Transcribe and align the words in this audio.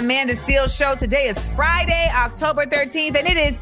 Amanda 0.00 0.32
Seales 0.32 0.74
Show. 0.74 0.94
Today 0.94 1.26
is 1.26 1.38
Friday, 1.54 2.08
October 2.16 2.64
13th, 2.64 3.18
and 3.18 3.28
it 3.28 3.36
is 3.36 3.60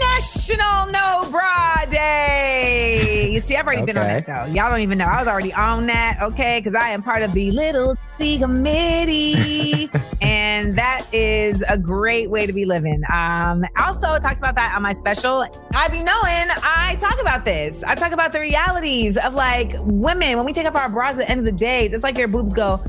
National 0.00 0.90
No 0.90 1.30
Bra 1.30 1.84
Day. 1.90 3.28
You 3.30 3.40
see, 3.40 3.54
I've 3.54 3.66
already 3.66 3.84
been 3.84 3.98
on 3.98 4.04
that 4.04 4.24
though. 4.24 4.46
Y'all 4.46 4.70
don't 4.70 4.80
even 4.80 4.96
know. 4.96 5.04
I 5.04 5.18
was 5.18 5.28
already 5.28 5.52
on 5.52 5.86
that, 5.88 6.20
okay? 6.22 6.60
Because 6.60 6.74
I 6.74 6.88
am 6.88 7.02
part 7.02 7.22
of 7.22 7.34
the 7.34 7.50
Little 7.50 7.96
T 8.18 8.38
Committee. 8.38 9.90
and 10.22 10.74
that 10.78 11.06
is 11.12 11.62
a 11.68 11.76
great 11.76 12.30
way 12.30 12.46
to 12.46 12.52
be 12.54 12.64
living. 12.64 13.02
Um, 13.12 13.62
also, 13.78 14.18
talked 14.18 14.38
about 14.38 14.54
that 14.54 14.72
on 14.74 14.80
my 14.80 14.94
special. 14.94 15.44
I 15.74 15.88
be 15.88 15.98
knowing 15.98 16.48
I 16.62 16.96
talk 16.98 17.20
about 17.20 17.44
this. 17.44 17.84
I 17.84 17.94
talk 17.94 18.12
about 18.12 18.32
the 18.32 18.40
realities 18.40 19.18
of 19.18 19.34
like 19.34 19.74
women 19.80 20.38
when 20.38 20.46
we 20.46 20.54
take 20.54 20.66
off 20.66 20.76
our 20.76 20.88
bras 20.88 21.18
at 21.18 21.26
the 21.26 21.30
end 21.30 21.40
of 21.40 21.44
the 21.44 21.52
day. 21.52 21.84
It's 21.84 22.02
like 22.02 22.16
your 22.16 22.28
boobs 22.28 22.54
go, 22.54 22.82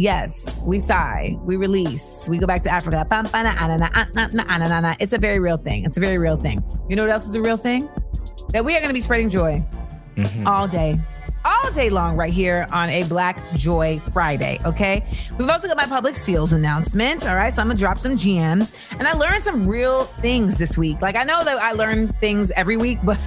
Yes, 0.00 0.58
we 0.64 0.78
sigh, 0.78 1.36
we 1.42 1.56
release, 1.56 2.26
we 2.30 2.38
go 2.38 2.46
back 2.46 2.62
to 2.62 2.70
Africa. 2.70 3.06
It's 4.98 5.12
a 5.12 5.18
very 5.18 5.38
real 5.40 5.58
thing. 5.58 5.84
It's 5.84 5.98
a 5.98 6.00
very 6.00 6.16
real 6.16 6.38
thing. 6.38 6.64
You 6.88 6.96
know 6.96 7.02
what 7.02 7.10
else 7.10 7.28
is 7.28 7.36
a 7.36 7.42
real 7.42 7.58
thing? 7.58 7.86
That 8.54 8.64
we 8.64 8.74
are 8.74 8.80
going 8.80 8.88
to 8.88 8.94
be 8.94 9.02
spreading 9.02 9.28
joy 9.28 9.62
mm-hmm. 10.16 10.46
all 10.46 10.66
day, 10.66 10.98
all 11.44 11.70
day 11.72 11.90
long, 11.90 12.16
right 12.16 12.32
here 12.32 12.66
on 12.72 12.88
a 12.88 13.02
Black 13.04 13.42
Joy 13.56 14.00
Friday. 14.10 14.58
Okay. 14.64 15.04
We've 15.36 15.50
also 15.50 15.68
got 15.68 15.76
my 15.76 15.84
public 15.84 16.14
Seales 16.14 16.54
announcement. 16.54 17.26
All 17.26 17.36
right. 17.36 17.52
So 17.52 17.60
I'm 17.60 17.68
going 17.68 17.76
to 17.76 17.80
drop 17.82 17.98
some 17.98 18.12
GMs. 18.12 18.74
And 18.98 19.06
I 19.06 19.12
learned 19.12 19.42
some 19.42 19.68
real 19.68 20.04
things 20.04 20.56
this 20.56 20.78
week. 20.78 21.02
Like 21.02 21.16
I 21.16 21.24
know 21.24 21.44
that 21.44 21.58
I 21.58 21.72
learn 21.72 22.08
things 22.14 22.50
every 22.52 22.78
week, 22.78 23.00
but 23.04 23.18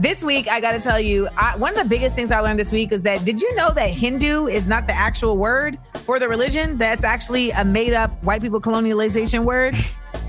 this 0.00 0.22
week, 0.22 0.48
I 0.48 0.60
got 0.60 0.72
to 0.72 0.80
tell 0.80 1.00
you, 1.00 1.28
I, 1.36 1.56
one 1.56 1.76
of 1.76 1.82
the 1.82 1.88
biggest 1.88 2.14
things 2.14 2.30
I 2.30 2.40
learned 2.40 2.58
this 2.58 2.70
week 2.70 2.92
is 2.92 3.02
that 3.02 3.24
did 3.24 3.42
you 3.42 3.52
know 3.56 3.70
that 3.70 3.90
Hindu 3.90 4.46
is 4.46 4.68
not 4.68 4.86
the 4.86 4.92
actual 4.92 5.38
word 5.38 5.78
for 6.08 6.18
the 6.18 6.26
religion? 6.26 6.78
That's 6.78 7.04
actually 7.04 7.50
a 7.50 7.66
made 7.66 7.92
up 7.92 8.24
white 8.24 8.40
people 8.40 8.62
colonialization 8.62 9.44
word. 9.44 9.76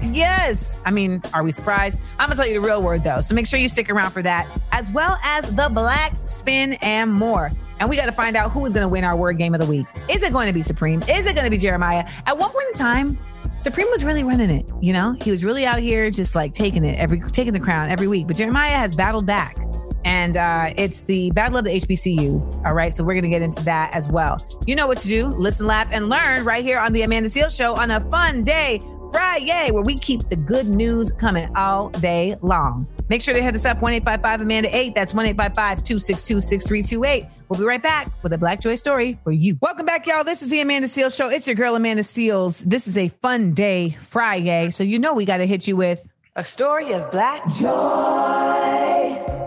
Yes. 0.04 0.82
I 0.84 0.92
mean, 0.92 1.22
are 1.34 1.42
we 1.42 1.52
surprised? 1.52 1.98
I'm 2.20 2.28
going 2.28 2.32
to 2.32 2.36
tell 2.36 2.52
you 2.52 2.60
the 2.60 2.68
real 2.68 2.82
word 2.82 3.06
though. 3.06 3.22
So 3.22 3.34
make 3.34 3.48
sure 3.48 3.58
you 3.58 3.70
stick 3.70 3.90
around 3.90 4.12
for 4.12 4.22
that, 4.22 4.46
as 4.74 4.92
well 4.92 5.18
as 5.24 5.46
the 5.56 5.70
black 5.74 6.14
spin 6.26 6.74
and 6.82 7.14
more. 7.14 7.54
And 7.80 7.90
we 7.90 7.96
got 7.96 8.08
to 8.08 8.12
find 8.12 8.36
out 8.36 8.52
who 8.52 8.66
is 8.66 8.74
going 8.74 8.82
to 8.82 8.90
win 8.90 9.06
our 9.06 9.16
word 9.16 9.38
game 9.38 9.54
of 9.54 9.62
the 9.62 9.66
week. 9.66 9.88
Is 10.10 10.22
it 10.22 10.34
going 10.34 10.48
to 10.48 10.54
be 10.54 10.62
Supreme? 10.62 11.02
Is 11.04 11.28
it 11.28 11.34
going 11.34 11.46
to 11.46 11.52
be 11.52 11.58
Jeremiah? 11.58 12.06
At 12.26 12.38
one 12.38 12.52
point 12.52 12.68
in 12.68 12.74
time, 12.74 13.18
Supreme 13.62 13.88
was 13.90 14.04
really 14.04 14.24
running 14.24 14.50
it, 14.50 14.66
you 14.82 14.92
know? 14.92 15.14
He 15.14 15.32
was 15.32 15.46
really 15.46 15.66
out 15.66 15.80
here 15.80 16.10
just 16.12 16.36
like 16.36 16.52
taking 16.52 16.84
it 16.84 17.00
every 17.00 17.22
taking 17.32 17.54
the 17.54 17.60
crown 17.62 17.90
every 17.90 18.10
week. 18.10 18.28
But 18.28 18.36
Jeremiah 18.36 18.76
has 18.76 18.96
battled 18.96 19.26
back. 19.26 19.56
And 20.06 20.38
uh, 20.38 20.74
it's 20.78 21.04
the 21.04 21.32
Battle 21.32 21.58
of 21.58 21.66
the 21.66 21.72
HBCUs. 21.72 22.66
All 22.66 22.74
right. 22.74 22.94
So 22.94 23.04
we're 23.04 23.14
going 23.14 23.24
to 23.24 23.30
get 23.30 23.42
into 23.42 23.64
that 23.66 23.96
as 23.96 24.10
well. 24.10 24.46
You 24.66 24.76
know 24.76 24.88
what 24.88 24.98
to 25.00 25.08
do. 25.08 25.28
Listen, 25.28 25.68
laugh, 25.68 25.90
and 25.94 26.10
learn 26.10 26.44
right 26.44 26.64
here 26.64 26.80
on 26.80 26.94
the 26.94 27.02
Amanda 27.02 27.30
Seales 27.30 27.56
Show 27.56 27.76
on 27.76 27.92
a 27.92 28.00
fun 28.10 28.44
day, 28.44 28.82
Friday, 29.12 29.70
where 29.72 29.84
we 29.84 29.98
keep 29.98 30.30
the 30.30 30.36
good 30.36 30.68
news 30.68 31.12
coming 31.12 31.50
all 31.56 31.90
day 31.90 32.36
long. 32.42 32.88
Make 33.10 33.22
sure 33.24 33.34
to 33.34 33.42
hit 33.42 33.56
us 33.56 33.66
up 33.66 33.82
1 33.82 34.02
Amanda 34.04 34.70
8. 34.76 34.94
That's 34.94 35.14
1 35.14 35.26
262 35.26 36.40
6328. 36.40 37.26
We'll 37.50 37.60
be 37.60 37.66
right 37.66 37.82
back 37.82 38.12
with 38.22 38.32
a 38.34 38.38
Black 38.38 38.62
Joy 38.62 38.76
story 38.76 39.18
for 39.24 39.32
you. 39.32 39.58
Welcome 39.62 39.88
back, 39.88 40.06
y'all. 40.06 40.24
This 40.24 40.44
is 40.44 40.50
the 40.50 40.62
Amanda 40.62 40.88
Seales 40.88 41.18
Show. 41.18 41.30
It's 41.30 41.48
your 41.48 41.56
girl, 41.56 41.76
Amanda 41.76 42.04
Seales. 42.04 42.60
This 42.60 42.88
is 42.88 42.96
a 42.96 43.08
fun 43.08 43.54
day, 43.56 43.90
Friday. 43.90 44.70
So 44.70 44.84
you 44.84 45.00
know 45.00 45.16
we 45.16 45.26
got 45.26 45.38
to 45.38 45.48
hit 45.48 45.68
you 45.68 45.76
with 45.76 46.08
a 46.36 46.44
story 46.44 46.94
of 46.94 47.10
Black 47.12 47.48
Joy. 47.54 49.39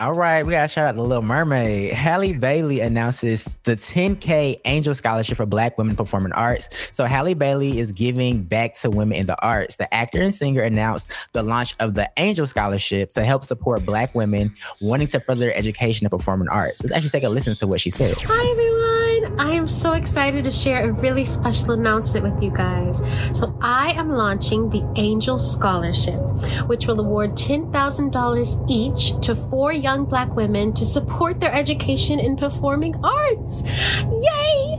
All 0.00 0.12
right, 0.12 0.44
we 0.44 0.50
got 0.50 0.62
to 0.62 0.68
shout 0.68 0.86
out 0.86 0.96
the 0.96 1.02
Little 1.02 1.22
Mermaid. 1.22 1.92
Halle 1.92 2.32
Bailey 2.32 2.80
announces 2.80 3.44
the 3.62 3.76
10K 3.76 4.60
Angel 4.64 4.92
Scholarship 4.92 5.36
for 5.36 5.46
Black 5.46 5.78
Women 5.78 5.94
Performing 5.94 6.32
Arts. 6.32 6.68
So 6.92 7.04
Halle 7.04 7.34
Bailey 7.34 7.78
is 7.78 7.92
giving 7.92 8.42
back 8.42 8.74
to 8.80 8.90
women 8.90 9.16
in 9.16 9.26
the 9.26 9.40
arts. 9.40 9.76
The 9.76 9.92
actor 9.94 10.20
and 10.20 10.34
singer 10.34 10.62
announced 10.62 11.12
the 11.32 11.44
launch 11.44 11.76
of 11.78 11.94
the 11.94 12.10
Angel 12.16 12.46
Scholarship 12.46 13.10
to 13.10 13.24
help 13.24 13.44
support 13.44 13.86
Black 13.86 14.12
women 14.16 14.56
wanting 14.80 15.06
to 15.08 15.20
further 15.20 15.44
their 15.44 15.56
education 15.56 16.06
in 16.06 16.10
performing 16.10 16.48
arts. 16.48 16.82
Let's 16.82 16.92
actually 16.92 17.10
take 17.10 17.22
a 17.22 17.28
listen 17.28 17.54
to 17.56 17.66
what 17.68 17.80
she 17.80 17.90
said. 17.90 18.18
Hi 18.18 18.50
everyone! 18.50 18.93
I 19.38 19.50
am 19.52 19.66
so 19.68 19.92
excited 19.92 20.44
to 20.44 20.50
share 20.50 20.88
a 20.88 20.92
really 20.92 21.24
special 21.24 21.72
announcement 21.72 22.24
with 22.24 22.42
you 22.42 22.50
guys. 22.50 23.02
So 23.36 23.56
I 23.60 23.92
am 23.92 24.10
launching 24.10 24.70
the 24.70 24.84
Angel 24.96 25.36
Scholarship, 25.36 26.20
which 26.66 26.86
will 26.86 27.00
award 27.00 27.32
$10,000 27.32 28.70
each 28.70 29.26
to 29.26 29.34
four 29.34 29.72
young 29.72 30.04
black 30.04 30.34
women 30.36 30.72
to 30.74 30.84
support 30.84 31.40
their 31.40 31.52
education 31.52 32.20
in 32.20 32.36
performing 32.36 32.94
arts. 33.04 33.62
Yay! 33.64 34.73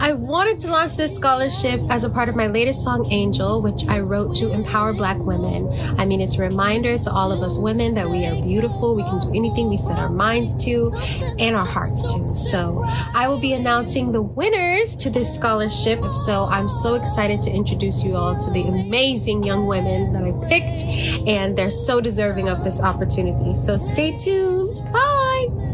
I 0.00 0.12
wanted 0.12 0.60
to 0.60 0.68
launch 0.68 0.96
this 0.96 1.14
scholarship 1.14 1.78
as 1.90 2.04
a 2.04 2.08
part 2.10 2.30
of 2.30 2.34
my 2.34 2.46
latest 2.46 2.82
song 2.82 3.12
Angel, 3.12 3.62
which 3.62 3.86
I 3.86 3.98
wrote 3.98 4.34
to 4.36 4.50
empower 4.50 4.94
black 4.94 5.18
women. 5.18 5.68
I 6.00 6.06
mean, 6.06 6.22
it's 6.22 6.36
a 6.36 6.40
reminder 6.40 6.96
to 6.96 7.10
all 7.10 7.30
of 7.30 7.42
us 7.42 7.58
women 7.58 7.92
that 7.94 8.08
we 8.08 8.24
are 8.24 8.42
beautiful, 8.42 8.94
we 8.96 9.02
can 9.02 9.18
do 9.20 9.28
anything 9.36 9.68
we 9.68 9.76
set 9.76 9.98
our 9.98 10.08
minds 10.08 10.56
to 10.64 10.90
and 11.38 11.54
our 11.54 11.66
hearts 11.66 12.02
to. 12.14 12.24
So 12.24 12.82
I 13.14 13.28
will 13.28 13.38
be 13.38 13.52
announcing 13.52 14.10
the 14.10 14.22
winners 14.22 14.96
to 14.96 15.10
this 15.10 15.34
scholarship. 15.34 16.02
So 16.24 16.46
I'm 16.46 16.70
so 16.70 16.94
excited 16.94 17.42
to 17.42 17.50
introduce 17.50 18.02
you 18.02 18.16
all 18.16 18.38
to 18.38 18.50
the 18.50 18.62
amazing 18.62 19.42
young 19.42 19.66
women 19.66 20.14
that 20.14 20.22
I 20.22 20.48
picked, 20.48 20.82
and 21.28 21.56
they're 21.56 21.70
so 21.70 22.00
deserving 22.00 22.48
of 22.48 22.64
this 22.64 22.80
opportunity. 22.80 23.54
So 23.54 23.76
stay 23.76 24.16
tuned. 24.16 24.80
Bye. 24.94 25.69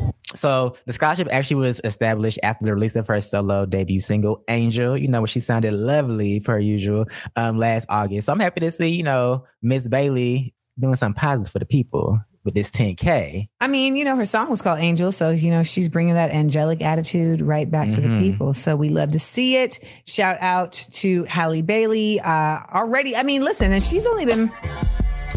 So 0.46 0.76
the 0.84 0.92
scholarship 0.92 1.26
actually 1.32 1.56
was 1.56 1.80
established 1.82 2.38
after 2.44 2.64
the 2.64 2.72
release 2.72 2.94
of 2.94 3.08
her 3.08 3.20
solo 3.20 3.66
debut 3.66 3.98
single, 3.98 4.44
Angel. 4.46 4.96
You 4.96 5.08
know, 5.08 5.20
where 5.22 5.26
she 5.26 5.40
sounded 5.40 5.72
lovely 5.72 6.38
per 6.38 6.56
usual 6.60 7.06
um, 7.34 7.58
last 7.58 7.84
August. 7.88 8.26
So 8.26 8.32
I'm 8.32 8.38
happy 8.38 8.60
to 8.60 8.70
see, 8.70 8.86
you 8.88 9.02
know, 9.02 9.44
Miss 9.60 9.88
Bailey 9.88 10.54
doing 10.78 10.94
something 10.94 11.18
positive 11.18 11.50
for 11.52 11.58
the 11.58 11.64
people 11.66 12.20
with 12.44 12.54
this 12.54 12.70
10K. 12.70 13.48
I 13.60 13.66
mean, 13.66 13.96
you 13.96 14.04
know, 14.04 14.14
her 14.14 14.24
song 14.24 14.48
was 14.48 14.62
called 14.62 14.78
Angel. 14.78 15.10
So, 15.10 15.30
you 15.30 15.50
know, 15.50 15.64
she's 15.64 15.88
bringing 15.88 16.14
that 16.14 16.30
angelic 16.30 16.80
attitude 16.80 17.40
right 17.40 17.68
back 17.68 17.90
to 17.90 18.00
the 18.00 18.06
Mhm. 18.08 18.20
people. 18.20 18.54
So 18.54 18.76
we 18.76 18.88
love 18.88 19.10
to 19.12 19.18
see 19.18 19.56
it. 19.56 19.80
Shout 20.06 20.36
out 20.40 20.74
to 20.92 21.24
Halle 21.24 21.62
Bailey. 21.62 22.20
Uh, 22.20 22.60
already, 22.72 23.16
I 23.16 23.24
mean, 23.24 23.42
listen, 23.42 23.72
and 23.72 23.82
she's 23.82 24.06
only 24.06 24.26
been 24.26 24.52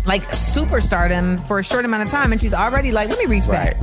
like 0.06 0.30
superstardom 0.30 1.46
for 1.48 1.58
a 1.58 1.64
short 1.64 1.84
amount 1.84 2.04
of 2.04 2.10
time. 2.10 2.32
And 2.32 2.40
she's 2.40 2.54
already 2.54 2.92
like, 2.92 3.10
let 3.10 3.18
me 3.18 3.26
reach 3.26 3.48
back. 3.48 3.76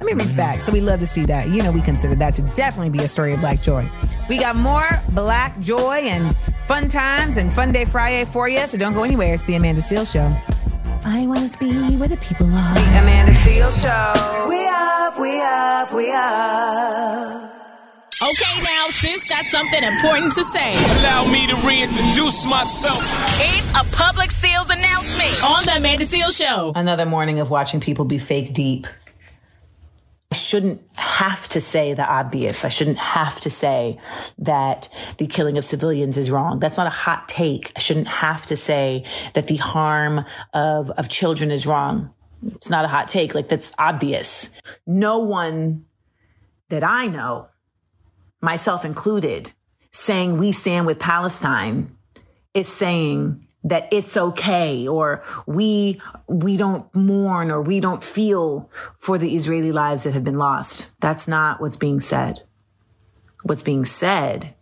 Let 0.00 0.02
me 0.02 0.12
reach 0.12 0.36
back. 0.36 0.60
So 0.60 0.72
we 0.72 0.80
love 0.80 1.00
to 1.00 1.06
see 1.06 1.24
that. 1.26 1.48
You 1.48 1.62
know, 1.62 1.72
we 1.72 1.80
consider 1.80 2.14
that 2.16 2.34
to 2.36 2.42
definitely 2.42 2.90
be 2.90 3.04
a 3.04 3.08
story 3.08 3.32
of 3.32 3.40
Black 3.40 3.60
joy. 3.60 3.88
We 4.28 4.38
got 4.38 4.56
more 4.56 4.88
Black 5.10 5.58
joy 5.60 6.02
and 6.04 6.36
fun 6.66 6.88
times 6.88 7.36
and 7.36 7.52
fun 7.52 7.72
day 7.72 7.84
Friday 7.84 8.24
for 8.24 8.48
you. 8.48 8.66
So 8.66 8.78
don't 8.78 8.92
go 8.92 9.02
anywhere. 9.02 9.34
It's 9.34 9.44
the 9.44 9.54
Amanda 9.54 9.82
Seales 9.82 10.12
Show. 10.12 10.30
I 11.04 11.26
want 11.26 11.50
to 11.50 11.58
be 11.58 11.96
where 11.96 12.08
the 12.08 12.16
people 12.18 12.46
are. 12.46 12.74
The 12.74 12.98
Amanda 12.98 13.32
Seales 13.32 13.80
Show. 13.82 14.48
We 14.48 14.66
up, 14.68 15.18
we 15.18 15.40
up, 15.40 15.92
we 15.92 16.10
up. 16.12 17.54
Okay, 18.20 18.60
now, 18.64 18.86
sis 18.88 19.28
got 19.28 19.44
something 19.44 19.82
important 19.82 20.32
to 20.32 20.42
say. 20.42 20.74
Allow 21.00 21.30
me 21.30 21.46
to 21.46 21.54
reintroduce 21.66 22.50
myself. 22.50 22.98
It's 23.40 23.70
a 23.70 23.96
public 23.96 24.30
Seales 24.30 24.70
announcement 24.70 25.44
on 25.44 25.64
the 25.64 25.74
Amanda 25.78 26.04
Seales 26.04 26.36
Show. 26.38 26.72
Another 26.74 27.06
morning 27.06 27.38
of 27.38 27.48
watching 27.48 27.80
people 27.80 28.04
be 28.04 28.18
fake 28.18 28.52
deep. 28.52 28.86
I 30.30 30.34
shouldn't 30.34 30.82
have 30.94 31.48
to 31.50 31.60
say 31.60 31.94
the 31.94 32.06
obvious. 32.06 32.64
I 32.64 32.68
shouldn't 32.68 32.98
have 32.98 33.40
to 33.40 33.50
say 33.50 33.98
that 34.36 34.88
the 35.16 35.26
killing 35.26 35.56
of 35.56 35.64
civilians 35.64 36.18
is 36.18 36.30
wrong. 36.30 36.58
That's 36.58 36.76
not 36.76 36.86
a 36.86 36.90
hot 36.90 37.28
take. 37.28 37.72
I 37.76 37.78
shouldn't 37.78 38.08
have 38.08 38.44
to 38.46 38.56
say 38.56 39.04
that 39.32 39.46
the 39.46 39.56
harm 39.56 40.26
of, 40.52 40.90
of 40.90 41.08
children 41.08 41.50
is 41.50 41.66
wrong. 41.66 42.12
It's 42.54 42.68
not 42.68 42.84
a 42.84 42.88
hot 42.88 43.08
take. 43.08 43.34
Like 43.34 43.48
that's 43.48 43.72
obvious. 43.78 44.60
No 44.86 45.18
one 45.20 45.86
that 46.68 46.84
I 46.84 47.06
know, 47.06 47.48
myself 48.42 48.84
included, 48.84 49.52
saying 49.92 50.36
we 50.36 50.52
stand 50.52 50.84
with 50.86 50.98
Palestine 50.98 51.96
is 52.52 52.68
saying 52.68 53.47
that 53.64 53.88
it's 53.90 54.16
okay 54.16 54.86
or 54.86 55.22
we 55.46 56.00
we 56.28 56.56
don't 56.56 56.92
mourn 56.94 57.50
or 57.50 57.60
we 57.60 57.80
don't 57.80 58.02
feel 58.02 58.70
for 58.98 59.18
the 59.18 59.34
Israeli 59.34 59.72
lives 59.72 60.04
that 60.04 60.14
have 60.14 60.24
been 60.24 60.38
lost. 60.38 60.94
That's 61.00 61.26
not 61.26 61.60
what's 61.60 61.76
being 61.76 62.00
said. 62.00 62.42
What's 63.42 63.62
being 63.62 63.84
said 63.84 64.54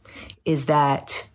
is 0.45 0.67
that 0.67 1.29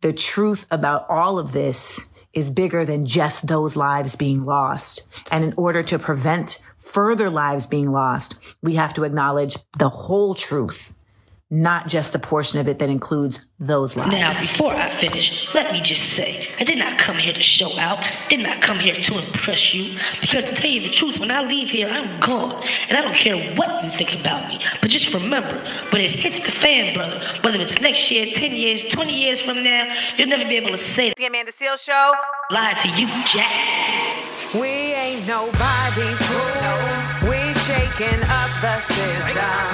the 0.00 0.12
truth 0.12 0.66
about 0.70 1.08
all 1.08 1.38
of 1.38 1.52
this 1.52 2.12
is 2.32 2.50
bigger 2.50 2.84
than 2.84 3.06
just 3.06 3.46
those 3.46 3.74
lives 3.74 4.14
being 4.14 4.44
lost. 4.44 5.08
And 5.30 5.42
in 5.42 5.54
order 5.56 5.82
to 5.84 5.98
prevent 5.98 6.64
further 6.76 7.30
lives 7.30 7.66
being 7.66 7.90
lost, 7.90 8.38
we 8.62 8.74
have 8.74 8.94
to 8.94 9.04
acknowledge 9.04 9.56
the 9.78 9.88
whole 9.88 10.34
truth 10.34 10.94
not 11.50 11.88
just 11.88 12.12
the 12.12 12.18
portion 12.18 12.60
of 12.60 12.68
it 12.68 12.78
that 12.78 12.90
includes 12.90 13.48
those 13.58 13.96
lives. 13.96 14.12
Now, 14.12 14.28
before 14.28 14.74
I 14.74 14.90
finish, 14.90 15.52
let 15.54 15.72
me 15.72 15.80
just 15.80 16.12
say, 16.12 16.46
I 16.60 16.64
did 16.64 16.78
not 16.78 16.98
come 16.98 17.16
here 17.16 17.32
to 17.32 17.40
show 17.40 17.70
out, 17.78 17.98
did 18.28 18.42
not 18.42 18.60
come 18.60 18.78
here 18.78 18.94
to 18.94 19.14
impress 19.14 19.72
you, 19.72 19.98
because 20.20 20.44
to 20.44 20.54
tell 20.54 20.70
you 20.70 20.82
the 20.82 20.90
truth, 20.90 21.18
when 21.18 21.30
I 21.30 21.42
leave 21.42 21.70
here, 21.70 21.88
I'm 21.88 22.20
gone, 22.20 22.62
and 22.88 22.98
I 22.98 23.00
don't 23.00 23.14
care 23.14 23.54
what 23.56 23.82
you 23.82 23.88
think 23.88 24.20
about 24.20 24.46
me. 24.48 24.58
But 24.82 24.90
just 24.90 25.12
remember, 25.14 25.64
when 25.90 26.02
it 26.02 26.10
hits 26.10 26.38
the 26.38 26.52
fan, 26.52 26.92
brother, 26.94 27.20
whether 27.42 27.58
it's 27.60 27.80
next 27.80 28.10
year, 28.10 28.26
10 28.26 28.54
years, 28.54 28.84
20 28.84 29.12
years 29.12 29.40
from 29.40 29.62
now, 29.62 29.92
you'll 30.16 30.28
never 30.28 30.44
be 30.44 30.56
able 30.56 30.70
to 30.70 30.78
say 30.78 31.14
The 31.16 31.26
Amanda 31.26 31.52
Seales 31.52 31.82
Show. 31.82 32.12
lie 32.50 32.74
to 32.74 32.88
you, 32.88 33.06
Jack. 33.24 34.54
We 34.54 34.68
ain't 34.68 35.26
nobody's 35.26 36.18
fool. 36.26 37.28
We 37.28 37.54
shaking 37.64 38.22
up 38.22 38.50
the 38.60 38.80
system. 38.80 39.67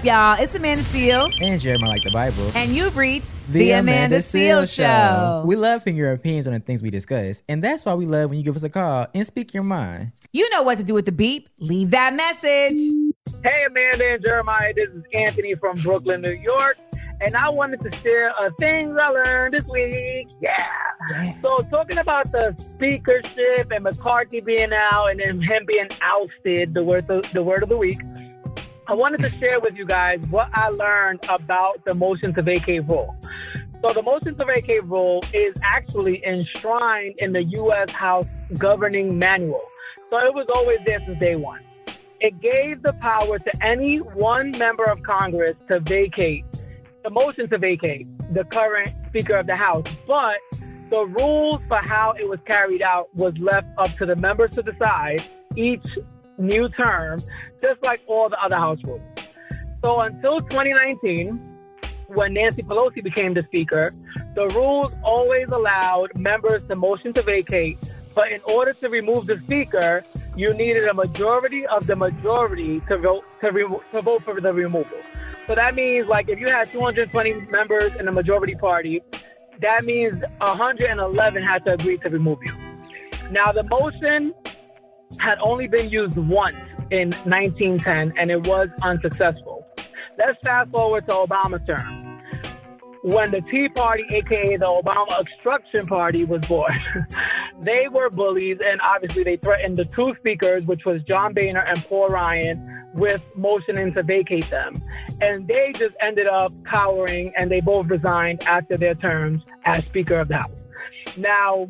Up, 0.00 0.06
y'all? 0.06 0.42
It's 0.42 0.54
Amanda 0.54 0.82
Seales. 0.82 1.42
And 1.42 1.60
Jeremiah 1.60 1.90
like 1.90 2.02
the 2.02 2.10
Bible. 2.10 2.50
And 2.54 2.74
you've 2.74 2.96
reached 2.96 3.34
the, 3.50 3.72
Amanda, 3.72 4.20
Seales 4.20 4.74
Show. 4.74 5.44
We 5.46 5.56
love 5.56 5.84
hearing 5.84 5.98
your 5.98 6.12
opinions 6.12 6.46
on 6.46 6.54
the 6.54 6.60
things 6.60 6.82
we 6.82 6.88
discuss. 6.88 7.42
And 7.50 7.62
that's 7.62 7.84
why 7.84 7.92
we 7.92 8.06
love 8.06 8.30
when 8.30 8.38
you 8.38 8.44
give 8.44 8.56
us 8.56 8.62
a 8.62 8.70
call 8.70 9.08
and 9.12 9.26
speak 9.26 9.52
your 9.52 9.62
mind. 9.62 10.12
You 10.32 10.48
know 10.48 10.62
what 10.62 10.78
to 10.78 10.84
do 10.84 10.94
with 10.94 11.04
the 11.04 11.12
beep. 11.12 11.50
Leave 11.58 11.90
that 11.90 12.14
message. 12.14 12.78
Hey, 13.44 13.64
Amanda 13.68 14.14
and 14.14 14.22
Jeremiah. 14.24 14.72
This 14.72 14.88
is 14.88 15.02
Anthony 15.12 15.54
from 15.56 15.76
Brooklyn, 15.82 16.22
New 16.22 16.30
York. 16.30 16.78
And 17.20 17.36
I 17.36 17.50
wanted 17.50 17.82
to 17.82 17.94
share 17.98 18.30
uh, 18.40 18.48
things 18.58 18.96
I 18.98 19.08
learned 19.08 19.52
this 19.52 19.66
week. 19.66 20.28
Yeah. 20.40 21.34
So, 21.42 21.60
talking 21.70 21.98
about 21.98 22.32
the 22.32 22.54
speakership 22.56 23.70
and 23.70 23.84
McCarthy 23.84 24.40
being 24.40 24.72
out 24.72 25.08
and 25.08 25.20
then 25.20 25.42
him 25.42 25.66
being 25.66 25.88
ousted, 26.00 26.72
the 26.72 26.82
word, 26.82 27.06
the, 27.06 27.20
the 27.34 27.42
word 27.42 27.62
of 27.62 27.68
the 27.68 27.76
week, 27.76 28.00
I 28.90 28.94
wanted 28.94 29.22
to 29.22 29.30
share 29.38 29.60
with 29.60 29.76
you 29.76 29.86
guys 29.86 30.18
what 30.30 30.48
I 30.52 30.68
learned 30.68 31.20
about 31.28 31.84
the 31.84 31.94
motion 31.94 32.34
to 32.34 32.42
vacate 32.42 32.88
rule. 32.88 33.14
So, 33.82 33.94
the 33.94 34.02
motion 34.02 34.36
to 34.36 34.44
vacate 34.44 34.82
rule 34.82 35.22
is 35.32 35.54
actually 35.62 36.26
enshrined 36.26 37.14
in 37.18 37.32
the 37.32 37.44
U.S. 37.44 37.92
House 37.92 38.26
governing 38.58 39.16
manual. 39.16 39.62
So, 40.10 40.18
it 40.18 40.34
was 40.34 40.48
always 40.56 40.80
there 40.84 40.98
since 41.06 41.20
day 41.20 41.36
one. 41.36 41.60
It 42.18 42.40
gave 42.40 42.82
the 42.82 42.92
power 42.94 43.38
to 43.38 43.64
any 43.64 43.98
one 43.98 44.50
member 44.58 44.86
of 44.86 45.00
Congress 45.04 45.56
to 45.68 45.78
vacate, 45.78 46.44
the 47.04 47.10
motion 47.10 47.48
to 47.50 47.58
vacate 47.58 48.08
the 48.34 48.42
current 48.42 48.90
Speaker 49.10 49.36
of 49.36 49.46
the 49.46 49.54
House. 49.54 49.86
But 50.04 50.38
the 50.90 51.06
rules 51.20 51.64
for 51.66 51.78
how 51.84 52.14
it 52.18 52.28
was 52.28 52.40
carried 52.44 52.82
out 52.82 53.08
was 53.14 53.38
left 53.38 53.68
up 53.78 53.94
to 53.98 54.06
the 54.06 54.16
members 54.16 54.50
to 54.56 54.62
decide 54.64 55.22
each 55.54 55.96
new 56.38 56.68
term, 56.70 57.20
just 57.60 57.82
like 57.82 58.02
all 58.06 58.28
the 58.28 58.42
other 58.42 58.56
House 58.56 58.78
rules. 58.84 59.00
So 59.82 60.00
until 60.00 60.40
2019, 60.40 61.50
when 62.08 62.34
Nancy 62.34 62.62
Pelosi 62.62 63.02
became 63.02 63.34
the 63.34 63.42
Speaker, 63.44 63.94
the 64.34 64.48
rules 64.48 64.92
always 65.02 65.48
allowed 65.48 66.14
members 66.14 66.66
to 66.66 66.76
motion 66.76 67.12
to 67.14 67.22
vacate, 67.22 67.78
but 68.14 68.32
in 68.32 68.40
order 68.48 68.72
to 68.74 68.88
remove 68.88 69.26
the 69.26 69.38
Speaker, 69.44 70.04
you 70.36 70.52
needed 70.54 70.86
a 70.88 70.94
majority 70.94 71.66
of 71.66 71.86
the 71.86 71.96
majority 71.96 72.80
to 72.88 72.98
vote 72.98 73.24
to, 73.40 73.50
re- 73.50 73.78
to 73.92 74.02
vote 74.02 74.22
for 74.24 74.40
the 74.40 74.52
removal. 74.52 74.98
So 75.46 75.54
that 75.54 75.74
means, 75.74 76.08
like, 76.08 76.28
if 76.28 76.38
you 76.38 76.46
had 76.46 76.70
220 76.70 77.46
members 77.50 77.94
in 77.96 78.06
the 78.06 78.12
majority 78.12 78.54
party, 78.54 79.02
that 79.60 79.84
means 79.84 80.22
111 80.38 81.42
had 81.42 81.64
to 81.64 81.72
agree 81.72 81.98
to 81.98 82.08
remove 82.08 82.38
you. 82.44 82.54
Now, 83.30 83.52
the 83.52 83.64
motion 83.64 84.34
had 85.18 85.38
only 85.40 85.66
been 85.66 85.90
used 85.90 86.16
once 86.16 86.56
in 86.90 87.10
1910, 87.24 88.14
and 88.18 88.30
it 88.30 88.46
was 88.46 88.68
unsuccessful. 88.82 89.66
Let's 90.18 90.38
fast 90.42 90.70
forward 90.70 91.06
to 91.06 91.12
Obama's 91.12 91.64
term. 91.66 92.10
When 93.02 93.30
the 93.30 93.40
Tea 93.40 93.68
Party, 93.68 94.04
aka 94.10 94.56
the 94.56 94.66
Obama 94.66 95.18
Obstruction 95.18 95.86
Party, 95.86 96.24
was 96.24 96.46
born, 96.46 96.78
they 97.62 97.88
were 97.90 98.10
bullies, 98.10 98.58
and 98.62 98.80
obviously 98.82 99.22
they 99.22 99.36
threatened 99.38 99.78
the 99.78 99.86
two 99.86 100.14
speakers, 100.18 100.64
which 100.64 100.84
was 100.84 101.02
John 101.04 101.32
Boehner 101.32 101.64
and 101.66 101.82
Paul 101.84 102.08
Ryan, 102.08 102.66
with 102.92 103.26
motioning 103.36 103.94
to 103.94 104.02
vacate 104.02 104.50
them. 104.50 104.74
And 105.22 105.46
they 105.46 105.72
just 105.74 105.94
ended 106.02 106.26
up 106.26 106.52
cowering, 106.64 107.32
and 107.38 107.50
they 107.50 107.60
both 107.60 107.88
resigned 107.88 108.42
after 108.44 108.76
their 108.76 108.94
terms 108.94 109.42
as 109.64 109.84
Speaker 109.84 110.18
of 110.18 110.28
the 110.28 110.36
House. 110.36 110.54
Now, 111.16 111.68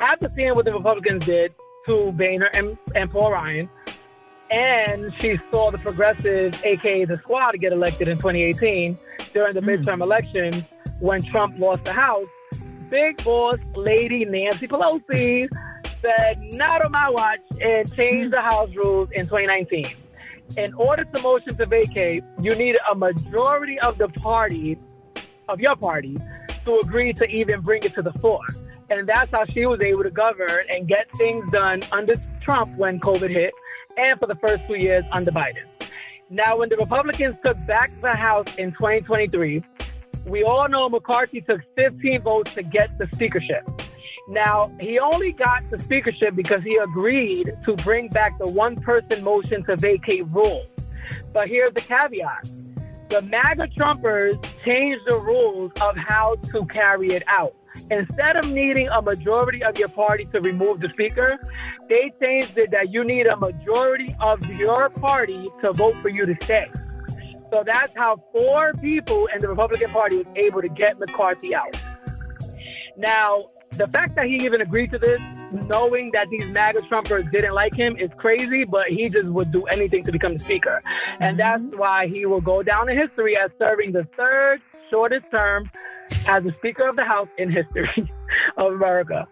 after 0.00 0.28
seeing 0.30 0.54
what 0.54 0.64
the 0.64 0.72
Republicans 0.72 1.26
did 1.26 1.52
to 1.86 2.12
Boehner 2.12 2.50
and, 2.54 2.78
and 2.94 3.10
Paul 3.10 3.32
Ryan, 3.32 3.68
and 4.50 5.12
she 5.20 5.38
saw 5.50 5.70
the 5.70 5.78
progressives, 5.78 6.62
aka 6.64 7.04
the 7.04 7.18
squad, 7.18 7.58
get 7.60 7.72
elected 7.72 8.08
in 8.08 8.16
2018 8.16 8.98
during 9.32 9.54
the 9.54 9.60
hmm. 9.60 9.68
midterm 9.68 10.00
elections 10.00 10.64
when 11.00 11.22
Trump 11.22 11.58
lost 11.58 11.84
the 11.84 11.92
House. 11.92 12.28
Big 12.90 13.22
boss 13.22 13.58
lady 13.76 14.24
Nancy 14.24 14.66
Pelosi 14.66 15.48
said, 16.00 16.40
not 16.54 16.82
on 16.82 16.92
my 16.92 17.10
watch, 17.10 17.40
and 17.60 17.92
changed 17.94 18.32
the 18.32 18.40
House 18.40 18.70
rules 18.74 19.10
in 19.12 19.26
2019. 19.26 19.86
In 20.56 20.72
order 20.74 21.04
to 21.04 21.22
motion 21.22 21.54
to 21.56 21.66
vacate, 21.66 22.24
you 22.40 22.54
need 22.54 22.76
a 22.90 22.94
majority 22.94 23.78
of 23.80 23.98
the 23.98 24.08
party, 24.08 24.78
of 25.48 25.60
your 25.60 25.76
party, 25.76 26.16
to 26.64 26.80
agree 26.80 27.12
to 27.12 27.28
even 27.28 27.60
bring 27.60 27.82
it 27.82 27.92
to 27.94 28.02
the 28.02 28.12
floor. 28.14 28.40
And 28.88 29.06
that's 29.06 29.30
how 29.30 29.44
she 29.44 29.66
was 29.66 29.80
able 29.82 30.04
to 30.04 30.10
govern 30.10 30.64
and 30.70 30.88
get 30.88 31.06
things 31.18 31.44
done 31.52 31.82
under 31.92 32.14
Trump 32.40 32.74
when 32.78 32.98
COVID 33.00 33.28
hit 33.28 33.52
and 33.98 34.18
for 34.18 34.26
the 34.26 34.36
first 34.36 34.66
two 34.66 34.76
years 34.76 35.04
under 35.12 35.30
Biden. 35.30 35.64
Now, 36.30 36.58
when 36.58 36.68
the 36.68 36.76
Republicans 36.76 37.36
took 37.44 37.56
back 37.66 37.90
the 38.00 38.14
House 38.14 38.56
in 38.56 38.72
2023, 38.72 39.64
we 40.26 40.44
all 40.44 40.68
know 40.68 40.88
McCarthy 40.88 41.40
took 41.40 41.62
15 41.76 42.22
votes 42.22 42.54
to 42.54 42.62
get 42.62 42.96
the 42.98 43.08
speakership. 43.14 43.66
Now, 44.28 44.70
he 44.78 44.98
only 44.98 45.32
got 45.32 45.68
the 45.70 45.78
speakership 45.78 46.34
because 46.34 46.62
he 46.62 46.76
agreed 46.76 47.50
to 47.64 47.76
bring 47.76 48.08
back 48.08 48.38
the 48.38 48.48
one 48.48 48.76
person 48.76 49.24
motion 49.24 49.64
to 49.64 49.76
vacate 49.76 50.26
rule. 50.28 50.66
But 51.32 51.48
here's 51.48 51.72
the 51.72 51.80
caveat 51.80 52.50
the 53.08 53.22
MAGA 53.22 53.68
Trumpers 53.68 54.38
changed 54.62 55.00
the 55.06 55.16
rules 55.16 55.72
of 55.80 55.96
how 55.96 56.36
to 56.52 56.66
carry 56.66 57.08
it 57.08 57.22
out. 57.26 57.54
Instead 57.90 58.36
of 58.36 58.50
needing 58.50 58.88
a 58.88 59.00
majority 59.00 59.62
of 59.62 59.78
your 59.78 59.88
party 59.88 60.26
to 60.26 60.40
remove 60.40 60.80
the 60.80 60.88
speaker, 60.90 61.38
they 61.88 62.12
changed 62.20 62.56
it 62.58 62.70
that 62.70 62.90
you 62.90 63.04
need 63.04 63.26
a 63.26 63.36
majority 63.36 64.14
of 64.20 64.44
your 64.54 64.90
party 64.90 65.48
to 65.62 65.72
vote 65.72 65.96
for 66.02 66.08
you 66.08 66.26
to 66.26 66.34
stay. 66.42 66.70
So 67.50 67.62
that's 67.64 67.92
how 67.96 68.16
four 68.32 68.74
people 68.74 69.26
in 69.34 69.40
the 69.40 69.48
Republican 69.48 69.90
Party 69.90 70.16
was 70.16 70.26
able 70.36 70.60
to 70.60 70.68
get 70.68 70.98
McCarthy 70.98 71.54
out. 71.54 71.76
Now, 72.96 73.46
the 73.72 73.86
fact 73.88 74.16
that 74.16 74.26
he 74.26 74.36
even 74.44 74.60
agreed 74.60 74.90
to 74.90 74.98
this, 74.98 75.20
knowing 75.52 76.10
that 76.12 76.26
these 76.30 76.46
MAGA 76.48 76.80
Trumpers 76.82 77.30
didn't 77.30 77.54
like 77.54 77.74
him, 77.74 77.96
is 77.96 78.10
crazy, 78.18 78.64
but 78.64 78.88
he 78.88 79.08
just 79.08 79.28
would 79.28 79.50
do 79.50 79.64
anything 79.66 80.04
to 80.04 80.12
become 80.12 80.34
the 80.34 80.38
speaker. 80.38 80.82
And 81.20 81.38
mm-hmm. 81.38 81.68
that's 81.68 81.78
why 81.78 82.06
he 82.08 82.26
will 82.26 82.40
go 82.40 82.62
down 82.62 82.90
in 82.90 82.98
history 82.98 83.36
as 83.36 83.50
serving 83.58 83.92
the 83.92 84.06
third 84.16 84.60
shortest 84.90 85.26
term 85.30 85.70
as 86.26 86.44
the 86.44 86.52
Speaker 86.52 86.88
of 86.88 86.96
the 86.96 87.04
House 87.04 87.28
in 87.38 87.50
history 87.50 87.88
of 88.56 88.72
America. 88.72 89.26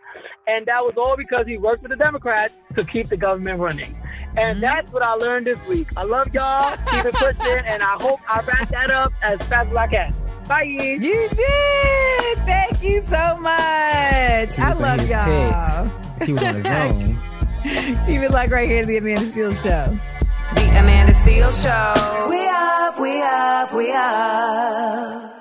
And 0.47 0.67
that 0.67 0.83
was 0.83 0.95
all 0.97 1.17
because 1.17 1.47
he 1.47 1.59
worked 1.59 1.83
with 1.83 1.91
the 1.91 1.97
Democrats 1.97 2.55
to 2.75 2.85
keep 2.85 3.09
the 3.09 3.17
government 3.17 3.59
running. 3.59 3.97
And 4.37 4.57
mm-hmm. 4.57 4.61
that's 4.61 4.93
what 4.93 5.05
I 5.05 5.15
learned 5.15 5.47
this 5.47 5.65
week. 5.67 5.89
I 5.97 6.05
love 6.05 6.33
y'all. 6.33 6.77
Keep 6.91 7.07
it 7.07 7.15
pushing. 7.15 7.65
And 7.67 7.83
I 7.83 7.97
hope 8.01 8.21
I 8.29 8.41
wrap 8.41 8.69
that 8.71 8.91
up 8.91 9.13
as 9.23 9.41
fast 9.43 9.71
as 9.71 9.77
I 9.77 9.87
can. 9.87 10.15
Bye. 10.49 10.63
You 10.63 10.99
did. 11.01 12.39
Thank 12.47 12.83
you 12.83 13.01
so 13.03 13.37
much. 13.39 14.59
I 14.59 14.77
love 14.79 15.09
y'all. 15.09 15.91
text. 15.91 16.27
He 16.27 16.33
was 16.33 16.43
on 16.43 16.55
his 16.55 16.67
own. 16.67 18.09
Even 18.09 18.31
like 18.31 18.51
right 18.51 18.69
here, 18.69 18.87
the 18.87 18.99
Amanda 18.99 19.25
Seales 19.25 19.63
Show. 19.63 19.99
The 20.55 20.79
Amanda 20.79 21.13
Seales 21.13 21.61
Show. 21.63 22.29
We 22.31 22.47
up, 22.49 23.01
we 23.01 23.23
up, 23.23 23.75
we 23.75 23.93
up. 23.93 25.36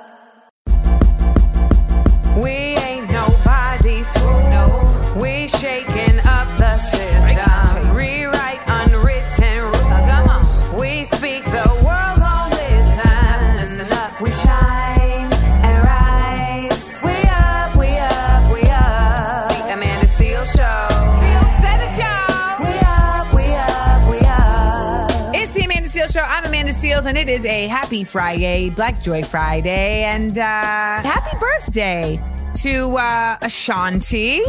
Seales, 27.06 27.10
and 27.10 27.18
it 27.18 27.30
is 27.30 27.46
a 27.46 27.68
happy 27.68 28.04
Friday, 28.04 28.70
Black 28.70 29.02
Joy 29.02 29.24
Friday, 29.24 30.04
and 30.04 30.38
uh, 30.38 30.42
happy 30.42 31.38
birthday 31.38 32.22
to 32.56 32.98
uh, 32.98 33.38
Ashanti. 33.42 34.42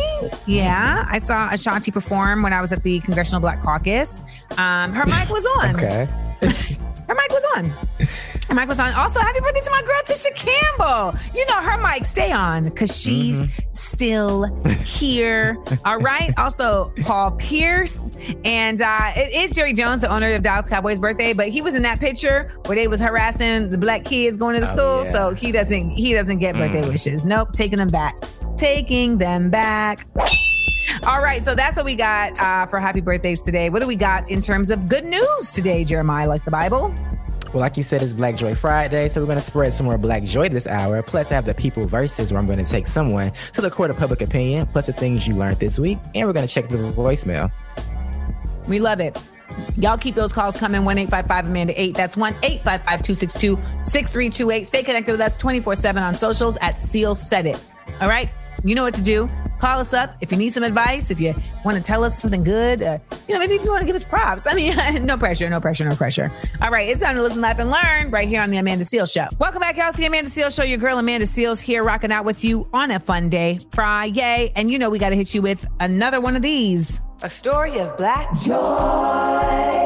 Yeah, 0.47 1.05
I 1.09 1.19
saw 1.19 1.51
Ashanti 1.53 1.91
perform 1.91 2.43
when 2.43 2.53
I 2.53 2.61
was 2.61 2.73
at 2.73 2.83
the 2.83 3.01
Congressional 3.01 3.41
Black 3.41 3.61
Caucus. 3.61 4.23
Um, 4.57 4.93
her 4.93 5.07
mic 5.07 5.29
was 5.31 5.47
on. 5.59 5.77
Okay. 5.77 6.09
her 6.41 7.15
mic 7.15 7.31
was 7.31 7.47
on. 7.57 7.73
Her 8.49 8.55
mic 8.55 8.69
was 8.69 8.79
on. 8.79 8.93
Also, 8.95 9.19
happy 9.19 9.41
birthday 9.41 9.61
to 9.61 9.71
my 9.71 9.83
girl 9.83 9.97
Tisha 10.05 10.35
Campbell. 10.35 11.19
You 11.35 11.45
know 11.47 11.61
her 11.61 11.79
mic 11.79 12.05
stay 12.05 12.31
on 12.31 12.65
because 12.65 12.97
she's 12.97 13.47
mm-hmm. 13.47 13.73
still 13.73 14.45
here. 14.85 15.57
All 15.85 15.99
right. 15.99 16.33
Also, 16.39 16.93
Paul 17.03 17.33
Pierce 17.33 18.17
and 18.45 18.81
uh, 18.81 19.11
it 19.17 19.35
is 19.35 19.51
Jerry 19.57 19.73
Jones, 19.73 20.03
the 20.03 20.15
owner 20.15 20.33
of 20.33 20.43
Dallas 20.43 20.69
Cowboys' 20.69 21.01
birthday, 21.01 21.33
but 21.33 21.49
he 21.49 21.61
was 21.61 21.75
in 21.75 21.83
that 21.83 21.99
picture 21.99 22.53
where 22.67 22.77
they 22.77 22.87
was 22.87 23.01
harassing 23.01 23.69
the 23.69 23.79
black 23.79 24.05
kids 24.05 24.37
going 24.37 24.55
to 24.55 24.61
the 24.61 24.73
oh, 24.73 24.77
school, 24.77 25.05
yeah. 25.05 25.13
so 25.13 25.35
he 25.35 25.51
doesn't 25.51 25.91
he 25.91 26.13
doesn't 26.13 26.39
get 26.39 26.55
birthday 26.55 26.83
mm. 26.83 26.89
wishes. 26.89 27.25
Nope, 27.25 27.53
taking 27.53 27.79
them 27.79 27.91
back, 27.91 28.15
taking 28.57 29.19
them 29.19 29.51
back. 29.51 30.07
All 31.05 31.21
right, 31.21 31.45
so 31.45 31.55
that's 31.55 31.77
what 31.77 31.85
we 31.85 31.97
got 31.97 32.39
uh, 32.41 32.67
for 32.67 32.79
happy 32.79 33.01
birthdays 33.01 33.43
today. 33.43 33.71
What 33.71 33.81
do 33.81 33.89
we 33.89 33.97
got 33.97 34.29
in 34.31 34.41
terms 34.41 34.71
of 34.71 34.89
good 34.89 35.05
news 35.05 35.51
today, 35.51 35.85
Jeremiah? 35.85 36.29
Like 36.29 36.45
the 36.45 36.51
Bible? 36.51 36.95
Well, 37.53 37.61
like 37.61 37.77
you 37.77 37.83
said, 37.83 38.03
it's 38.03 38.15
Black 38.15 38.37
Joy 38.37 38.55
Friday, 38.55 39.09
so 39.09 39.21
we're 39.21 39.27
going 39.27 39.39
to 39.39 39.45
spread 39.45 39.73
some 39.73 39.87
more 39.87 39.99
Black 39.99 40.25
Joy 40.25 40.49
this 40.49 40.67
hour. 40.67 41.03
Plus, 41.03 41.31
I 41.31 41.35
have 41.35 41.47
the 41.47 41.55
People 41.55 41.87
Verses 41.87 42.33
where 42.33 42.39
I'm 42.39 42.47
going 42.47 42.63
to 42.63 42.71
take 42.71 42.87
someone 42.87 43.33
to 43.55 43.61
the 43.61 43.71
court 43.71 43.91
of 43.91 43.97
public 43.97 44.21
opinion, 44.21 44.67
plus 44.67 44.87
the 44.87 44.93
things 44.93 45.27
you 45.27 45.35
learned 45.35 45.59
this 45.59 45.79
week, 45.79 45.99
and 46.15 46.27
we're 46.27 46.33
going 46.33 46.47
to 46.47 46.53
check 46.53 46.69
the 46.69 46.77
voicemail. 46.77 47.51
We 48.67 48.81
love 48.81 49.01
it. 49.01 49.19
Y'all 49.77 49.97
keep 49.97 50.15
those 50.15 50.33
calls 50.33 50.57
coming 50.57 50.85
1 50.85 50.99
855 50.99 51.49
Amanda 51.49 51.81
8. 51.81 51.95
That's 51.95 52.17
1 52.17 52.33
855 52.43 53.03
262 53.03 53.57
6328. 53.85 54.67
Stay 54.67 54.83
connected 54.83 55.13
with 55.13 55.21
us 55.21 55.37
24 55.37 55.77
7 55.77 56.03
on 56.03 56.15
socials 56.19 56.57
at 56.61 56.81
Seal 56.81 57.15
Said 57.15 57.47
It. 57.47 57.63
All 58.01 58.09
right? 58.09 58.29
You 58.65 58.75
know 58.75 58.83
what 58.83 58.95
to 58.95 59.03
do. 59.03 59.29
Call 59.59 59.79
us 59.79 59.95
up 59.95 60.17
if 60.21 60.31
you 60.31 60.39
need 60.39 60.53
some 60.53 60.63
advice, 60.63 61.11
if 61.11 61.21
you 61.21 61.35
want 61.65 61.77
to 61.77 61.83
tell 61.83 62.05
us 62.05 62.21
something 62.21 62.45
good. 62.45 62.83
Uh, 62.83 62.99
you 63.27 63.35
know, 63.35 63.41
maybe 63.41 63.55
if 63.55 63.65
you 63.65 63.71
want 63.71 63.81
to 63.81 63.87
give 63.87 63.97
us 63.97 64.05
props. 64.05 64.47
I 64.47 64.55
mean, 64.55 64.75
no 65.07 65.17
pressure, 65.17 65.49
no 65.49 65.61
pressure, 65.61 65.85
no 65.85 65.97
pressure. 65.97 66.31
All 66.61 66.71
right, 66.71 66.89
it's 66.89 67.01
time 67.01 67.17
to 67.17 67.23
listen, 67.23 67.41
laugh, 67.41 67.59
and 67.59 67.71
learn 67.71 68.11
right 68.11 68.29
here 68.29 68.43
on 68.43 68.51
the 68.51 68.59
Amanda 68.59 68.85
Seales 68.85 69.13
Show. 69.13 69.27
Welcome 69.39 69.61
back, 69.61 69.77
y'all. 69.77 69.93
the 69.93 70.07
Amanda 70.07 70.31
Seales 70.31 70.57
Show. 70.57 70.65
Your 70.65 70.79
girl 70.79 70.99
Amanda 70.99 71.27
Seales, 71.27 71.61
here, 71.61 71.83
rocking 71.85 72.13
out 72.13 72.25
with 72.25 72.45
you 72.45 72.69
on 72.73 72.91
a 72.91 73.01
fun 73.01 73.29
day, 73.29 73.61
Friday. 73.73 74.53
And 74.57 74.71
you 74.71 74.79
know, 74.79 74.91
we 74.91 74.99
got 74.99 75.11
to 75.11 75.17
hit 75.17 75.35
you 75.35 75.43
with 75.43 75.67
another 75.81 76.21
one 76.21 76.37
of 76.37 76.43
these 76.43 77.01
a 77.23 77.31
story 77.31 77.79
of 77.79 77.97
black 77.97 78.35
joy. 78.41 79.86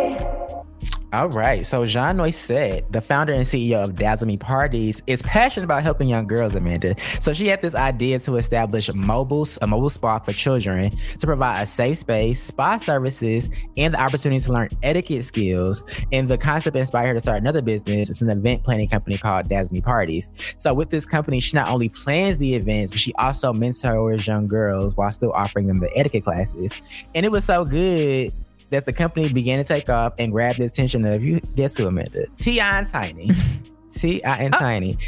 All 1.12 1.28
right. 1.28 1.66
So 1.66 1.84
Jean 1.86 2.18
Noisette, 2.18 2.84
the 2.92 3.00
founder 3.00 3.32
and 3.32 3.44
CEO 3.44 3.82
of 3.82 3.96
Dazzle 3.96 4.28
Me 4.28 4.36
Parties, 4.36 5.02
is 5.08 5.22
passionate 5.22 5.64
about 5.64 5.82
helping 5.82 6.06
young 6.06 6.28
girls, 6.28 6.54
Amanda. 6.54 6.94
So 7.20 7.32
she 7.32 7.48
had 7.48 7.60
this 7.62 7.74
idea 7.74 8.20
to 8.20 8.36
establish 8.36 8.88
mobile, 8.94 9.44
a 9.60 9.66
mobile 9.66 9.90
spa 9.90 10.20
for 10.20 10.32
children 10.32 10.96
to 11.18 11.26
provide 11.26 11.62
a 11.62 11.66
safe 11.66 11.98
space, 11.98 12.40
spa 12.40 12.76
services, 12.76 13.48
and 13.76 13.92
the 13.92 14.00
opportunity 14.00 14.40
to 14.40 14.52
learn 14.52 14.68
etiquette 14.84 15.24
skills. 15.24 15.82
And 16.12 16.28
the 16.28 16.38
concept 16.38 16.76
inspired 16.76 17.08
her 17.08 17.14
to 17.14 17.20
start 17.20 17.38
another 17.38 17.60
business. 17.60 18.08
It's 18.08 18.22
an 18.22 18.30
event 18.30 18.62
planning 18.62 18.88
company 18.88 19.18
called 19.18 19.48
Dazzle 19.48 19.72
Me 19.72 19.80
Parties. 19.80 20.30
So 20.58 20.72
with 20.72 20.90
this 20.90 21.06
company, 21.06 21.40
she 21.40 21.56
not 21.56 21.68
only 21.68 21.88
plans 21.88 22.38
the 22.38 22.54
events, 22.54 22.92
but 22.92 23.00
she 23.00 23.12
also 23.14 23.52
mentors 23.52 24.28
young 24.28 24.46
girls 24.46 24.96
while 24.96 25.10
still 25.10 25.32
offering 25.32 25.66
them 25.66 25.78
the 25.78 25.90
etiquette 25.98 26.22
classes. 26.22 26.72
And 27.16 27.26
it 27.26 27.32
was 27.32 27.44
so 27.44 27.64
good 27.64 28.32
that 28.70 28.84
the 28.84 28.92
company 28.92 29.32
began 29.32 29.58
to 29.58 29.64
take 29.64 29.88
off 29.88 30.14
and 30.18 30.32
grab 30.32 30.56
the 30.56 30.64
attention 30.64 31.04
of 31.04 31.22
you. 31.22 31.40
Guess 31.56 31.76
who, 31.76 31.86
Amanda? 31.86 32.26
T.I. 32.38 32.78
and 32.78 32.88
Tiny. 32.88 33.30
T.I. 33.90 34.36
and 34.38 34.54
oh, 34.54 34.58
Tiny. 34.58 34.98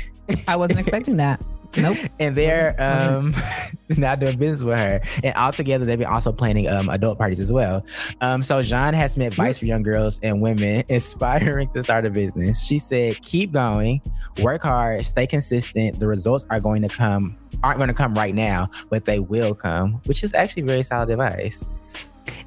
I 0.47 0.57
wasn't 0.57 0.81
expecting 0.81 1.17
that. 1.17 1.41
Nope. 1.77 1.97
And 2.21 2.37
they're 2.37 2.75
um 2.79 3.35
now 3.97 4.15
doing 4.15 4.37
business 4.37 4.63
with 4.63 4.79
her. 4.79 5.01
And 5.25 5.35
all 5.35 5.53
together 5.53 5.85
they've 5.85 5.99
been 5.99 6.07
also 6.07 6.33
planning 6.33 6.69
um 6.69 6.89
adult 6.89 7.19
parties 7.19 7.41
as 7.41 7.53
well. 7.53 7.85
Um 8.21 8.43
so 8.43 8.63
Jean 8.63 8.95
has 8.95 9.13
some 9.13 9.23
advice 9.23 9.59
for 9.59 9.67
young 9.67 9.83
girls 9.83 10.21
and 10.23 10.41
women 10.41 10.85
inspiring 10.89 11.71
to 11.73 11.83
start 11.83 12.05
a 12.05 12.11
business. 12.11 12.63
She 12.65 12.79
said, 12.79 13.23
keep 13.23 13.53
going, 13.53 14.03
work 14.41 14.63
hard, 14.63 15.05
stay 15.07 15.27
consistent. 15.27 15.99
The 15.99 16.07
results 16.07 16.47
are 16.51 16.61
going 16.61 16.83
to 16.83 16.89
come 16.89 17.37
aren't 17.63 17.79
going 17.79 17.89
to 17.89 17.95
come 17.95 18.15
right 18.15 18.35
now, 18.35 18.69
but 18.91 19.05
they 19.05 19.21
will 19.21 19.55
come, 19.55 20.01
which 20.05 20.25
is 20.25 20.35
actually 20.35 20.63
very 20.63 20.83
solid 20.83 21.11
advice. 21.11 21.65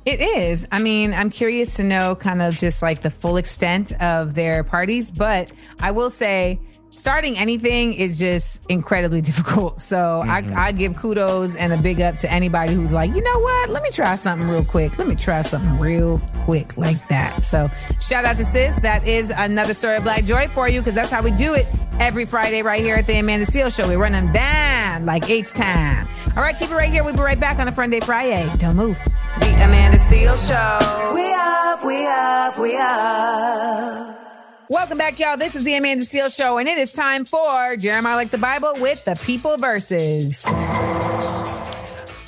It 0.06 0.22
is. 0.22 0.68
I 0.72 0.78
mean, 0.78 1.14
I'm 1.16 1.32
curious 1.32 1.76
to 1.78 1.84
know 1.84 2.16
kind 2.16 2.42
of 2.44 2.56
just 2.56 2.84
like 2.84 3.02
the 3.02 3.10
full 3.10 3.38
extent 3.38 3.92
of 4.00 4.36
their 4.36 4.64
parties, 4.64 5.10
but 5.10 5.52
I 5.80 5.90
will 5.92 6.12
say 6.12 6.60
starting 6.96 7.38
anything 7.38 7.94
is 7.94 8.18
just 8.18 8.62
incredibly 8.70 9.22
difficult. 9.30 9.80
So 9.80 10.24
mm-hmm. 10.26 10.58
I, 10.58 10.68
I 10.68 10.72
give 10.72 10.96
kudos 10.96 11.56
and 11.56 11.74
a 11.74 11.78
big 11.78 12.02
up 12.02 12.18
to 12.18 12.32
anybody 12.32 12.74
who's 12.74 12.94
like, 12.94 13.14
you 13.14 13.22
know 13.22 13.40
what? 13.40 13.70
Let 13.70 13.84
me 13.84 13.92
try 13.92 14.16
something 14.16 14.50
real 14.50 14.66
quick. 14.66 14.98
Let 14.98 15.08
me 15.08 15.16
try 15.16 15.42
something 15.42 15.80
real 15.80 16.20
quick 16.44 16.78
like 16.78 17.08
that. 17.10 17.44
So 17.44 17.70
shout 18.00 18.26
out 18.26 18.38
to 18.38 18.46
sis. 18.46 18.78
That 18.78 19.08
is 19.08 19.32
another 19.36 19.74
story 19.74 19.98
of 19.98 20.04
Black 20.04 20.24
Joy 20.24 20.48
for 20.50 20.68
you 20.68 20.80
because 20.80 20.96
that's 20.96 21.12
how 21.12 21.22
we 21.22 21.32
do 21.32 21.54
it 21.54 21.68
every 22.00 22.26
Friday 22.26 22.62
right 22.62 22.82
here 22.82 22.96
at 22.96 23.08
the 23.08 23.20
Amanda 23.20 23.46
Seales 23.46 23.76
Show. 23.76 23.88
We 23.88 23.96
run 23.96 24.14
them 24.14 24.32
down 24.32 25.06
like 25.06 25.30
H 25.30 25.54
time. 25.54 26.08
All 26.36 26.44
right, 26.44 26.58
keep 26.58 26.70
it 26.70 26.76
right 26.76 26.92
here. 26.92 27.04
We'll 27.04 27.14
be 27.14 27.22
right 27.22 27.40
back 27.40 27.60
on 27.60 27.66
the 27.66 27.72
Friday 27.72 28.00
Friday. 28.00 28.50
Don't 28.58 28.76
move. 28.76 29.00
The 29.40 29.64
Amanda 29.64 29.98
Seales 29.98 30.48
Show. 30.48 31.14
We 31.14 31.34
up, 31.34 31.86
we 31.86 32.08
up, 32.08 32.58
we 32.58 32.78
up. 32.78 34.25
Welcome 34.68 34.98
back, 34.98 35.20
y'all. 35.20 35.38
This 35.38 35.56
is 35.56 35.64
the 35.64 35.76
Amanda 35.76 36.06
Seales 36.06 36.36
Show, 36.36 36.58
and 36.58 36.68
it 36.68 36.80
is 36.80 36.92
time 36.92 37.24
for 37.24 37.76
Jeremiah 37.76 38.16
Like 38.16 38.32
the 38.32 38.40
Bible 38.40 38.74
with 38.78 39.06
the 39.06 39.16
People 39.16 39.58
Verses. 39.58 40.44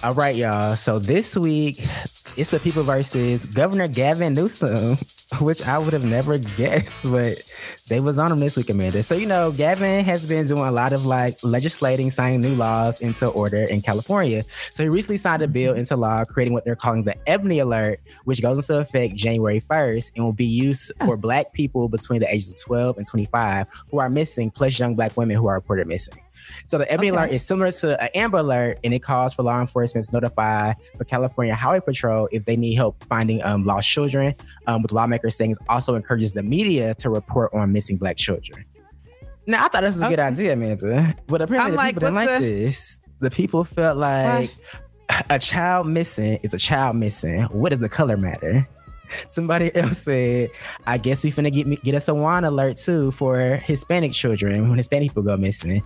All 0.03 0.13
right, 0.13 0.35
y'all. 0.35 0.75
So 0.75 0.99
this 0.99 1.35
week, 1.35 1.83
it's 2.37 2.51
the 2.51 2.59
People 2.59 2.83
versus 2.83 3.45
Governor 3.47 3.87
Gavin 3.87 4.33
Newsom 4.33 4.97
which 5.41 5.61
I 5.61 5.77
would 5.77 5.93
have 5.93 6.05
never 6.05 6.37
guessed, 6.57 7.03
but 7.03 7.41
they 7.87 7.99
was 7.99 8.17
on 8.17 8.31
him 8.31 8.39
this 8.39 8.55
week, 8.55 8.69
Amanda. 8.69 9.03
So, 9.03 9.15
you 9.15 9.25
know, 9.25 9.51
Gavin 9.51 10.03
has 10.05 10.25
been 10.25 10.47
doing 10.47 10.63
a 10.63 10.71
lot 10.71 10.93
of 10.93 11.05
like 11.05 11.37
legislating, 11.43 12.11
signing 12.11 12.41
new 12.41 12.55
laws 12.55 13.01
into 13.01 13.27
order 13.27 13.57
in 13.57 13.81
California. 13.81 14.45
So 14.71 14.83
he 14.83 14.89
recently 14.89 15.17
signed 15.17 15.41
a 15.41 15.47
bill 15.47 15.73
into 15.73 15.95
law 15.97 16.23
creating 16.23 16.53
what 16.53 16.63
they're 16.63 16.75
calling 16.75 17.03
the 17.03 17.15
Ebony 17.27 17.59
Alert, 17.59 17.99
which 18.23 18.41
goes 18.41 18.57
into 18.57 18.79
effect 18.79 19.15
January 19.15 19.61
1st 19.61 20.11
and 20.15 20.23
will 20.23 20.33
be 20.33 20.45
used 20.45 20.91
for 21.05 21.17
black 21.17 21.51
people 21.53 21.89
between 21.89 22.21
the 22.21 22.33
ages 22.33 22.49
of 22.49 22.59
12 22.61 22.97
and 22.97 23.07
25 23.07 23.67
who 23.91 23.99
are 23.99 24.09
missing, 24.09 24.49
plus 24.49 24.79
young 24.79 24.95
black 24.95 25.15
women 25.17 25.35
who 25.35 25.47
are 25.47 25.55
reported 25.55 25.87
missing. 25.87 26.17
So 26.67 26.77
the 26.77 26.91
Ebony 26.91 27.11
okay. 27.11 27.17
Alert 27.17 27.31
is 27.31 27.45
similar 27.45 27.71
to 27.71 28.01
an 28.01 28.09
Amber 28.13 28.39
Alert, 28.39 28.79
and 28.83 28.93
it 28.93 28.99
calls 28.99 29.33
for 29.33 29.43
law 29.43 29.59
enforcement 29.59 30.05
to 30.05 30.11
notify 30.11 30.73
the 30.97 31.05
California 31.05 31.55
Highway 31.55 31.79
Patrol 31.79 32.27
if 32.31 32.45
they 32.45 32.55
need 32.55 32.75
help 32.75 33.03
finding 33.05 33.41
um, 33.43 33.65
lost 33.65 33.89
children. 33.89 34.35
Um, 34.67 34.81
with 34.81 34.91
lawmakers 34.91 35.35
saying 35.35 35.51
it 35.51 35.57
also 35.69 35.95
encourages 35.95 36.33
the 36.33 36.43
media 36.43 36.93
to 36.95 37.09
report 37.09 37.53
on 37.53 37.71
missing 37.71 37.97
black 37.97 38.17
children. 38.17 38.65
Now 39.45 39.65
I 39.65 39.69
thought 39.69 39.81
this 39.81 39.95
was 39.95 40.01
a 40.01 40.09
good 40.09 40.19
idea, 40.19 40.53
Amanda, 40.53 41.15
but 41.27 41.41
apparently 41.41 41.69
I'm 41.69 41.71
the 41.71 41.77
like, 41.77 41.95
people 41.95 42.07
didn't 42.07 42.15
like 42.15 42.39
the... 42.41 42.45
this. 42.45 42.99
The 43.19 43.31
people 43.31 43.63
felt 43.63 43.97
like 43.97 44.51
Why? 44.51 45.23
a 45.29 45.39
child 45.39 45.87
missing 45.87 46.39
is 46.43 46.53
a 46.53 46.57
child 46.57 46.97
missing. 46.97 47.43
What 47.43 47.69
does 47.69 47.79
the 47.79 47.89
color 47.89 48.17
matter? 48.17 48.67
Somebody 49.29 49.73
else 49.75 49.99
said, 49.99 50.51
I 50.85 50.97
guess 50.97 51.23
we 51.23 51.31
finna 51.31 51.51
get 51.51 51.81
get 51.83 51.95
us 51.95 52.07
a 52.07 52.13
WAN 52.13 52.43
alert 52.43 52.77
too 52.77 53.11
for 53.11 53.39
Hispanic 53.39 54.11
children 54.11 54.69
when 54.69 54.77
Hispanic 54.77 55.09
people 55.09 55.23
go 55.23 55.37
missing. 55.37 55.81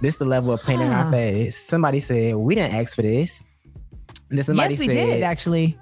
This 0.00 0.18
the 0.18 0.24
level 0.24 0.52
of 0.52 0.62
pain 0.62 0.80
in 0.80 0.92
our 0.92 1.10
face. 1.10 1.58
Somebody 1.58 2.00
said 2.00 2.36
we 2.36 2.54
didn't 2.54 2.74
ask 2.74 2.94
for 2.94 3.02
this. 3.02 3.42
And 4.28 4.38
then 4.38 4.44
somebody 4.44 4.74
yes, 4.74 4.80
we 4.80 4.86
said, 4.86 5.06
did 5.06 5.22
actually. 5.22 5.78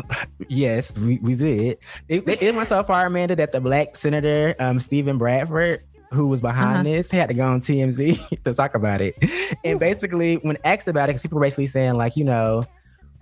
yes, 0.48 0.96
we, 0.96 1.18
we 1.18 1.34
did. 1.34 1.78
It, 2.08 2.42
it, 2.42 2.54
went 2.54 2.68
so 2.68 2.82
far, 2.82 3.06
Amanda, 3.06 3.36
that 3.36 3.52
the 3.52 3.60
black 3.60 3.96
senator, 3.96 4.54
um, 4.58 4.80
Steven 4.80 5.18
Bradford, 5.18 5.84
who 6.12 6.28
was 6.28 6.40
behind 6.40 6.74
uh-huh. 6.74 6.82
this, 6.82 7.10
had 7.10 7.28
to 7.28 7.34
go 7.34 7.46
on 7.46 7.60
TMZ 7.60 8.42
to 8.44 8.54
talk 8.54 8.74
about 8.74 9.00
it. 9.00 9.16
And 9.64 9.78
basically, 9.78 10.36
when 10.36 10.58
asked 10.64 10.88
about 10.88 11.04
it, 11.04 11.08
because 11.08 11.22
people 11.22 11.36
were 11.36 11.44
basically 11.44 11.66
saying, 11.66 11.94
like, 11.94 12.16
you 12.16 12.24
know, 12.24 12.64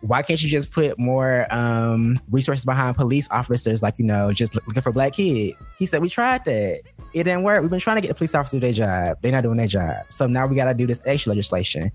why 0.01 0.23
can't 0.23 0.43
you 0.43 0.49
just 0.49 0.71
put 0.71 0.99
more 0.99 1.47
um, 1.53 2.21
resources 2.31 2.65
behind 2.65 2.97
police 2.97 3.29
officers, 3.31 3.83
like, 3.83 3.99
you 3.99 4.05
know, 4.05 4.33
just 4.33 4.55
looking 4.55 4.83
for 4.83 4.93
black 4.93 5.13
kids? 5.13 5.63
He 5.79 5.87
said, 5.87 6.01
We 6.01 6.09
tried 6.09 6.45
that. 6.47 6.83
It 7.13 7.25
didn't 7.25 7.43
work. 7.43 7.61
We've 7.61 7.71
been 7.71 7.81
trying 7.81 7.97
to 7.97 8.01
get 8.01 8.09
the 8.09 8.15
police 8.15 8.35
officers 8.35 8.53
to 8.53 8.57
do 8.61 8.73
their 8.73 8.73
job. 8.73 9.19
They're 9.23 9.33
not 9.33 9.43
doing 9.43 9.57
their 9.57 9.67
job. 9.67 9.97
So 10.11 10.27
now 10.27 10.47
we 10.47 10.57
got 10.57 10.67
to 10.67 10.75
do 10.75 10.87
this 10.87 11.03
extra 11.05 11.31
legislation. 11.31 11.91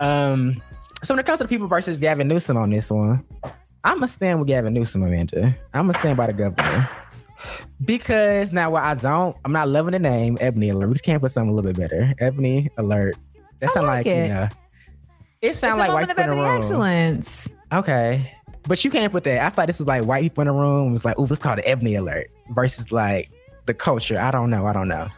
Um, 0.00 0.62
so 1.02 1.14
when 1.14 1.18
it 1.18 1.26
comes 1.26 1.38
to 1.38 1.44
the 1.44 1.48
people 1.48 1.66
versus 1.66 1.98
Gavin 1.98 2.28
Newsom 2.28 2.56
on 2.56 2.70
this 2.70 2.90
one, 2.90 3.24
I'm 3.84 3.96
going 3.98 4.06
to 4.06 4.08
stand 4.08 4.38
with 4.38 4.48
Gavin 4.48 4.72
Newsom, 4.72 5.02
Amanda. 5.02 5.56
I'm 5.74 5.86
going 5.86 5.92
to 5.92 5.98
stand 5.98 6.16
by 6.16 6.28
the 6.28 6.32
governor. 6.32 6.88
Because 7.84 8.52
now, 8.52 8.70
what 8.70 8.84
I 8.84 8.94
don't, 8.94 9.36
I'm 9.44 9.50
not 9.50 9.68
loving 9.68 9.92
the 9.92 9.98
name 9.98 10.38
Ebony 10.40 10.68
Alert. 10.68 10.90
We 10.90 10.98
can't 11.00 11.20
put 11.20 11.32
something 11.32 11.50
a 11.50 11.52
little 11.52 11.72
bit 11.72 11.80
better. 11.80 12.14
Ebony 12.20 12.70
Alert. 12.78 13.16
That 13.58 13.72
sounds 13.72 13.86
like, 13.86 14.06
like 14.06 14.16
you 14.16 14.28
know, 14.28 14.48
it 15.40 15.56
sounds 15.56 15.78
like 15.78 15.92
white 15.92 16.06
people 16.06 16.22
in 16.22 16.30
the 16.30 16.36
room. 16.36 16.56
Excellence. 16.56 17.50
Okay. 17.72 18.32
But 18.64 18.84
you 18.84 18.92
can't 18.92 19.10
put 19.10 19.24
that. 19.24 19.44
I 19.44 19.50
thought 19.50 19.66
this 19.66 19.80
was 19.80 19.88
like 19.88 20.04
white 20.04 20.22
people 20.22 20.42
in 20.42 20.46
the 20.46 20.52
room. 20.52 20.90
It 20.90 20.92
was 20.92 21.04
like, 21.04 21.18
ooh, 21.18 21.26
let's 21.26 21.42
call 21.42 21.58
it 21.58 21.64
Ebony 21.66 21.96
Alert 21.96 22.30
versus 22.50 22.92
like 22.92 23.28
the 23.66 23.74
culture. 23.74 24.18
I 24.18 24.30
don't 24.30 24.50
know. 24.50 24.66
I 24.66 24.72
don't 24.72 24.88
know. 24.88 25.08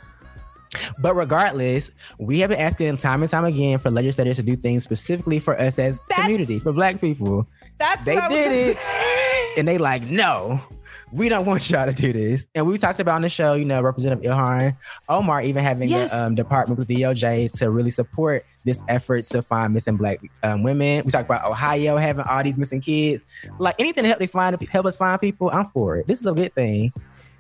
But 1.01 1.15
regardless, 1.15 1.91
we 2.19 2.41
have 2.41 2.51
been 2.51 2.59
asking 2.59 2.87
them 2.89 2.97
time 2.97 3.23
and 3.23 3.31
time 3.31 3.45
again 3.45 3.79
for 3.79 3.91
legislators 3.91 4.37
to 4.37 4.43
do 4.43 4.57
things 4.57 4.83
specifically 4.83 5.39
for 5.39 5.59
us 5.59 5.79
as 5.79 6.01
That's- 6.09 6.23
community, 6.27 6.59
for 6.59 6.73
black 6.73 7.01
people. 7.01 7.47
That's 7.79 8.05
They 8.05 8.15
what 8.17 8.25
I 8.25 8.29
was 8.29 8.37
did 8.37 8.53
it. 8.77 8.79
And 9.57 9.69
they 9.69 9.79
like, 9.79 10.05
no, 10.11 10.61
we 11.13 11.29
don't 11.29 11.47
want 11.47 11.71
y'all 11.71 11.87
to 11.87 11.93
do 11.93 12.13
this. 12.13 12.45
And 12.57 12.67
we 12.67 12.77
talked 12.77 12.99
about 12.99 13.15
on 13.15 13.23
the 13.23 13.29
show, 13.29 13.55
you 13.55 13.65
know, 13.65 13.81
Representative 13.83 14.29
Ilhan 14.29 14.77
Omar 15.09 15.43
even 15.43 15.63
having 15.63 15.89
Yes. 15.89 16.11
the 16.11 16.25
um, 16.25 16.35
department 16.35 16.77
with 16.81 16.89
the 16.89 16.97
DOJ 16.97 17.53
to 17.59 17.71
really 17.71 17.93
support 17.93 18.45
this 18.65 18.81
effort 18.89 19.25
to 19.27 19.43
find 19.43 19.73
missing 19.75 19.97
black 19.97 20.19
um, 20.43 20.65
women. 20.65 21.05
We 21.05 21.13
talked 21.13 21.29
about 21.31 21.45
Ohio 21.49 21.97
having 21.99 22.25
all 22.25 22.43
these 22.43 22.59
missing 22.59 22.81
kids. 22.81 23.25
Like 23.61 23.77
anything 23.79 24.03
to 24.03 24.09
help 24.09 24.19
they 24.19 24.27
find 24.27 24.61
help 24.61 24.87
us 24.87 24.97
find 24.97 25.21
people, 25.21 25.51
I'm 25.51 25.67
for 25.71 25.99
it. 25.99 26.09
This 26.09 26.19
is 26.21 26.27
a 26.27 26.33
good 26.33 26.53
thing. 26.55 26.93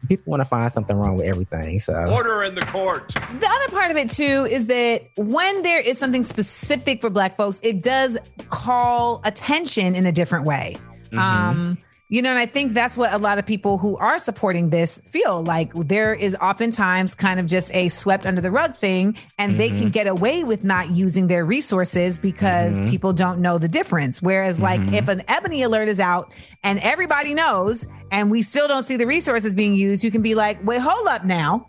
People 0.08 0.30
want 0.30 0.40
to 0.40 0.44
find 0.44 0.70
something 0.72 0.96
wrong 0.96 1.16
with 1.16 1.26
everything. 1.26 1.80
So 1.80 1.94
Order 2.12 2.44
in 2.44 2.54
the 2.54 2.64
court. 2.66 3.14
The 3.14 3.48
other 3.48 3.68
part 3.70 3.90
of 3.90 3.96
it 3.96 4.10
too 4.10 4.46
is 4.50 4.66
that 4.68 5.02
when 5.16 5.62
there 5.62 5.80
is 5.80 5.98
something 5.98 6.22
specific 6.22 7.00
for 7.00 7.10
Black 7.10 7.36
folks, 7.36 7.60
it 7.62 7.82
does 7.82 8.18
call 8.48 9.20
attention 9.24 9.94
in 9.94 10.06
a 10.06 10.12
different 10.12 10.44
way. 10.44 10.76
Um, 11.16 11.78
you 12.14 12.22
know, 12.22 12.30
and 12.30 12.38
I 12.38 12.46
think 12.46 12.74
that's 12.74 12.96
what 12.96 13.12
a 13.12 13.18
lot 13.18 13.38
of 13.38 13.46
people 13.46 13.76
who 13.78 13.96
are 13.96 14.18
supporting 14.18 14.70
this 14.70 15.00
feel 15.00 15.42
like 15.42 15.72
there 15.74 16.14
is 16.14 16.36
oftentimes 16.40 17.14
kind 17.14 17.40
of 17.40 17.46
just 17.46 17.74
a 17.74 17.88
swept 17.88 18.24
under 18.24 18.40
the 18.40 18.50
rug 18.50 18.74
thing, 18.74 19.16
and 19.38 19.58
they 19.58 19.68
can 19.68 19.78
mm-hmm. 19.78 19.88
get 19.88 20.06
away 20.06 20.44
with 20.44 20.64
not 20.64 20.90
using 20.90 21.26
their 21.26 21.44
resources 21.44 22.18
because 22.18 22.76
mm-hmm. 22.76 22.88
people 22.88 23.12
don't 23.12 23.40
know 23.40 23.58
the 23.58 23.68
difference. 23.68 24.22
Whereas, 24.22 24.60
like, 24.60 24.80
mm-hmm. 24.80 24.94
if 24.94 25.08
an 25.08 25.22
ebony 25.28 25.62
alert 25.62 25.88
is 25.88 25.98
out 26.00 26.32
and 26.62 26.78
everybody 26.80 27.34
knows, 27.34 27.86
and 28.10 28.30
we 28.30 28.42
still 28.42 28.68
don't 28.68 28.84
see 28.84 28.96
the 28.96 29.06
resources 29.06 29.54
being 29.54 29.74
used, 29.74 30.04
you 30.04 30.10
can 30.10 30.22
be 30.22 30.34
like, 30.34 30.64
wait, 30.64 30.80
hold 30.80 31.08
up 31.08 31.24
now 31.24 31.66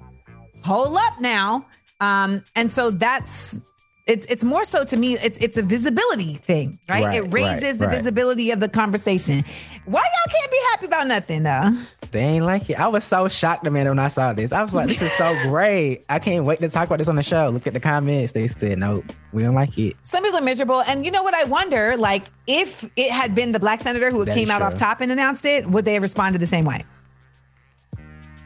hold 0.66 0.98
up 0.98 1.22
now. 1.22 1.66
Um, 2.02 2.44
and 2.56 2.72
so 2.72 2.92
that's 2.92 3.60
it's 4.08 4.26
it's 4.26 4.44
more 4.44 4.64
so 4.64 4.84
to 4.84 4.98
me, 4.98 5.14
it's 5.14 5.38
it's 5.40 5.58
a 5.58 5.64
visibility 5.64 6.36
thing, 6.36 6.80
right? 6.90 7.04
Right, 7.04 7.24
it 7.24 7.32
raises 7.32 7.64
right, 7.64 7.80
the 7.80 7.88
right. 7.88 7.96
visibility 7.96 8.52
of 8.52 8.60
the 8.60 8.70
conversation. 8.70 9.44
Why 9.86 10.02
y'all 10.02 10.34
can't 10.34 10.52
be 10.52 10.58
happy 10.72 10.86
about 10.88 11.08
nothing 11.08 11.44
though? 11.44 11.78
they 12.12 12.22
ain't 12.22 12.46
like 12.46 12.70
it. 12.70 12.80
I 12.80 12.88
was 12.88 13.04
so 13.04 13.28
shocked, 13.28 13.70
man, 13.70 13.88
when 13.88 14.00
I 14.00 14.08
saw 14.08 14.34
this. 14.34 14.52
I 14.52 14.64
was 14.64 14.74
like, 14.74 14.88
this 14.88 15.02
is 15.02 15.12
so 15.14 15.38
great. 15.44 16.06
I 16.10 16.18
can't 16.20 16.46
wait 16.46 16.60
to 16.60 16.70
talk 16.70 16.88
about 16.88 17.00
this 17.00 17.10
on 17.10 17.18
the 17.18 17.24
show. 17.24 17.50
Look 17.50 17.68
at 17.68 17.74
the 17.74 17.80
comments. 17.80 18.32
They 18.32 18.48
said, 18.48 18.80
nope, 18.80 19.04
we 19.34 19.44
don't 19.44 19.54
like 19.54 19.78
it. 19.78 19.96
Some 20.02 20.24
people 20.24 20.40
are 20.40 20.44
miserable. 20.44 20.82
And 20.84 21.06
you 21.06 21.12
know 21.12 21.24
what 21.24 21.34
I 21.34 21.44
wonder? 21.44 21.98
Like, 21.98 22.24
if 22.48 22.90
it 22.96 23.12
had 23.12 23.36
been 23.36 23.52
the 23.52 23.60
black 23.60 23.82
senator 23.82 24.12
who 24.12 24.26
That 24.26 24.34
came 24.34 24.50
out 24.50 24.62
off 24.62 24.76
top 24.76 25.02
and 25.02 25.12
announced 25.12 25.46
it, 25.46 25.68
would 25.68 25.86
they 25.86 25.94
have 25.94 26.02
responded 26.02 26.40
the 26.40 26.48
same 26.48 26.66
way? 26.66 26.84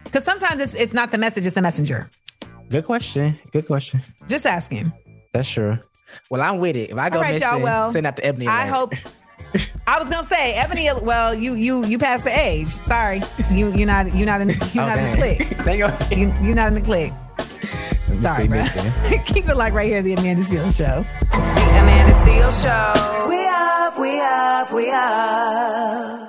Because 0.04 0.24
sometimes 0.24 0.60
it's 0.60 0.74
it's 0.74 0.94
not 0.94 1.12
the 1.12 1.20
message, 1.20 1.46
it's 1.46 1.56
the 1.56 1.62
messenger. 1.62 2.10
Good 2.70 2.86
question. 2.86 3.38
Good 3.52 3.68
question. 3.68 4.02
Just 4.28 4.46
asking. 4.46 4.92
That's 5.34 5.48
true. 5.48 5.78
Well, 6.32 6.42
I'm 6.42 6.58
with 6.58 6.76
it. 6.76 6.90
If 6.90 6.98
I 6.98 7.10
go 7.12 7.18
All 7.18 7.24
right, 7.24 7.34
missing. 7.34 7.62
Well, 7.62 7.92
send 7.92 8.08
out 8.08 8.16
the 8.16 8.26
ebony. 8.26 8.48
I 8.48 8.66
hope. 8.66 8.94
I 9.88 10.00
was 10.02 10.10
gonna 10.10 10.28
say 10.28 10.54
Ebony. 10.54 10.90
Well, 11.02 11.34
you 11.34 11.54
you 11.56 11.86
you 11.86 11.98
passed 11.98 12.24
the 12.24 12.38
age. 12.40 12.68
Sorry, 12.68 13.22
you 13.52 13.72
you're 13.74 13.88
not 13.88 14.14
you're 14.16 14.26
not 14.28 14.42
in 14.42 14.50
you're 14.50 14.58
Oh, 14.84 14.88
not 14.88 14.98
in 15.00 15.12
the 15.12 15.18
dang. 15.18 15.38
click. 15.38 15.48
Thank 15.66 15.80
you. 16.12 16.18
You, 16.18 16.34
you're 16.44 16.56
not 16.56 16.68
in 16.68 16.76
the 16.76 16.82
click. 16.82 17.12
Sorry, 18.16 18.48
stay 18.48 19.10
bro. 19.10 19.18
Keep 19.26 19.50
it 19.50 19.56
like 19.56 19.74
right 19.74 19.88
here, 19.88 20.02
the 20.02 20.14
Amanda 20.14 20.42
Seales 20.44 20.78
Show. 20.78 21.06
The 21.32 21.80
Amanda 21.80 22.14
Seales 22.14 22.62
Show. 22.64 23.28
We 23.30 23.48
up, 23.48 24.00
we 24.00 24.20
up, 24.22 24.72
we 24.74 24.92
up. 24.92 26.29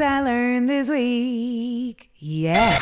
Things 0.00 0.12
I 0.12 0.22
learned 0.22 0.70
this 0.70 0.88
week. 0.88 2.10
Yeah. 2.16 2.78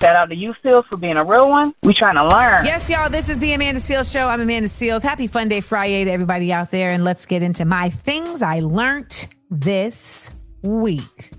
Shout 0.00 0.16
out 0.16 0.30
to 0.30 0.34
you, 0.34 0.54
Phil, 0.62 0.82
for 0.88 0.96
being 0.96 1.18
a 1.18 1.24
real 1.24 1.50
one. 1.50 1.74
We 1.82 1.92
trying 1.92 2.14
to 2.14 2.26
learn. 2.26 2.64
Yes, 2.64 2.88
y'all. 2.88 3.10
This 3.10 3.28
is 3.28 3.38
the 3.40 3.52
Amanda 3.52 3.78
Seales 3.78 4.10
Show. 4.10 4.26
I'm 4.26 4.40
Amanda 4.40 4.70
Seales. 4.70 5.02
Happy 5.02 5.26
Fun 5.26 5.48
Day 5.48 5.60
Friday 5.60 6.04
to 6.04 6.10
everybody 6.10 6.50
out 6.50 6.70
there. 6.70 6.88
And 6.88 7.04
let's 7.04 7.26
get 7.26 7.42
into 7.42 7.66
my 7.66 7.90
things 7.90 8.40
I 8.40 8.60
learned 8.60 9.26
this 9.50 10.38
week. 10.62 11.32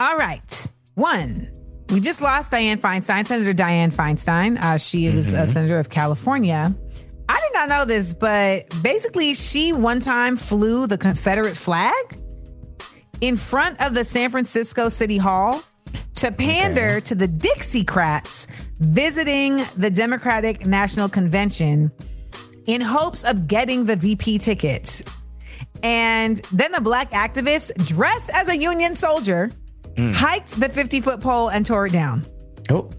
All 0.00 0.16
right. 0.16 0.66
One, 0.96 1.52
we 1.90 2.00
just 2.00 2.20
lost 2.20 2.50
Dianne 2.50 2.80
Feinstein, 2.80 3.24
Senator 3.24 3.52
Dianne 3.52 3.94
Feinstein. 3.94 4.60
Uh, 4.60 4.76
she 4.76 5.08
was 5.10 5.32
a 5.32 5.46
senator 5.46 5.78
of 5.78 5.88
California. 5.88 6.76
I 7.28 7.40
did 7.40 7.54
not 7.54 7.68
know 7.68 7.84
this, 7.84 8.12
but 8.12 8.64
basically, 8.82 9.34
she 9.34 9.72
one 9.72 10.00
time 10.00 10.36
flew 10.36 10.88
the 10.88 10.98
Confederate 10.98 11.56
flag 11.56 11.94
in 13.20 13.36
front 13.36 13.80
of 13.80 13.94
the 13.94 14.04
San 14.04 14.30
Francisco 14.30 14.88
City 14.88 15.18
Hall 15.18 15.62
to 16.14 16.30
pander 16.32 17.00
to 17.00 17.14
the 17.14 17.26
Dixiecrats 17.26 18.46
visiting 18.78 19.64
the 19.76 19.90
Democratic 19.90 20.66
National 20.66 21.08
Convention 21.08 21.90
in 22.66 22.80
hopes 22.80 23.24
of 23.24 23.46
getting 23.46 23.86
the 23.86 23.96
VP 23.96 24.38
ticket. 24.38 25.02
And 25.82 26.36
then 26.52 26.74
a 26.74 26.80
black 26.80 27.10
activist 27.12 27.74
dressed 27.86 28.30
as 28.30 28.48
a 28.48 28.56
Union 28.56 28.94
soldier 28.94 29.50
hmm. 29.96 30.12
hiked 30.12 30.60
the 30.60 30.68
50 30.68 31.00
foot 31.00 31.20
pole 31.20 31.48
and 31.48 31.64
tore 31.64 31.86
it 31.86 31.92
down. 31.92 32.24
Oh, 32.70 32.90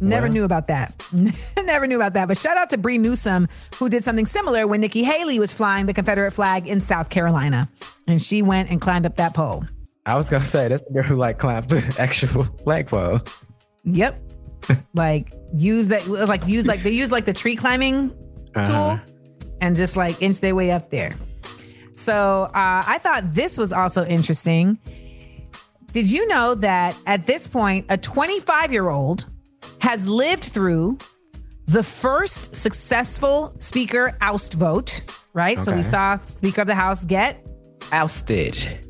Never 0.00 0.26
Wow. 0.26 0.32
knew 0.32 0.44
about 0.44 0.66
that. 0.68 0.94
Never 1.64 1.86
knew 1.86 1.96
about 1.96 2.14
that. 2.14 2.28
But 2.28 2.38
shout 2.38 2.56
out 2.56 2.70
to 2.70 2.78
Bree 2.78 2.98
Newsom, 2.98 3.48
who 3.76 3.88
did 3.88 4.04
something 4.04 4.26
similar 4.26 4.66
when 4.66 4.80
Nikki 4.80 5.02
Haley 5.02 5.38
was 5.38 5.52
flying 5.52 5.86
the 5.86 5.94
Confederate 5.94 6.30
flag 6.32 6.66
in 6.68 6.80
South 6.80 7.08
Carolina. 7.10 7.68
And 8.06 8.20
she 8.20 8.42
went 8.42 8.70
and 8.70 8.80
climbed 8.80 9.06
up 9.06 9.16
that 9.16 9.34
pole. 9.34 9.64
I 10.06 10.14
was 10.14 10.30
gonna 10.30 10.44
say 10.44 10.68
that's 10.68 10.82
the 10.84 10.92
girl 10.94 11.02
who 11.02 11.16
like 11.16 11.38
climbed 11.38 11.68
the 11.68 11.96
actual 11.98 12.44
flagpole. 12.44 13.20
Yep. 13.84 14.18
like 14.94 15.32
use 15.52 15.88
that 15.88 16.06
like 16.08 16.46
use 16.46 16.66
like 16.66 16.82
they 16.82 16.90
use 16.90 17.10
like 17.10 17.24
the 17.26 17.32
tree 17.32 17.56
climbing 17.56 18.10
Uh-huh. 18.54 18.64
tool 18.98 19.14
and 19.60 19.76
just 19.76 19.96
like 19.96 20.20
inch 20.22 20.40
their 20.40 20.54
way 20.54 20.70
up 20.70 20.90
there. 20.90 21.12
So 21.94 22.44
uh, 22.44 22.50
I 22.86 22.98
thought 23.00 23.34
this 23.34 23.58
was 23.58 23.72
also 23.72 24.06
interesting. 24.06 24.78
Did 25.92 26.10
you 26.10 26.26
know 26.28 26.54
that 26.56 26.96
at 27.06 27.26
this 27.26 27.48
point, 27.48 27.86
a 27.88 27.96
25 27.96 28.72
year 28.72 28.88
old 28.88 29.26
has 29.88 30.06
lived 30.06 30.44
through 30.44 30.98
the 31.64 31.82
first 31.82 32.54
successful 32.54 33.54
speaker 33.58 34.14
oust 34.20 34.52
vote, 34.52 35.00
right? 35.32 35.58
So 35.58 35.74
we 35.74 35.80
saw 35.80 36.20
Speaker 36.24 36.60
of 36.60 36.66
the 36.66 36.74
House 36.74 37.06
get 37.06 37.42
Ousted. 37.90 38.86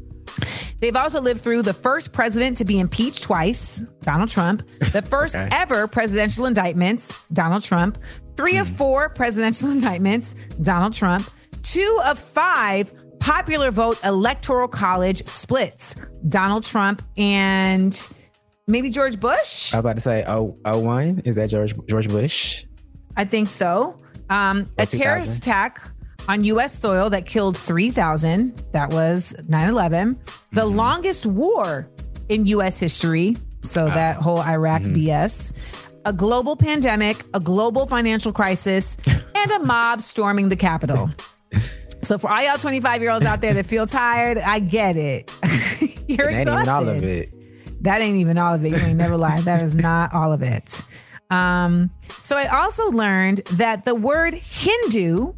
They've 0.81 0.97
also 0.97 1.21
lived 1.21 1.41
through 1.41 1.63
the 1.63 1.73
first 1.73 2.13
president 2.13 2.57
to 2.57 2.65
be 2.65 2.81
impeached 2.81 3.23
twice, 3.23 3.79
Donald 4.01 4.29
Trump, 4.29 4.67
the 4.91 5.03
first 5.09 5.37
Okay. 5.37 5.49
ever 5.53 5.87
presidential 5.87 6.47
indictments, 6.47 7.13
Donald 7.33 7.63
Trump, 7.63 7.97
three 8.37 8.57
of 8.57 8.69
hmm. 8.69 8.75
four 8.75 9.09
presidential 9.09 9.71
indictments, 9.77 10.35
Donald 10.63 10.95
Trump, 10.95 11.31
two 11.63 12.01
of 12.07 12.19
five 12.19 12.93
popular 13.21 13.71
vote 13.71 14.01
electoral 14.03 14.67
college 14.67 15.25
splits, 15.29 15.95
Donald 16.29 16.65
Trump 16.65 17.03
and 17.17 18.09
maybe 18.69 18.91
George 18.91 19.19
Bush. 19.19 19.73
I 19.75 19.79
was 19.79 19.81
about 19.81 19.95
to 19.97 20.01
say, 20.01 20.25
oh, 20.29 20.57
oh 20.65 20.79
one 20.79 21.21
is 21.25 21.35
that 21.37 21.49
George 21.51 21.75
George 21.89 22.09
Bush? 22.09 22.65
I 23.17 23.25
think 23.25 23.49
so. 23.51 23.99
Um, 24.31 24.71
a 24.79 24.87
terrorist 24.87 25.39
attack 25.39 25.81
on 26.29 26.45
U.S. 26.45 26.79
soil 26.79 27.11
that 27.11 27.27
killed 27.27 27.57
3,000. 27.57 28.63
That 28.73 28.91
was 28.91 29.35
9 29.49 29.69
11. 29.69 30.19
The 30.53 30.61
Mm-hmm. 30.63 30.77
longest 30.77 31.27
war 31.27 31.89
in 32.29 32.47
U.S. 32.47 32.79
history. 32.79 33.35
So 33.63 33.87
Ah. 33.89 33.95
that 33.95 34.17
whole 34.17 34.41
Iraq 34.43 34.83
Mm-hmm. 34.83 34.93
BS. 34.95 35.53
A 36.05 36.13
global 36.13 36.57
pandemic, 36.57 37.25
a 37.35 37.41
global 37.41 37.87
financial 37.87 38.33
crisis, 38.33 38.97
and 39.35 39.51
a 39.51 39.59
mob 39.65 40.01
storming 40.03 40.49
the 40.49 40.57
Capitol. 40.57 41.11
So 42.05 42.17
for 42.17 42.31
all 42.31 42.41
y'all 42.41 42.57
25 42.59 43.01
year 43.03 43.11
olds 43.11 43.25
out 43.27 43.41
there 43.41 43.53
that 43.55 43.67
feel 43.67 43.85
tired, 43.85 44.39
I 44.39 44.61
get 44.61 44.97
it. 44.97 45.29
You're 46.09 46.29
It 46.31 46.43
exhausted. 46.43 46.71
all 46.71 46.89
of 46.89 47.03
it. 47.03 47.35
That 47.83 48.01
ain't 48.01 48.17
even 48.17 48.38
all 48.38 48.55
of 48.55 48.64
it. 48.64 48.71
You 48.71 48.77
ain't 48.77 48.99
never 48.99 49.17
lied. 49.17 49.45
That 49.45 49.62
is 49.62 49.75
not 49.75 50.12
all 50.12 50.33
of 50.33 50.43
it. 50.43 50.83
Um, 51.31 51.91
so 52.23 52.37
I 52.37 52.47
also 52.47 52.91
learned 52.91 53.38
that 53.53 53.85
the 53.85 53.95
word 53.95 54.35
Hindu 54.35 55.35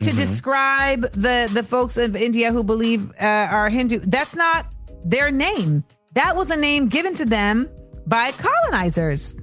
to 0.00 0.12
describe 0.12 1.02
the 1.12 1.50
the 1.52 1.62
folks 1.62 1.96
of 1.96 2.16
India 2.16 2.52
who 2.52 2.64
believe 2.64 3.10
uh, 3.20 3.48
are 3.50 3.68
Hindu, 3.68 4.00
that's 4.00 4.34
not 4.34 4.66
their 5.04 5.30
name. 5.30 5.84
That 6.14 6.34
was 6.36 6.50
a 6.50 6.56
name 6.56 6.88
given 6.88 7.14
to 7.14 7.24
them 7.24 7.68
by 8.06 8.32
colonizers. 8.32 9.36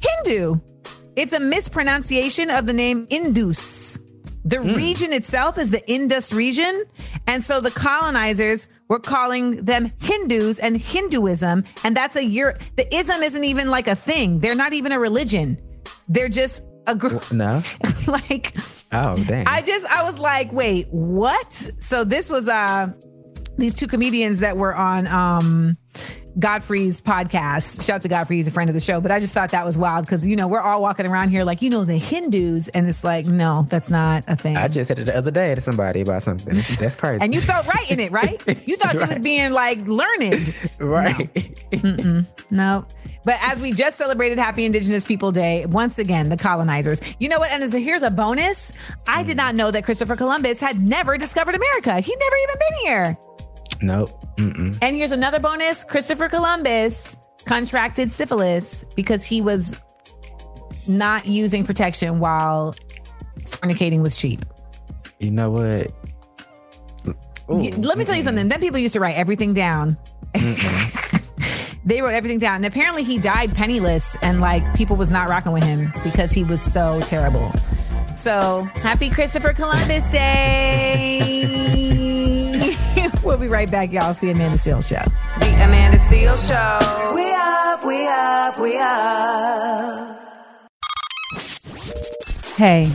Hindu. 0.00 0.60
It's 1.16 1.32
a 1.32 1.38
mispronunciation 1.38 2.50
of 2.50 2.66
the 2.66 2.72
name 2.72 3.06
Indus. 3.08 4.00
The 4.44 4.60
region 4.60 5.12
itself 5.12 5.58
is 5.58 5.70
the 5.70 5.88
Indus 5.88 6.32
region. 6.32 6.84
And 7.26 7.42
so 7.42 7.60
the 7.60 7.70
colonizers 7.70 8.66
were 8.88 8.98
calling 8.98 9.64
them 9.64 9.90
Hindus 9.98 10.58
and 10.58 10.76
Hinduism. 10.76 11.64
And 11.84 11.96
that's 11.96 12.16
a 12.16 12.24
year, 12.24 12.58
the 12.76 12.94
ism 12.94 13.22
isn't 13.22 13.44
even 13.44 13.68
like 13.68 13.88
a 13.88 13.96
thing. 13.96 14.40
They're 14.40 14.54
not 14.54 14.72
even 14.72 14.92
a 14.92 14.98
religion. 14.98 15.58
They're 16.08 16.28
just 16.28 16.62
a 16.86 16.94
group. 16.94 17.32
No. 17.32 17.62
like, 18.06 18.54
Oh, 18.92 19.16
dang. 19.24 19.46
I 19.48 19.60
just, 19.60 19.86
I 19.86 20.04
was 20.04 20.20
like, 20.20 20.52
wait, 20.52 20.86
what? 20.90 21.52
So 21.52 22.04
this 22.04 22.30
was, 22.30 22.48
uh, 22.48 22.92
these 23.58 23.74
two 23.74 23.88
comedians 23.88 24.40
that 24.40 24.56
were 24.56 24.74
on, 24.74 25.06
um, 25.08 25.74
Godfrey's 26.38 27.00
podcast. 27.00 27.86
Shout 27.86 27.96
out 27.96 28.02
to 28.02 28.08
Godfrey, 28.08 28.36
he's 28.36 28.48
a 28.48 28.50
friend 28.50 28.68
of 28.68 28.74
the 28.74 28.80
show. 28.80 29.00
But 29.00 29.10
I 29.10 29.20
just 29.20 29.34
thought 29.34 29.50
that 29.52 29.64
was 29.64 29.78
wild 29.78 30.04
because 30.04 30.26
you 30.26 30.36
know 30.36 30.48
we're 30.48 30.60
all 30.60 30.82
walking 30.82 31.06
around 31.06 31.28
here 31.28 31.44
like 31.44 31.62
you 31.62 31.70
know 31.70 31.84
the 31.84 31.96
Hindus, 31.96 32.68
and 32.68 32.88
it's 32.88 33.04
like 33.04 33.26
no, 33.26 33.64
that's 33.68 33.90
not 33.90 34.24
a 34.26 34.36
thing. 34.36 34.56
I 34.56 34.68
just 34.68 34.88
said 34.88 34.98
it 34.98 35.04
the 35.04 35.16
other 35.16 35.30
day 35.30 35.54
to 35.54 35.60
somebody 35.60 36.00
about 36.00 36.22
something. 36.22 36.52
That's 36.52 36.96
crazy. 36.96 37.22
and 37.22 37.32
you 37.32 37.40
felt 37.40 37.66
right 37.66 37.90
in 37.90 38.00
it, 38.00 38.10
right? 38.10 38.42
You 38.66 38.76
thought 38.76 38.94
you 39.00 39.06
was 39.06 39.18
being 39.20 39.52
like 39.52 39.78
learned. 39.86 40.54
right. 40.78 41.32
Mm-mm. 41.70 42.26
No. 42.50 42.86
But 43.24 43.38
as 43.40 43.60
we 43.60 43.72
just 43.72 43.96
celebrated 43.96 44.38
Happy 44.38 44.64
Indigenous 44.66 45.04
People 45.04 45.32
Day, 45.32 45.64
once 45.66 45.98
again, 45.98 46.28
the 46.28 46.36
colonizers. 46.36 47.00
You 47.18 47.30
know 47.30 47.38
what? 47.38 47.50
And 47.50 47.62
as 47.62 47.72
a, 47.72 47.78
here's 47.78 48.02
a 48.02 48.10
bonus. 48.10 48.74
I 49.08 49.22
did 49.24 49.34
mm. 49.34 49.38
not 49.38 49.54
know 49.54 49.70
that 49.70 49.84
Christopher 49.84 50.14
Columbus 50.14 50.60
had 50.60 50.78
never 50.78 51.16
discovered 51.16 51.54
America. 51.54 52.00
He'd 52.00 52.18
never 52.18 52.36
even 52.36 52.56
been 52.58 52.78
here. 52.82 53.18
Nope. 53.82 54.10
Mm-mm. 54.36 54.76
And 54.82 54.96
here's 54.96 55.12
another 55.12 55.38
bonus 55.40 55.84
Christopher 55.84 56.28
Columbus 56.28 57.16
contracted 57.44 58.10
syphilis 58.10 58.84
because 58.96 59.24
he 59.26 59.40
was 59.42 59.80
not 60.86 61.26
using 61.26 61.64
protection 61.64 62.18
while 62.20 62.74
fornicating 63.44 64.00
with 64.02 64.14
sheep. 64.14 64.44
You 65.18 65.30
know 65.30 65.50
what? 65.50 65.92
Y- 67.48 67.72
Let 67.76 67.98
me 67.98 68.04
tell 68.04 68.16
you 68.16 68.22
something. 68.22 68.48
Then 68.48 68.60
people 68.60 68.78
used 68.78 68.94
to 68.94 69.00
write 69.00 69.16
everything 69.16 69.52
down. 69.54 69.98
they 71.84 72.00
wrote 72.00 72.14
everything 72.14 72.38
down. 72.38 72.56
And 72.56 72.66
apparently 72.66 73.02
he 73.04 73.18
died 73.18 73.54
penniless 73.54 74.16
and 74.22 74.40
like 74.40 74.62
people 74.74 74.96
was 74.96 75.10
not 75.10 75.28
rocking 75.28 75.52
with 75.52 75.64
him 75.64 75.92
because 76.02 76.32
he 76.32 76.44
was 76.44 76.62
so 76.62 77.00
terrible. 77.02 77.52
So 78.16 78.62
happy 78.76 79.10
Christopher 79.10 79.52
Columbus 79.52 80.08
Day. 80.08 80.93
We'll 83.44 83.50
be 83.50 83.56
right 83.56 83.70
back, 83.70 83.92
y'all. 83.92 84.10
It's 84.10 84.20
the 84.20 84.30
Amanda 84.30 84.56
Seales 84.56 84.88
Show. 84.88 85.04
The 85.38 85.64
Amanda 85.64 85.98
Seales 85.98 86.48
Show. 86.48 86.78
We 87.14 87.30
up, 87.30 87.84
we 87.84 88.06
up, 88.08 88.58
we 88.58 88.78
up. 88.78 90.16
Hey, 92.56 92.90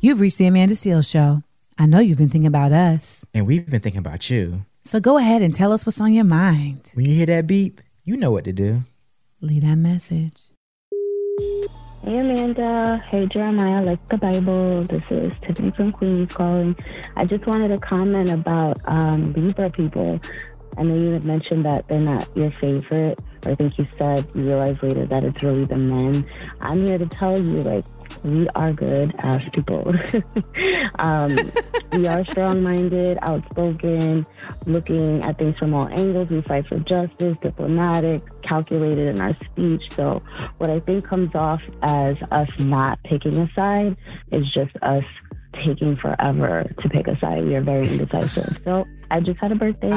you've 0.00 0.18
reached 0.18 0.38
the 0.38 0.48
Amanda 0.48 0.74
Seales 0.74 1.08
Show. 1.08 1.44
I 1.78 1.86
know 1.86 2.00
you've 2.00 2.18
been 2.18 2.30
thinking 2.30 2.48
about 2.48 2.72
us. 2.72 3.24
And 3.32 3.46
we've 3.46 3.70
been 3.70 3.80
thinking 3.80 4.00
about 4.00 4.28
you. 4.28 4.66
So 4.80 4.98
go 4.98 5.18
ahead 5.18 5.40
and 5.40 5.54
tell 5.54 5.70
us 5.70 5.86
what's 5.86 6.00
on 6.00 6.12
your 6.12 6.24
mind. 6.24 6.90
When 6.94 7.06
you 7.06 7.14
hear 7.14 7.26
that 7.26 7.46
beep, 7.46 7.80
you 8.04 8.16
know 8.16 8.32
what 8.32 8.42
to 8.46 8.52
do. 8.52 8.82
Leave 9.40 9.62
that 9.62 9.76
message. 9.76 10.51
Hey 12.04 12.18
Amanda. 12.18 13.00
Hey 13.12 13.26
Jeremiah, 13.26 13.80
like 13.80 14.04
the 14.08 14.18
Bible. 14.18 14.82
This 14.82 15.08
is 15.12 15.32
Tiffany 15.40 15.70
from 15.70 15.92
Queens 15.92 16.32
calling. 16.32 16.74
I 17.14 17.24
just 17.24 17.46
wanted 17.46 17.68
to 17.68 17.78
comment 17.78 18.28
about 18.28 18.76
um, 18.86 19.22
Libra 19.34 19.70
people. 19.70 20.18
I 20.76 20.82
know 20.82 21.00
you 21.00 21.12
had 21.12 21.24
mentioned 21.24 21.64
that 21.64 21.86
they're 21.86 22.00
not 22.00 22.28
your 22.34 22.50
favorite, 22.60 23.22
or 23.46 23.52
I 23.52 23.54
think 23.54 23.78
you 23.78 23.86
said 23.96 24.28
you 24.34 24.42
realized 24.42 24.82
later 24.82 25.06
that 25.06 25.22
it's 25.22 25.44
really 25.44 25.62
the 25.62 25.76
men. 25.76 26.24
I'm 26.60 26.84
here 26.84 26.98
to 26.98 27.06
tell 27.06 27.38
you, 27.38 27.60
like, 27.60 27.84
we 28.24 28.48
are 28.54 28.72
good 28.72 29.14
as 29.18 29.38
people. 29.54 29.82
um, 30.98 31.36
we 31.92 32.06
are 32.06 32.24
strong 32.26 32.62
minded, 32.62 33.18
outspoken, 33.22 34.24
looking 34.66 35.22
at 35.22 35.38
things 35.38 35.58
from 35.58 35.74
all 35.74 35.88
angles. 35.88 36.28
We 36.30 36.42
fight 36.42 36.66
for 36.68 36.78
justice, 36.78 37.36
diplomatic, 37.42 38.20
calculated 38.42 39.14
in 39.14 39.20
our 39.20 39.36
speech. 39.44 39.82
So, 39.92 40.22
what 40.58 40.70
I 40.70 40.80
think 40.80 41.06
comes 41.06 41.30
off 41.34 41.62
as 41.82 42.14
us 42.30 42.50
not 42.58 43.02
picking 43.04 43.36
a 43.38 43.50
side 43.54 43.96
is 44.30 44.44
just 44.54 44.76
us 44.82 45.04
taking 45.64 45.96
forever 45.96 46.64
to 46.80 46.88
pick 46.88 47.06
a 47.08 47.18
side. 47.18 47.44
We 47.44 47.54
are 47.54 47.62
very 47.62 47.88
indecisive. 47.88 48.60
So, 48.64 48.86
I 49.10 49.20
just 49.20 49.38
had 49.40 49.52
a 49.52 49.56
birthday, 49.56 49.90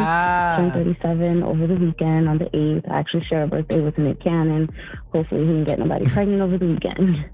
turned 0.57 0.73
37 0.73 1.43
over 1.43 1.67
the 1.67 1.75
weekend 1.75 2.27
on 2.27 2.37
the 2.37 2.45
8th. 2.45 2.91
I 2.91 2.99
actually 2.99 3.23
share 3.25 3.43
a 3.43 3.47
birthday 3.47 3.79
with 3.79 3.97
Nick 3.97 4.21
Cannon. 4.21 4.69
Hopefully, 5.13 5.41
he 5.41 5.47
didn't 5.47 5.63
get 5.65 5.79
nobody 5.79 6.05
pregnant 6.09 6.41
over 6.41 6.57
the 6.57 6.65
weekend. 6.67 7.25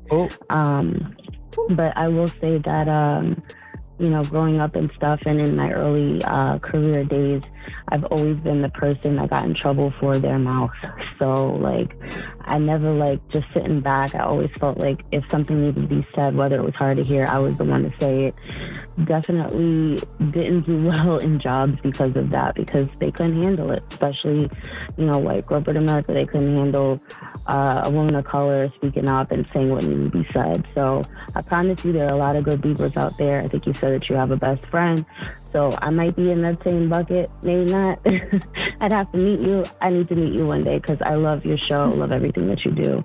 Um, 0.52 1.16
but 1.76 1.98
I 1.98 2.08
will 2.08 2.28
say 2.28 2.60
that, 2.64 2.88
um, 2.88 3.42
you 4.02 4.10
know, 4.10 4.24
growing 4.24 4.60
up 4.60 4.76
and 4.76 4.92
stuff 4.96 5.20
and 5.26 5.40
in 5.40 5.56
my 5.56 5.72
early 5.72 6.24
uh, 6.24 6.58
career 6.60 7.04
days, 7.04 7.44
I've 7.90 8.04
always 8.06 8.38
been 8.38 8.62
the 8.62 8.70
person 8.70 9.16
that 9.18 9.30
got 9.30 9.44
in 9.44 9.54
trouble 9.54 9.94
for 10.00 10.18
their 10.18 10.40
mouth. 10.40 10.72
So, 11.20 11.34
like, 11.62 11.96
I 12.42 12.58
never, 12.58 12.92
like, 12.94 13.26
just 13.30 13.46
sitting 13.54 13.80
back. 13.80 14.16
I 14.16 14.24
always 14.24 14.50
felt 14.60 14.80
like 14.80 15.02
if 15.12 15.24
something 15.30 15.62
needed 15.62 15.82
to 15.82 15.88
be 15.88 16.08
said, 16.16 16.36
whether 16.36 16.56
it 16.56 16.64
was 16.64 16.74
hard 16.74 17.00
to 17.00 17.06
hear, 17.06 17.28
I 17.28 17.38
was 17.38 17.56
the 17.58 17.64
one 17.64 17.84
to 17.84 18.00
say 18.00 18.16
it. 18.16 18.36
Definitely 19.06 20.02
didn't 20.32 20.70
do 20.70 20.86
well 20.90 21.18
in 21.18 21.40
jobs 21.40 21.74
because 21.82 22.16
of 22.16 22.30
that, 22.32 22.56
because 22.56 22.88
they 23.00 23.12
couldn't 23.12 23.42
handle 23.42 23.72
it, 23.72 23.84
especially, 23.92 24.50
you 24.98 25.06
know, 25.06 25.18
white 25.18 25.46
corporate 25.46 25.78
America. 25.78 26.12
They 26.12 26.26
couldn't 26.26 26.60
handle 26.60 27.00
uh, 27.48 27.82
a 27.86 27.90
woman 27.90 28.16
of 28.16 28.26
color 28.26 28.72
speaking 28.76 29.10
up 29.10 29.32
and 29.32 29.48
saying 29.56 29.70
what 29.70 29.84
needed 29.84 30.06
to 30.06 30.12
be 30.12 30.28
said. 30.32 30.66
So 30.78 31.02
I 31.36 31.42
promise 31.42 31.84
you, 31.84 31.94
there 31.94 32.08
are 32.08 32.16
a 32.16 32.18
lot 32.18 32.36
of 32.36 32.44
good 32.44 32.64
Libras 32.64 32.98
out 32.98 33.18
there. 33.18 33.42
I 33.42 33.48
think 33.48 33.66
you 33.66 33.74
said 33.74 33.94
that 33.94 34.10
you 34.10 34.16
have 34.16 34.32
a 34.32 34.38
best 34.38 34.66
friend. 34.68 35.06
So 35.52 35.70
I 35.82 35.90
might 35.90 36.16
be 36.16 36.32
in 36.32 36.42
that 36.44 36.64
same 36.68 36.90
bucket, 36.90 37.30
maybe 37.44 37.72
not. 37.72 38.00
I'd 38.82 38.94
have 38.94 39.12
to 39.12 39.20
meet 39.20 39.42
you. 39.42 39.64
I 39.82 39.90
need 39.90 40.08
to 40.08 40.16
meet 40.16 40.34
you 40.40 40.48
one 40.48 40.62
day 40.62 40.78
because 40.80 40.98
I 41.02 41.16
love 41.16 41.46
your 41.46 41.58
show, 41.58 41.84
love 41.86 42.14
everything 42.14 42.48
that 42.48 42.64
you 42.66 42.72
do. 42.72 43.04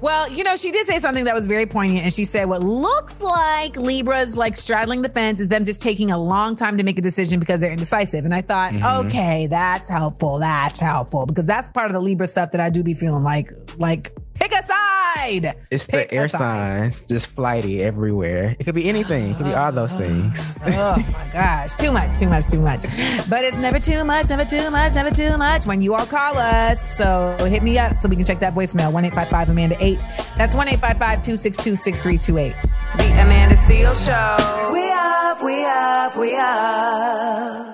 Well, 0.00 0.30
you 0.30 0.44
know, 0.44 0.56
she 0.56 0.70
did 0.70 0.86
say 0.86 0.98
something 0.98 1.24
that 1.24 1.34
was 1.34 1.46
very 1.46 1.66
poignant, 1.66 2.04
and 2.04 2.12
she 2.12 2.24
said, 2.24 2.46
"What 2.48 2.62
looks 2.62 3.20
like 3.20 3.76
Libras 3.76 4.36
like 4.36 4.56
straddling 4.56 5.02
the 5.02 5.08
fence 5.08 5.40
is 5.40 5.48
them 5.48 5.64
just 5.64 5.82
taking 5.82 6.10
a 6.10 6.18
long 6.18 6.54
time 6.56 6.78
to 6.78 6.84
make 6.84 6.98
a 6.98 7.02
decision 7.02 7.38
because 7.40 7.60
they're 7.60 7.72
indecisive." 7.72 8.24
And 8.24 8.34
I 8.34 8.40
thought, 8.40 8.72
Mhm. 8.72 9.06
okay, 9.06 9.46
that's 9.46 9.88
helpful. 9.88 10.38
That's 10.38 10.80
helpful 10.80 11.26
because 11.26 11.46
that's 11.46 11.68
part 11.70 11.86
of 11.88 11.92
the 11.92 12.00
Libra 12.00 12.26
stuff 12.26 12.52
that 12.52 12.60
I 12.60 12.70
do 12.70 12.82
be 12.82 12.94
feeling 12.94 13.22
like, 13.24 13.52
like 13.78 14.12
pick 14.34 14.52
a 14.52 14.62
side. 15.14 15.54
It's 15.70 15.86
Pick 15.86 16.10
the 16.10 16.16
air 16.16 16.28
signs 16.28 17.02
just 17.02 17.28
flighty 17.28 17.82
everywhere. 17.82 18.56
It 18.58 18.64
could 18.64 18.74
be 18.74 18.88
anything. 18.88 19.30
It 19.30 19.36
could 19.36 19.46
be 19.46 19.54
all 19.54 19.72
those 19.72 19.92
oh, 19.92 19.98
things. 19.98 20.56
oh 20.66 20.96
my 21.12 21.30
gosh, 21.32 21.74
too 21.74 21.92
much, 21.92 22.18
too 22.18 22.28
much, 22.28 22.48
too 22.48 22.60
much. 22.60 22.82
But 23.28 23.44
it's 23.44 23.56
never 23.56 23.78
too 23.78 24.04
much, 24.04 24.30
never 24.30 24.44
too 24.44 24.70
much, 24.70 24.94
never 24.94 25.10
too 25.10 25.36
much 25.38 25.66
when 25.66 25.82
you 25.82 25.94
all 25.94 26.06
call 26.06 26.36
us. 26.36 26.96
So 26.96 27.36
hit 27.48 27.62
me 27.62 27.78
up 27.78 27.94
so 27.96 28.08
we 28.08 28.16
can 28.16 28.24
check 28.24 28.40
that 28.40 28.54
voicemail 28.54 28.92
one 28.92 29.04
eight 29.04 29.14
five 29.14 29.28
five 29.28 29.48
Amanda 29.48 29.76
8. 29.80 30.00
That's 30.36 30.54
1 30.54 30.68
855 30.68 31.22
262 31.22 31.76
6328. 31.76 32.54
The 32.96 33.22
Amanda 33.22 33.56
Seales 33.56 34.04
Show. 34.04 34.72
We 34.72 34.90
up, 34.90 35.42
we 35.42 35.64
up, 35.64 36.16
we 36.16 36.36
up. 36.36 37.73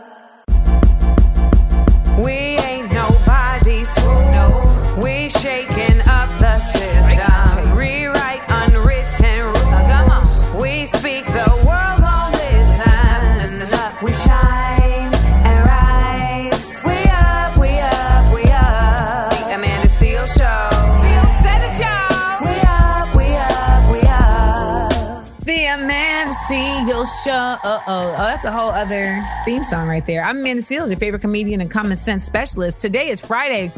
Oh. 27.62 27.83
Oh, 27.87 28.12
that's 28.12 28.44
a 28.44 28.53
whole 28.53 28.70
other 28.70 29.23
theme 29.44 29.62
song 29.62 29.88
right 29.88 30.05
there. 30.07 30.25
I'm 30.25 30.38
Amanda 30.38 30.62
Seales, 30.62 30.88
your 30.88 30.99
favorite 30.99 31.20
comedian 31.20 31.61
and 31.61 31.70
common 31.70 31.96
sense 31.96 32.25
specialist. 32.25 32.81
Today 32.81 33.09
is 33.09 33.20
Friday, 33.20 33.70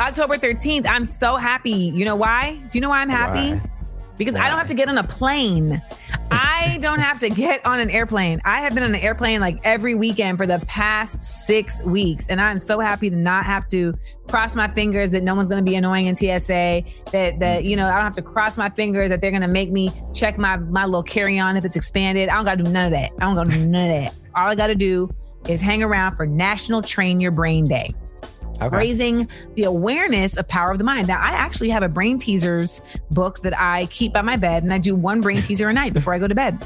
October 0.00 0.36
13th. 0.36 0.86
I'm 0.88 1.06
so 1.06 1.36
happy. 1.36 1.70
You 1.70 2.04
know 2.04 2.16
why? 2.16 2.60
Do 2.70 2.78
you 2.78 2.82
know 2.82 2.88
why 2.88 3.00
I'm 3.00 3.08
happy? 3.08 3.54
Why? 3.54 3.70
Because 4.16 4.34
I 4.34 4.48
don't 4.48 4.58
have 4.58 4.66
to 4.68 4.74
get 4.74 4.88
on 4.88 4.98
a 4.98 5.04
plane. 5.04 5.80
I 6.30 6.78
don't 6.80 7.00
have 7.00 7.18
to 7.20 7.30
get 7.30 7.64
on 7.66 7.80
an 7.80 7.90
airplane. 7.90 8.40
I 8.44 8.60
have 8.60 8.74
been 8.74 8.82
on 8.82 8.94
an 8.94 9.00
airplane 9.00 9.40
like 9.40 9.58
every 9.64 9.94
weekend 9.94 10.38
for 10.38 10.46
the 10.46 10.58
past 10.66 11.22
six 11.22 11.82
weeks. 11.84 12.26
And 12.28 12.40
I'm 12.40 12.58
so 12.58 12.80
happy 12.80 13.10
to 13.10 13.16
not 13.16 13.44
have 13.44 13.66
to 13.66 13.94
cross 14.28 14.54
my 14.54 14.68
fingers 14.68 15.10
that 15.10 15.22
no 15.22 15.34
one's 15.34 15.48
going 15.48 15.64
to 15.64 15.68
be 15.68 15.76
annoying 15.76 16.06
in 16.06 16.16
TSA. 16.16 16.82
That, 17.12 17.38
that, 17.40 17.64
you 17.64 17.76
know, 17.76 17.86
I 17.86 17.92
don't 17.92 18.02
have 18.02 18.14
to 18.16 18.22
cross 18.22 18.56
my 18.56 18.70
fingers 18.70 19.10
that 19.10 19.20
they're 19.20 19.30
going 19.30 19.42
to 19.42 19.48
make 19.48 19.70
me 19.72 19.90
check 20.14 20.38
my, 20.38 20.56
my 20.56 20.84
little 20.84 21.02
carry 21.02 21.38
on 21.38 21.56
if 21.56 21.64
it's 21.64 21.76
expanded. 21.76 22.28
I 22.28 22.36
don't 22.36 22.44
got 22.44 22.58
to 22.58 22.64
do 22.64 22.70
none 22.70 22.86
of 22.86 22.92
that. 22.92 23.12
I 23.18 23.24
don't 23.24 23.34
got 23.34 23.44
to 23.44 23.50
do 23.50 23.66
none 23.66 23.90
of 23.90 24.02
that. 24.02 24.14
All 24.34 24.46
I 24.48 24.54
got 24.54 24.68
to 24.68 24.74
do 24.74 25.08
is 25.48 25.60
hang 25.60 25.82
around 25.82 26.16
for 26.16 26.26
National 26.26 26.82
Train 26.82 27.20
Your 27.20 27.32
Brain 27.32 27.66
Day. 27.66 27.94
Okay. 28.62 28.76
Raising 28.76 29.28
the 29.54 29.64
awareness 29.64 30.36
of 30.36 30.46
power 30.48 30.70
of 30.70 30.78
the 30.78 30.84
mind. 30.84 31.08
Now, 31.08 31.20
I 31.20 31.30
actually 31.30 31.70
have 31.70 31.82
a 31.82 31.88
brain 31.88 32.18
teasers 32.18 32.82
book 33.10 33.40
that 33.40 33.58
I 33.58 33.86
keep 33.86 34.12
by 34.12 34.22
my 34.22 34.36
bed, 34.36 34.62
and 34.62 34.72
I 34.72 34.78
do 34.78 34.94
one 34.94 35.20
brain 35.20 35.42
teaser 35.42 35.68
a 35.68 35.72
night 35.72 35.92
before 35.94 36.12
I 36.14 36.18
go 36.18 36.28
to 36.28 36.34
bed. 36.34 36.64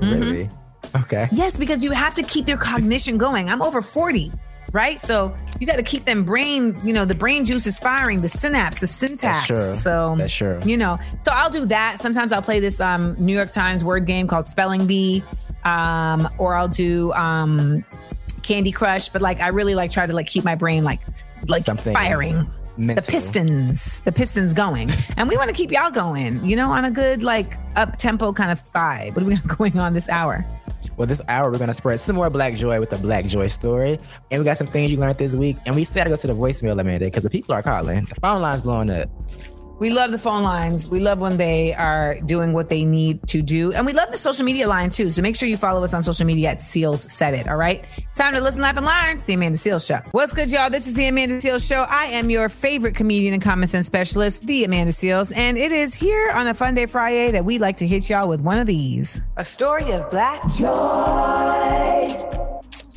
Mhm. 0.00 0.20
Really? 0.20 0.48
Okay. 0.96 1.28
Yes, 1.32 1.56
because 1.56 1.82
you 1.84 1.90
have 1.92 2.14
to 2.14 2.22
keep 2.22 2.48
your 2.48 2.56
cognition 2.58 3.18
going. 3.18 3.48
I'm 3.48 3.62
over 3.62 3.82
40, 3.82 4.30
right? 4.72 5.00
So 5.00 5.34
you 5.58 5.66
got 5.66 5.76
to 5.76 5.82
keep 5.82 6.04
them 6.04 6.24
brain, 6.24 6.76
you 6.84 6.92
know, 6.92 7.04
the 7.04 7.14
brain 7.14 7.44
juice 7.44 7.66
is 7.66 7.78
firing, 7.78 8.20
the 8.22 8.28
synapse, 8.28 8.78
the 8.80 8.86
syntax. 8.86 9.48
That's. 9.48 9.82
So 9.82 10.14
That's 10.16 10.32
true. 10.32 10.60
you 10.64 10.76
know, 10.76 10.96
so 11.22 11.32
I'll 11.32 11.50
do 11.50 11.66
that. 11.66 11.98
Sometimes 11.98 12.32
I'll 12.32 12.42
play 12.42 12.60
this 12.60 12.80
um, 12.80 13.16
New 13.18 13.34
York 13.34 13.50
Times 13.50 13.82
word 13.84 14.06
game 14.06 14.26
called 14.28 14.46
Spelling 14.46 14.86
Bee, 14.86 15.22
um, 15.64 16.28
or 16.38 16.54
I'll 16.54 16.68
do 16.68 17.12
um, 17.14 17.84
Candy 18.42 18.70
Crush. 18.70 19.08
But 19.08 19.20
like, 19.22 19.40
I 19.40 19.48
really 19.48 19.74
like 19.74 19.90
try 19.90 20.06
to 20.06 20.12
like 20.12 20.26
keep 20.26 20.44
my 20.44 20.54
brain 20.54 20.84
like 20.84 21.00
like 21.48 21.64
Something 21.64 21.94
firing. 21.94 22.50
mental. 22.76 23.04
The 23.04 23.10
pistons, 23.12 24.00
the 24.00 24.12
pistons 24.12 24.54
going, 24.54 24.90
and 25.16 25.28
we 25.28 25.36
want 25.36 25.48
to 25.48 25.54
keep 25.54 25.70
y'all 25.70 25.90
going. 25.90 26.44
You 26.44 26.56
know, 26.56 26.70
on 26.70 26.84
a 26.84 26.90
good 26.90 27.22
like 27.22 27.54
up 27.76 27.96
tempo 27.96 28.32
kind 28.32 28.50
of 28.50 28.60
vibe. 28.72 29.14
What 29.14 29.20
do 29.20 29.26
we 29.26 29.36
got 29.36 29.46
going 29.58 29.78
on 29.78 29.94
this 29.94 30.08
hour? 30.08 30.44
Well, 30.96 31.08
this 31.08 31.20
hour 31.28 31.50
we're 31.50 31.58
gonna 31.58 31.74
spread 31.74 31.98
some 32.00 32.14
more 32.16 32.30
Black 32.30 32.54
Joy 32.54 32.78
with 32.78 32.90
the 32.90 32.98
Black 32.98 33.26
Joy 33.26 33.48
story, 33.48 33.98
and 34.30 34.40
we 34.40 34.44
got 34.44 34.56
some 34.58 34.66
things 34.68 34.92
you 34.92 34.98
learned 34.98 35.18
this 35.18 35.34
week, 35.34 35.56
and 35.66 35.74
we 35.74 35.84
still 35.84 35.96
gotta 36.00 36.10
go 36.10 36.16
to 36.16 36.26
the 36.28 36.34
voicemail, 36.34 36.78
Amanda, 36.80 37.06
because 37.06 37.22
the 37.24 37.30
people 37.30 37.54
are 37.54 37.62
calling. 37.62 38.04
The 38.04 38.14
phone 38.16 38.42
line's 38.42 38.62
blowing 38.62 38.90
up. 38.90 39.08
We 39.78 39.90
love 39.90 40.12
the 40.12 40.18
phone 40.18 40.42
lines. 40.42 40.86
We 40.86 41.00
love 41.00 41.18
when 41.20 41.36
they 41.36 41.74
are 41.74 42.20
doing 42.20 42.52
what 42.52 42.68
they 42.68 42.84
need 42.84 43.26
to 43.28 43.42
do. 43.42 43.72
And 43.72 43.84
we 43.84 43.92
love 43.92 44.10
the 44.10 44.16
social 44.16 44.44
media 44.44 44.68
line 44.68 44.90
too. 44.90 45.10
So 45.10 45.20
make 45.20 45.36
sure 45.36 45.48
you 45.48 45.56
follow 45.56 45.82
us 45.82 45.92
on 45.92 46.02
social 46.02 46.26
media 46.26 46.50
at 46.50 46.62
Seals 46.62 47.10
Said 47.12 47.34
It. 47.34 47.48
All 47.48 47.56
right. 47.56 47.84
Time 48.14 48.34
to 48.34 48.40
listen, 48.40 48.62
laugh, 48.62 48.76
and 48.76 48.86
learn. 48.86 49.16
It's 49.16 49.24
the 49.24 49.34
Amanda 49.34 49.58
Seales 49.58 49.86
Show. 49.86 49.98
What's 50.12 50.32
good, 50.32 50.50
y'all? 50.50 50.70
This 50.70 50.86
is 50.86 50.94
the 50.94 51.08
Amanda 51.08 51.38
Seales 51.38 51.66
Show. 51.66 51.86
I 51.88 52.06
am 52.06 52.30
your 52.30 52.48
favorite 52.48 52.94
comedian 52.94 53.34
and 53.34 53.42
common 53.42 53.66
sense 53.68 53.86
specialist, 53.86 54.46
the 54.46 54.64
Amanda 54.64 54.92
Seales. 54.92 55.32
And 55.36 55.58
it 55.58 55.72
is 55.72 55.94
here 55.94 56.30
on 56.30 56.46
a 56.46 56.54
Fun 56.54 56.74
Day 56.74 56.86
Friday 56.86 57.32
that 57.32 57.44
we 57.44 57.58
like 57.58 57.78
to 57.78 57.86
hit 57.86 58.08
y'all 58.08 58.28
with 58.28 58.40
one 58.40 58.58
of 58.58 58.66
these 58.66 59.20
a 59.36 59.44
story 59.44 59.90
of 59.92 60.10
black 60.10 60.48
joy. 60.52 61.83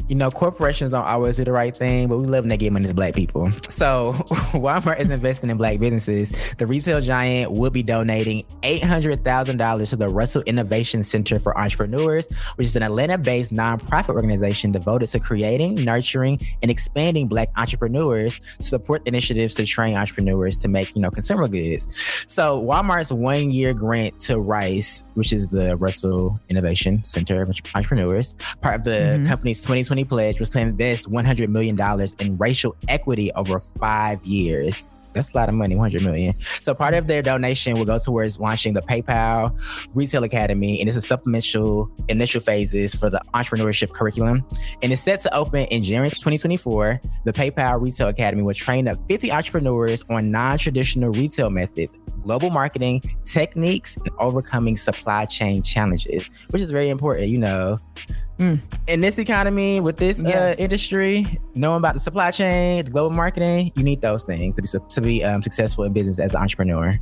You 0.10 0.16
know, 0.16 0.32
corporations 0.32 0.92
don't 0.92 1.04
always 1.06 1.36
do 1.36 1.44
the 1.44 1.52
right 1.52 1.76
thing, 1.76 2.08
but 2.08 2.18
we 2.18 2.26
love 2.28 2.44
when 2.44 2.50
they 2.50 2.56
get 2.58 2.72
money 2.72 2.88
to 2.88 2.94
black 2.94 3.14
people. 3.14 3.52
So 3.70 4.14
Walmart 4.54 5.00
is 5.00 5.10
investing 5.10 5.50
in 5.50 5.58
black 5.58 5.80
businesses. 5.80 6.32
The 6.58 6.66
retail 6.66 7.02
giant 7.02 7.52
will 7.52 7.70
be 7.72 7.84
donating 7.84 8.46
$800,000 8.64 9.90
to 9.90 9.96
the 9.96 10.08
Russell 10.10 10.42
Innovation 10.44 11.04
Center 11.04 11.40
for 11.40 11.58
Entrepreneurs, 11.58 12.28
which 12.56 12.68
is 12.68 12.76
an 12.76 12.84
Atlanta-based 12.84 13.52
nonprofit 13.54 14.16
organization 14.16 14.72
devoted 14.72 15.08
to 15.08 15.20
creating, 15.20 15.76
nurturing, 15.76 16.40
and 16.62 16.72
expanding 16.72 17.28
black 17.28 17.50
entrepreneurs 17.58 18.40
to 18.60 18.64
support 18.64 19.02
initiatives 19.06 19.56
to 19.56 19.66
train 19.66 19.96
entrepreneurs 19.98 20.58
to 20.58 20.68
make, 20.68 20.96
you 20.96 21.02
know, 21.02 21.12
consumer 21.12 21.48
goods. 21.48 21.86
So 22.28 22.62
Walmart's 22.64 23.12
one-year 23.12 23.74
grant 23.74 24.20
to 24.22 24.40
Rice, 24.40 25.04
which 25.16 25.34
is 25.34 25.48
the 25.50 25.76
Russell 25.78 26.40
Innovation 26.50 27.04
Center 27.04 27.42
of 27.42 27.52
Entrepreneurs, 27.76 28.36
part 28.62 28.76
of 28.76 28.84
the 28.84 29.18
Mhm. 29.18 29.28
company's 29.28 29.60
2020 29.60 29.97
pledge 30.04 30.40
was 30.40 30.50
to 30.50 30.60
invest 30.60 31.10
$100 31.10 31.50
million 31.50 31.80
in 32.20 32.38
racial 32.38 32.76
equity 32.88 33.32
over 33.34 33.60
five 33.60 34.24
years. 34.26 34.90
That's 35.18 35.34
a 35.34 35.38
lot 35.38 35.50
of 35.50 35.56
money, 35.56 35.76
100 35.76 36.04
million. 36.04 36.36
So 36.62 36.76
part 36.76 36.94
of 36.94 37.08
their 37.08 37.24
donation 37.24 37.74
will 37.76 37.86
go 37.86 37.98
towards 37.98 38.40
launching 38.40 38.74
the 38.74 38.84
PayPal 38.84 39.58
Retail 39.96 40.24
Academy, 40.24 40.80
and 40.80 40.88
it's 40.88 40.98
a 40.98 41.02
supplemental 41.02 41.90
initial 42.08 42.40
phases 42.40 42.94
for 42.94 43.10
the 43.10 43.20
entrepreneurship 43.34 43.94
curriculum. 43.94 44.46
And 44.84 44.94
it's 44.94 45.02
set 45.02 45.22
to 45.22 45.34
open 45.34 45.66
in 45.66 45.82
January 45.82 46.12
2024. 46.12 47.02
The 47.26 47.34
PayPal 47.34 47.82
Retail 47.82 48.10
Academy 48.10 48.44
will 48.44 48.54
train 48.54 48.88
up 48.88 48.98
50 49.10 49.32
entrepreneurs 49.32 50.06
on 50.10 50.30
non-traditional 50.30 51.10
retail 51.10 51.50
methods, 51.50 51.98
global 52.22 52.52
marketing 52.52 53.02
techniques, 53.26 53.98
and 53.98 54.10
overcoming 54.20 54.78
supply 54.78 55.26
chain 55.26 55.64
challenges, 55.64 56.30
which 56.52 56.62
is 56.62 56.70
very 56.70 56.90
important. 56.90 57.30
You 57.30 57.40
know, 57.40 57.80
in 58.40 59.02
this 59.02 59.18
economy 59.18 59.80
with 59.80 59.98
this 59.98 60.20
Yes. 60.20 60.58
uh, 60.60 60.62
industry, 60.62 61.40
knowing 61.56 61.78
about 61.78 61.94
the 61.96 62.00
supply 62.00 62.32
chain, 62.32 62.86
the 62.86 62.92
global 62.92 63.10
marketing, 63.10 63.72
you 63.76 63.84
need 63.84 64.02
those 64.02 64.24
things 64.24 64.56
to 64.56 64.62
be 64.62 64.68
to 64.94 65.02
be 65.02 65.24
um, 65.24 65.42
successful 65.44 65.84
in 65.86 65.94
business 65.94 66.20
as 66.20 66.34
an 66.36 66.42
entrepreneur. 66.42 67.00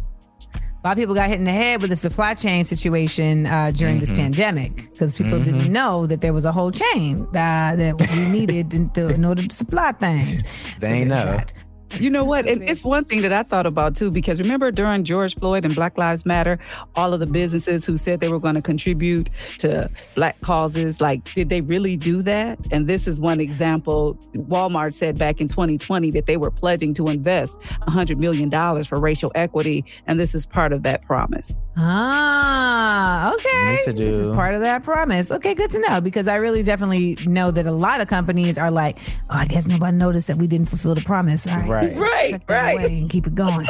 A 0.83 0.87
lot 0.87 0.91
of 0.91 0.97
people 0.99 1.15
got 1.15 1.29
hit 1.29 1.39
in 1.39 1.45
the 1.45 1.51
head 1.51 1.81
with 1.81 1.89
the 1.89 1.95
supply 1.95 2.35
chain 2.35 2.63
situation 2.63 3.47
uh, 3.47 3.71
during 3.71 3.99
this 3.99 4.11
Mhm. 4.11 4.17
pandemic 4.17 4.75
because 4.91 5.15
people 5.15 5.39
Mhm. 5.39 5.43
didn't 5.45 5.71
know 5.73 6.05
that 6.05 6.21
there 6.21 6.31
was 6.31 6.45
a 6.45 6.51
whole 6.51 6.69
chain 6.69 7.21
uh, 7.29 7.75
that 7.75 7.95
we 7.99 8.05
needed 8.29 8.71
in, 8.71 8.89
to, 8.91 9.07
in 9.07 9.25
order 9.25 9.47
to 9.47 9.55
supply 9.55 9.93
things. 9.93 10.43
They 10.79 10.89
ain't 10.93 11.09
know. 11.09 11.25
that. 11.25 11.53
You 11.99 12.09
know 12.09 12.23
what? 12.23 12.47
And 12.47 12.63
it's 12.63 12.83
one 12.83 13.05
thing 13.05 13.21
that 13.21 13.33
I 13.33 13.43
thought 13.43 13.65
about 13.65 13.95
too, 13.95 14.11
because 14.11 14.39
remember 14.39 14.71
during 14.71 15.03
George 15.03 15.35
Floyd 15.37 15.65
and 15.65 15.73
Black 15.75 15.97
Lives 15.97 16.25
Matter, 16.25 16.59
all 16.95 17.13
of 17.13 17.19
the 17.19 17.25
businesses 17.25 17.85
who 17.85 17.97
said 17.97 18.19
they 18.19 18.29
were 18.29 18.39
going 18.39 18.55
to 18.55 18.61
contribute 18.61 19.29
to 19.59 19.89
black 20.15 20.39
causes, 20.41 20.99
like, 21.01 21.23
did 21.33 21.49
they 21.49 21.61
really 21.61 21.97
do 21.97 22.21
that? 22.23 22.59
And 22.71 22.87
this 22.87 23.07
is 23.07 23.19
one 23.19 23.39
example. 23.39 24.17
Walmart 24.35 24.93
said 24.93 25.17
back 25.17 25.39
in 25.41 25.47
2020 25.47 26.11
that 26.11 26.25
they 26.25 26.37
were 26.37 26.51
pledging 26.51 26.93
to 26.95 27.07
invest 27.07 27.55
$100 27.87 28.17
million 28.17 28.49
for 28.83 28.99
racial 28.99 29.31
equity. 29.35 29.85
And 30.07 30.19
this 30.19 30.35
is 30.35 30.45
part 30.45 30.73
of 30.73 30.83
that 30.83 31.03
promise. 31.05 31.53
Ah, 31.77 33.33
okay. 33.33 33.71
Needs 33.71 33.85
to 33.85 33.93
This 33.93 34.13
is 34.13 34.29
part 34.29 34.53
of 34.53 34.61
that 34.61 34.83
promise. 34.83 35.29
Okay, 35.29 35.53
good 35.53 35.71
to 35.71 35.79
know 35.79 35.99
because 36.01 36.27
I 36.27 36.35
really 36.35 36.63
definitely 36.63 37.17
know 37.25 37.51
that 37.51 37.65
a 37.65 37.71
lot 37.71 38.01
of 38.01 38.07
companies 38.07 38.57
are 38.57 38.71
like, 38.71 38.97
oh, 39.29 39.35
I 39.35 39.45
guess 39.45 39.67
nobody 39.67 39.95
noticed 39.97 40.27
that 40.27 40.37
we 40.37 40.47
didn't 40.47 40.69
fulfill 40.69 40.95
the 40.95 41.01
promise. 41.01 41.45
All 41.47 41.57
right, 41.57 41.69
Right. 41.69 41.84
Let's 41.85 41.97
Right, 41.97 42.31
tuck 42.31 42.47
that 42.47 42.63
right. 42.63 42.73
away 42.75 42.99
and 42.99 43.09
keep 43.09 43.27
it 43.27 43.35
going. 43.35 43.67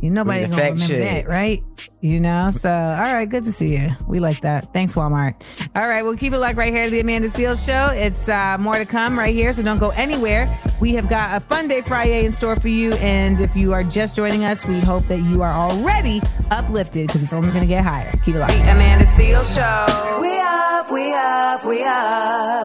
You 0.00 0.10
nobody 0.10 0.40
Bring 0.40 0.50
the 0.50 0.56
gonna 0.56 0.70
remember 0.72 0.86
check. 0.86 1.24
that, 1.24 1.28
right? 1.28 1.62
You 2.00 2.18
know. 2.20 2.50
So, 2.50 2.70
all 2.70 3.12
right, 3.12 3.28
good 3.28 3.44
to 3.44 3.52
see 3.52 3.76
you. 3.76 3.90
We 4.08 4.18
like 4.20 4.40
that. 4.42 4.72
Thanks, 4.72 4.94
Walmart. 4.94 5.34
All 5.76 5.86
right, 5.86 6.02
we'll 6.02 6.16
keep 6.16 6.32
it 6.32 6.38
like 6.38 6.56
right 6.56 6.72
here 6.72 6.84
at 6.84 6.90
the 6.90 7.00
Amanda 7.00 7.28
Seales 7.28 7.64
Show. 7.64 7.92
It's 7.94 8.28
uh, 8.28 8.56
more 8.58 8.74
to 8.76 8.84
come 8.86 9.18
right 9.18 9.34
here, 9.34 9.52
so 9.52 9.62
don't 9.62 9.78
go 9.78 9.90
anywhere. 9.90 10.48
We 10.80 10.94
have 10.94 11.08
got 11.08 11.36
a 11.36 11.40
fun 11.46 11.68
day 11.68 11.80
Friday 11.82 12.24
in 12.24 12.32
store 12.32 12.56
for 12.56 12.68
you, 12.68 12.92
and 12.94 13.40
if 13.40 13.54
you 13.54 13.72
are 13.72 13.84
just 13.84 14.16
joining 14.16 14.44
us, 14.44 14.66
we 14.66 14.80
hope 14.80 15.06
that 15.06 15.20
you 15.20 15.42
are 15.42 15.52
already 15.52 16.20
uplifted 16.50 17.06
because 17.08 17.22
it's 17.22 17.32
only 17.32 17.48
going 17.50 17.60
to 17.62 17.66
get 17.66 17.84
higher. 17.84 18.10
Keep 18.24 18.36
it 18.36 18.38
locked. 18.40 18.52
The 18.54 18.72
Amanda 18.72 19.04
Seales 19.04 19.54
Show. 19.54 20.20
We 20.20 20.38
up, 20.40 20.90
we 20.90 21.14
up, 21.14 21.64
we 21.64 21.84
up. 21.84 22.64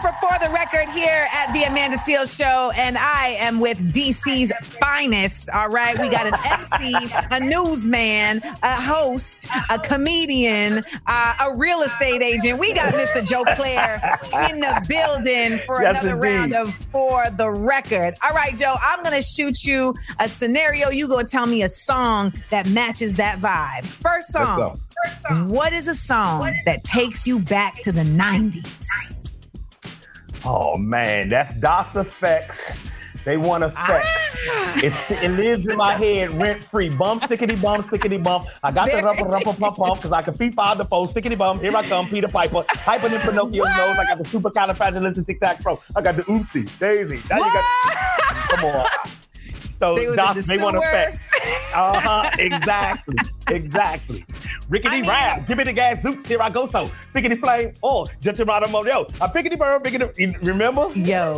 time 0.00 0.12
for 0.12 0.28
For 0.28 0.46
the 0.46 0.52
Record. 0.52 0.88
here 0.90 1.26
at 1.34 1.52
the 1.52 1.64
Amanda 1.64 1.96
Seales 1.96 2.36
Show, 2.36 2.70
and 2.76 2.96
I 2.98 3.36
am 3.40 3.60
with 3.60 3.78
DC's 3.92 4.52
finest. 4.80 5.50
All 5.50 5.68
right, 5.68 5.98
we 5.98 6.08
got 6.08 6.26
an 6.26 6.34
MC, 6.50 7.10
a 7.30 7.40
newsman, 7.40 8.40
a 8.62 8.80
host, 8.80 9.48
a 9.68 9.78
comedian, 9.78 10.82
uh, 11.06 11.34
a 11.40 11.56
real 11.56 11.80
estate 11.82 12.22
agent. 12.22 12.58
We 12.58 12.72
got 12.72 12.94
Mr. 12.94 13.26
Joe 13.26 13.44
Clair 13.56 14.18
in 14.50 14.60
the 14.60 14.84
building 14.88 15.60
for 15.66 15.82
Yes, 15.82 16.02
another 16.02 16.16
round 16.16 16.54
of 16.54 16.74
For 16.92 17.24
the 17.36 17.50
Record. 17.50 18.14
All 18.22 18.34
right, 18.34 18.56
Joe, 18.56 18.76
I'm 18.82 19.02
gonna 19.02 19.22
shoot 19.22 19.64
you 19.64 19.94
a 20.18 20.28
scenario. 20.28 20.90
You 20.90 21.08
gonna 21.08 21.24
tell 21.26 21.46
me 21.46 21.62
a 21.62 21.68
song 21.68 22.32
that 22.50 22.68
matches 22.68 23.14
that 23.14 23.40
vibe. 23.40 23.86
First 23.86 24.32
song. 24.32 24.80
What 25.48 25.72
is 25.72 25.88
a 25.88 25.94
song 25.94 26.54
that 26.66 26.84
takes 26.84 27.26
you 27.26 27.38
back 27.38 27.80
to 27.82 27.92
the 27.92 28.02
90s? 28.02 29.29
Oh 30.44 30.76
man, 30.76 31.28
that's 31.28 31.52
Das 31.54 31.88
EFX. 31.94 32.78
They 33.24 33.36
Want 33.36 33.64
EFX. 33.64 33.74
Ah. 33.76 34.80
It's, 34.82 35.10
it 35.10 35.28
lives 35.32 35.66
in 35.66 35.76
my 35.76 35.92
head 35.92 36.40
rent 36.40 36.64
free. 36.64 36.88
Bum, 36.88 37.20
stickity 37.20 37.60
bum, 37.60 37.82
stickity 37.82 38.22
bum. 38.22 38.46
I 38.62 38.70
got 38.70 38.86
the 38.86 38.96
rumpa 38.98 39.28
rumpa 39.30 39.58
pump 39.58 39.76
pump 39.76 39.96
because 39.96 40.12
I 40.12 40.22
can 40.22 40.32
feed 40.34 40.54
five 40.54 40.78
the 40.78 40.86
foe. 40.86 41.04
Stickity 41.04 41.36
bum. 41.36 41.60
Here 41.60 41.74
I 41.76 41.82
come, 41.86 42.08
Peter 42.08 42.28
Piper. 42.28 42.62
Piper 42.62 43.06
in 43.06 43.20
Pinocchio's 43.20 43.76
nose. 43.76 43.96
I 43.98 44.04
got 44.08 44.18
the 44.18 44.28
super 44.28 44.50
califragilistic 44.50 45.26
tic 45.26 45.40
tac 45.40 45.60
pro. 45.60 45.78
I 45.94 46.00
got 46.00 46.16
the 46.16 46.22
oopsie 46.22 46.66
daisy. 46.78 47.22
Now 47.28 47.36
you 47.36 47.44
got. 47.44 47.64
Come 48.50 48.64
on. 48.64 48.86
So 49.78 49.94
They 49.96 50.16
Das, 50.16 50.36
the 50.36 50.42
they 50.42 50.62
Want 50.62 50.76
EFX. 50.76 51.18
Uh 51.74 52.00
huh. 52.00 52.30
Exactly. 52.38 53.16
Exactly. 53.48 54.24
Rickety 54.68 55.02
rap. 55.02 55.46
Give 55.46 55.58
me 55.58 55.64
the 55.64 55.72
gas. 55.72 55.98
Zoops. 55.98 56.26
Here 56.26 56.40
I 56.40 56.50
go. 56.50 56.68
So 56.68 56.90
pickety 57.12 57.36
flame. 57.36 57.72
Oh, 57.82 58.06
Geronimo. 58.20 58.84
Yo, 58.84 59.06
I 59.20 59.28
pickety 59.28 59.56
bird. 59.56 59.82
Pickety. 59.84 60.36
Remember? 60.42 60.90
Yo, 60.94 61.36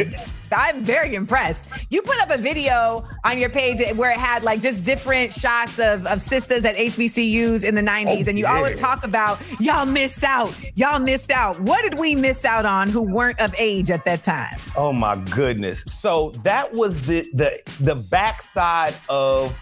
I'm 0.53 0.85
very 0.85 1.15
impressed. 1.15 1.67
You 1.91 2.03
put 2.03 2.19
up 2.21 2.31
a 2.31 2.39
video 2.39 3.05
on 3.25 3.39
your 3.39 3.49
page 3.49 3.81
where 3.97 4.11
it 4.11 4.19
had 4.19 4.43
like 4.43 4.61
just 4.61 4.83
different 4.83 5.33
shots 5.33 5.79
of, 5.79 6.07
of 6.07 6.21
sisters 6.21 6.65
at 6.65 6.77
HBCUs 6.77 7.67
in 7.67 7.75
the 7.75 7.83
90s. 7.83 8.27
Oh, 8.27 8.29
and 8.29 8.39
you 8.39 8.45
yeah. 8.45 8.55
always 8.55 8.79
talk 8.79 9.05
about, 9.05 9.41
y'all 9.61 9.87
missed 9.87 10.25
out. 10.25 10.57
Y'all 10.77 10.99
missed 11.01 11.31
out. 11.31 11.61
What 11.61 11.83
did 11.83 11.99
we 11.99 12.15
miss 12.15 12.45
out 12.45 12.67
on 12.67 12.89
who 12.89 13.03
weren't 13.03 13.41
of 13.41 13.55
age 13.59 13.91
at 13.91 14.05
that 14.05 14.23
time? 14.23 14.57
Oh 14.77 14.93
my 14.93 15.17
goodness. 15.17 15.81
So 16.01 16.33
that 16.43 16.73
was 16.73 17.01
the 17.03 17.29
the 17.35 17.61
the 17.81 17.95
backside 17.95 18.97
of 19.09 19.55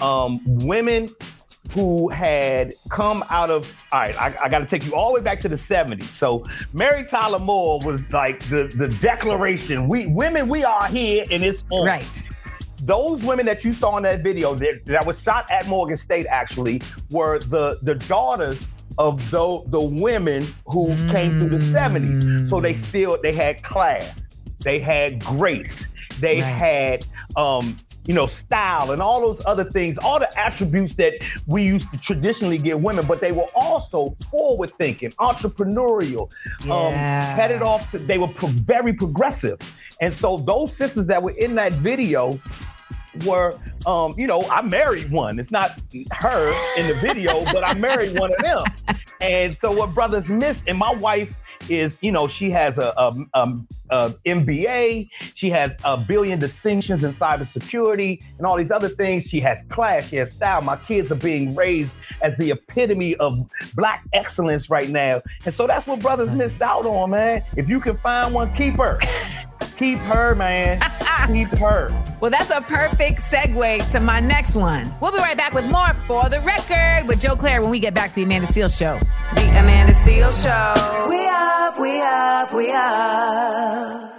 um, 0.00 0.40
women 0.44 1.08
who 1.72 2.08
had 2.08 2.74
come 2.90 3.24
out 3.28 3.50
of 3.50 3.72
all 3.92 4.00
right, 4.00 4.20
I, 4.20 4.36
I 4.44 4.48
gotta 4.48 4.66
take 4.66 4.84
you 4.86 4.94
all 4.94 5.08
the 5.08 5.14
way 5.14 5.20
back 5.20 5.40
to 5.40 5.48
the 5.48 5.56
70s. 5.56 6.04
So 6.04 6.44
Mary 6.72 7.04
Tyler 7.04 7.38
Moore 7.38 7.80
was 7.80 8.08
like 8.12 8.40
the 8.44 8.68
the 8.76 8.88
declaration. 9.00 9.88
We 9.88 10.06
women, 10.06 10.48
we 10.48 10.64
are 10.64 10.86
here 10.86 11.24
and 11.30 11.42
it's 11.42 11.64
on. 11.70 11.86
Right. 11.86 12.22
Those 12.82 13.22
women 13.22 13.46
that 13.46 13.64
you 13.64 13.72
saw 13.72 13.96
in 13.96 14.02
that 14.04 14.22
video 14.22 14.54
that, 14.54 14.84
that 14.84 15.04
was 15.04 15.20
shot 15.22 15.50
at 15.50 15.66
Morgan 15.66 15.96
State 15.96 16.26
actually 16.26 16.82
were 17.10 17.38
the 17.38 17.78
the 17.82 17.94
daughters 17.94 18.64
of 18.98 19.30
the, 19.30 19.62
the 19.66 19.80
women 19.80 20.46
who 20.66 20.88
came 21.10 21.32
through 21.32 21.50
the 21.50 21.58
70s. 21.58 22.48
So 22.48 22.60
they 22.60 22.74
still 22.74 23.18
they 23.20 23.32
had 23.32 23.62
class, 23.62 24.14
they 24.60 24.78
had 24.78 25.22
grace, 25.24 25.86
they 26.20 26.40
had 26.40 27.04
um 27.36 27.76
you 28.06 28.14
know, 28.14 28.26
style 28.26 28.92
and 28.92 29.02
all 29.02 29.20
those 29.20 29.42
other 29.46 29.64
things, 29.64 29.98
all 29.98 30.18
the 30.18 30.38
attributes 30.38 30.94
that 30.94 31.14
we 31.46 31.62
used 31.64 31.90
to 31.92 31.98
traditionally 31.98 32.58
give 32.58 32.80
women, 32.80 33.04
but 33.06 33.20
they 33.20 33.32
were 33.32 33.48
also 33.54 34.16
forward 34.30 34.72
thinking, 34.78 35.10
entrepreneurial, 35.12 36.30
um, 36.62 36.92
Yeah. 36.92 37.34
headed 37.36 37.62
off 37.62 37.90
to, 37.90 37.98
they 37.98 38.18
were 38.18 38.28
pro- 38.28 38.48
very 38.48 38.92
progressive. 38.92 39.58
And 40.00 40.12
so 40.14 40.36
those 40.36 40.76
sisters 40.76 41.06
that 41.06 41.22
were 41.22 41.32
in 41.32 41.54
that 41.56 41.72
video 41.74 42.38
were, 43.24 43.58
um, 43.86 44.14
you 44.16 44.26
know, 44.26 44.42
I 44.50 44.62
married 44.62 45.10
one. 45.10 45.38
It's 45.38 45.50
not 45.50 45.78
her 46.12 46.52
in 46.78 46.86
the 46.86 46.94
video, 46.94 47.44
but 47.44 47.64
I 47.64 47.74
married 47.74 48.18
one 48.18 48.32
of 48.32 48.38
them. 48.38 48.62
And 49.22 49.56
so 49.62 49.72
what 49.72 49.94
brothers 49.94 50.28
missed, 50.28 50.62
and 50.66 50.76
my 50.76 50.92
wife 50.92 51.40
is, 51.68 51.98
you 52.00 52.12
know, 52.12 52.28
she 52.28 52.50
has 52.50 52.78
a, 52.78 52.92
a, 52.96 53.12
um, 53.34 53.66
a 53.90 54.10
MBA, 54.24 55.08
she 55.34 55.50
has 55.50 55.72
a 55.84 55.96
billion 55.96 56.38
distinctions 56.38 57.04
in 57.04 57.12
cybersecurity 57.14 58.22
and 58.38 58.46
all 58.46 58.56
these 58.56 58.70
other 58.70 58.88
things. 58.88 59.24
She 59.24 59.40
has 59.40 59.62
class, 59.68 60.08
she 60.08 60.16
has 60.16 60.32
style. 60.32 60.60
My 60.60 60.76
kids 60.76 61.10
are 61.10 61.16
being 61.16 61.54
raised 61.54 61.90
as 62.22 62.36
the 62.36 62.50
epitome 62.50 63.16
of 63.16 63.38
black 63.74 64.04
excellence 64.12 64.70
right 64.70 64.88
now. 64.88 65.22
And 65.44 65.54
so 65.54 65.66
that's 65.66 65.86
what 65.86 66.00
brothers 66.00 66.30
missed 66.30 66.62
out 66.62 66.86
on, 66.86 67.10
man. 67.10 67.44
If 67.56 67.68
you 67.68 67.80
can 67.80 67.98
find 67.98 68.34
one, 68.34 68.54
keep 68.54 68.76
her. 68.76 68.98
keep 69.76 69.98
her, 70.00 70.34
man. 70.34 70.80
keep 71.26 71.48
her. 71.58 71.90
Well, 72.20 72.30
that's 72.30 72.50
a 72.50 72.60
perfect 72.60 73.20
segue 73.20 73.90
to 73.92 74.00
my 74.00 74.20
next 74.20 74.54
one. 74.54 74.94
We'll 75.00 75.12
be 75.12 75.18
right 75.18 75.36
back 75.36 75.52
with 75.52 75.66
more 75.66 75.94
for 76.06 76.28
the 76.28 76.40
record 76.40 77.06
with 77.08 77.20
Joe 77.20 77.36
Clair 77.36 77.62
when 77.62 77.70
we 77.70 77.78
get 77.78 77.94
back 77.94 78.10
to 78.10 78.16
the 78.16 78.22
Amanda 78.22 78.46
Seales 78.46 78.76
Show. 78.78 78.98
The 79.34 79.48
Amanda 79.58 79.92
Seales 79.92 80.42
Show. 80.42 81.08
We 81.08 81.26
up, 81.26 81.78
we 81.80 82.00
up, 82.00 82.52
we 82.54 82.72
up. 82.72 84.12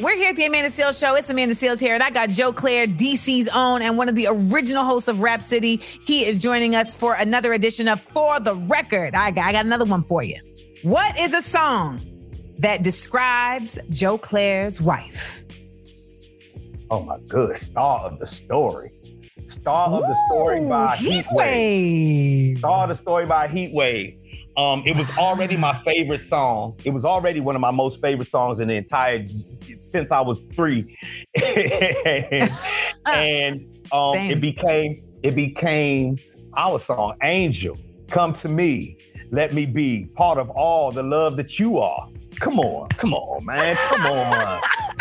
We're 0.00 0.14
here 0.14 0.30
at 0.30 0.36
the 0.36 0.46
Amanda 0.46 0.68
Seales 0.68 1.00
Show. 1.00 1.16
It's 1.16 1.28
Amanda 1.28 1.56
Seales 1.56 1.80
here, 1.80 1.94
and 1.94 2.02
I 2.02 2.10
got 2.10 2.30
Joe 2.30 2.52
Clair, 2.52 2.86
DC's 2.86 3.48
own, 3.48 3.82
and 3.82 3.98
one 3.98 4.08
of 4.08 4.14
the 4.14 4.28
original 4.30 4.84
hosts 4.84 5.08
of 5.08 5.22
Rap 5.22 5.42
City. 5.42 5.76
He 6.04 6.24
is 6.24 6.40
joining 6.40 6.76
us 6.76 6.94
for 6.94 7.14
another 7.14 7.52
edition 7.52 7.88
of 7.88 8.00
For 8.14 8.38
the 8.38 8.54
Record. 8.54 9.14
I 9.16 9.32
got, 9.32 9.48
I 9.48 9.52
got 9.52 9.66
another 9.66 9.84
one 9.84 10.04
for 10.04 10.22
you. 10.22 10.36
What 10.82 11.18
is 11.18 11.34
a 11.34 11.42
song 11.42 12.00
that 12.58 12.82
describes 12.82 13.78
Joe 13.90 14.18
Clair's 14.18 14.80
wife? 14.80 15.44
Oh 16.90 17.02
my 17.02 17.18
good. 17.28 17.56
Star 17.56 18.00
of 18.00 18.18
the 18.18 18.26
story. 18.26 18.92
Star 19.48 19.88
of 19.88 20.00
the 20.00 20.16
story 20.30 20.68
by 20.68 20.96
Heat 20.96 21.26
Wave. 21.32 22.58
Star 22.58 22.84
of 22.84 22.88
the 22.96 23.02
story 23.02 23.26
by 23.26 23.48
Heat 23.48 23.72
Wave. 23.72 24.18
Um, 24.56 24.82
it 24.84 24.96
was 24.96 25.08
already 25.16 25.56
my 25.56 25.80
favorite 25.84 26.26
song. 26.26 26.74
It 26.84 26.90
was 26.90 27.04
already 27.04 27.38
one 27.38 27.54
of 27.54 27.60
my 27.60 27.70
most 27.70 28.00
favorite 28.00 28.28
songs 28.28 28.58
in 28.58 28.68
the 28.68 28.74
entire 28.74 29.24
since 29.88 30.10
I 30.10 30.20
was 30.20 30.38
three. 30.56 30.98
and 31.42 32.50
and, 33.06 33.88
um, 33.92 34.16
it 34.16 34.40
became 34.40 35.04
it 35.22 35.34
became 35.36 36.18
our 36.56 36.80
song, 36.80 37.16
Angel. 37.22 37.78
Come 38.08 38.34
to 38.34 38.48
me. 38.48 38.98
Let 39.30 39.52
me 39.52 39.66
be 39.66 40.06
part 40.16 40.38
of 40.38 40.50
all 40.50 40.90
the 40.90 41.02
love 41.02 41.36
that 41.36 41.58
you 41.58 41.78
are. 41.78 42.08
Come 42.40 42.60
on, 42.60 42.88
come 42.90 43.14
on, 43.14 43.44
man. 43.44 43.76
Come 43.76 44.12
on. 44.12 44.60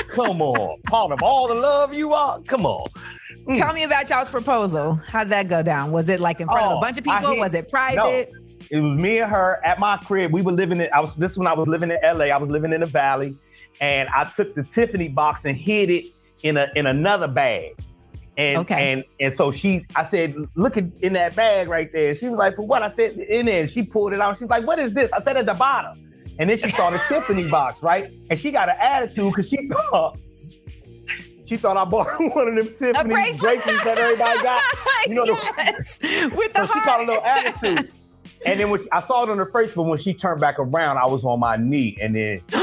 come 0.09 0.41
on. 0.41 0.81
Part 0.83 1.11
of 1.11 1.21
all 1.23 1.47
the 1.47 1.53
love 1.55 1.93
you 1.93 2.13
are. 2.13 2.39
Come 2.41 2.65
on. 2.65 2.87
Mm. 3.47 3.55
Tell 3.55 3.73
me 3.73 3.83
about 3.83 4.09
y'all's 4.09 4.29
proposal. 4.29 4.95
How'd 5.07 5.29
that 5.29 5.47
go 5.47 5.61
down? 5.61 5.91
Was 5.91 6.09
it 6.09 6.19
like 6.19 6.41
in 6.41 6.47
front 6.47 6.65
of 6.65 6.71
a 6.73 6.75
Oh, 6.75 6.81
bunch 6.81 6.97
of 6.97 7.03
people? 7.03 7.29
hit- 7.31 7.39
Was 7.39 7.53
it 7.53 7.69
private? 7.69 7.97
No, 7.97 8.09
it 8.09 8.79
was 8.81 8.97
me 8.99 9.19
and 9.19 9.29
her 9.31 9.61
at 9.63 9.79
my 9.79 9.97
crib. 9.97 10.31
We 10.33 10.41
were 10.41 10.51
living 10.51 10.81
in. 10.81 10.89
I 10.93 10.99
was 10.99 11.15
this 11.15 11.37
when 11.37 11.47
I 11.47 11.53
was 11.53 11.67
living 11.67 11.91
in 11.91 11.97
L.A. 12.03 12.31
I 12.31 12.37
was 12.37 12.49
living 12.49 12.73
in 12.73 12.81
the 12.81 12.87
Valley, 12.87 13.35
and 13.79 14.09
I 14.09 14.23
took 14.25 14.55
the 14.55 14.63
Tiffany 14.63 15.07
box 15.07 15.45
and 15.45 15.55
hid 15.55 15.89
it 15.89 16.05
in 16.43 16.57
a 16.57 16.67
in 16.75 16.87
another 16.87 17.27
bag. 17.27 17.75
And 18.37 18.59
Okay. 18.59 18.91
and 18.93 19.03
and 19.19 19.35
so 19.35 19.51
she, 19.51 19.85
I 19.95 20.03
said, 20.03 20.35
look 20.55 20.75
at 20.77 20.85
in 20.99 21.13
that 21.13 21.35
bag 21.35 21.69
right 21.69 21.91
there. 21.93 22.13
She 22.15 22.27
was 22.29 22.37
like, 22.37 22.55
for 22.55 22.63
what? 22.67 22.83
I 22.83 22.91
said 22.93 23.17
in 23.17 23.45
there. 23.45 23.67
She 23.67 23.83
pulled 23.83 24.13
it 24.13 24.19
out. 24.19 24.37
She's 24.39 24.49
like, 24.49 24.65
what 24.65 24.79
is 24.79 24.93
this? 24.93 25.11
I 25.13 25.21
said 25.21 25.37
at 25.37 25.45
the 25.45 25.53
bottom. 25.53 26.06
And 26.39 26.49
then 26.49 26.57
she 26.57 26.69
saw 26.69 26.89
the 26.89 26.99
Tiffany 27.07 27.47
box, 27.49 27.81
right? 27.81 28.07
And 28.29 28.39
she 28.39 28.51
got 28.51 28.69
an 28.69 28.75
attitude 28.79 29.33
because 29.33 29.49
she 29.49 29.67
thought. 29.67 30.17
She 31.45 31.55
thought 31.55 31.77
I 31.77 31.85
bought 31.85 32.07
one 32.35 32.47
of 32.49 32.55
them 32.55 32.67
Tiffany 32.75 33.09
bracelet. 33.13 33.39
bracelets 33.39 33.83
that 33.85 33.97
everybody 33.97 34.43
got. 34.43 34.61
You 35.07 35.13
know, 35.15 35.25
the, 35.25 35.53
yes, 35.57 35.99
with 36.35 36.53
the 36.53 36.67
so 36.67 36.73
she 36.73 36.85
got 36.85 36.99
a 37.01 37.03
little 37.05 37.23
attitude. 37.23 37.91
And 38.45 38.59
then 38.59 38.69
when 38.69 38.81
she- 38.83 38.91
I 38.91 39.01
saw 39.01 39.23
it 39.23 39.29
on 39.29 39.37
her 39.37 39.45
face, 39.47 39.71
but 39.73 39.83
when 39.83 39.97
she 39.97 40.13
turned 40.13 40.41
back 40.41 40.59
around, 40.59 40.97
I 40.97 41.05
was 41.05 41.23
on 41.23 41.39
my 41.39 41.55
knee. 41.57 41.97
And 42.01 42.13
then, 42.13 42.41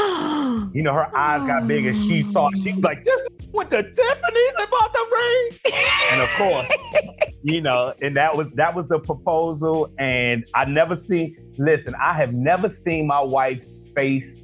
you 0.72 0.82
know, 0.82 0.92
her 0.92 1.14
eyes 1.16 1.46
got 1.46 1.66
big 1.66 1.86
and 1.86 1.96
she 1.96 2.22
saw 2.22 2.48
it. 2.48 2.62
She 2.62 2.72
was 2.74 2.82
like, 2.84 3.04
this 3.04 3.20
with 3.54 3.70
the 3.70 3.82
Tiffany's 3.82 4.54
and 4.58 4.70
bought 4.70 4.92
the 4.92 5.06
ring. 5.12 5.74
and 6.12 6.20
of 6.22 6.28
course, 6.30 6.66
you 7.42 7.60
know, 7.60 7.94
and 8.02 8.16
that 8.16 8.36
was 8.36 8.48
that 8.54 8.74
was 8.74 8.86
the 8.88 8.98
proposal. 8.98 9.90
And 9.98 10.44
I 10.54 10.64
never 10.64 10.96
seen, 10.96 11.36
listen, 11.56 11.94
I 12.00 12.14
have 12.14 12.32
never 12.34 12.68
seen 12.68 13.06
my 13.06 13.20
wife's 13.20 13.68
face 13.94 14.36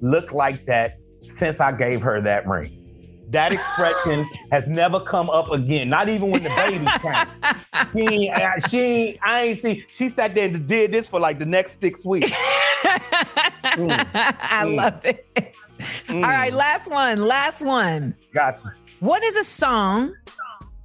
look 0.00 0.32
like 0.32 0.66
that 0.66 0.98
since 1.38 1.60
I 1.60 1.72
gave 1.72 2.00
her 2.02 2.20
that 2.22 2.46
ring. 2.46 2.82
That 3.30 3.52
expression 3.52 4.28
has 4.52 4.66
never 4.68 5.00
come 5.00 5.28
up 5.30 5.50
again. 5.50 5.88
Not 5.88 6.08
even 6.08 6.30
when 6.30 6.42
the 6.42 6.50
baby 6.50 6.86
came. 7.02 8.08
She, 8.08 8.28
ain't- 8.28 8.70
she, 8.70 8.78
ain't- 8.78 9.18
I 9.22 9.42
ain't 9.42 9.62
see. 9.62 9.84
She 9.92 10.10
sat 10.10 10.34
there 10.34 10.44
and 10.46 10.66
did 10.68 10.92
this 10.92 11.08
for 11.08 11.18
like 11.18 11.38
the 11.38 11.46
next 11.46 11.80
six 11.80 12.04
weeks. 12.04 12.32
Mm, 13.76 13.90
I 14.14 14.64
mm. 14.64 14.76
love 14.76 15.04
it. 15.04 15.26
All 16.08 16.20
right, 16.20 16.52
last 16.52 16.90
one. 16.90 17.20
Last 17.26 17.64
one. 17.64 18.14
Gotcha. 18.32 18.74
What 19.00 19.22
is 19.24 19.36
a 19.36 19.44
song 19.44 20.14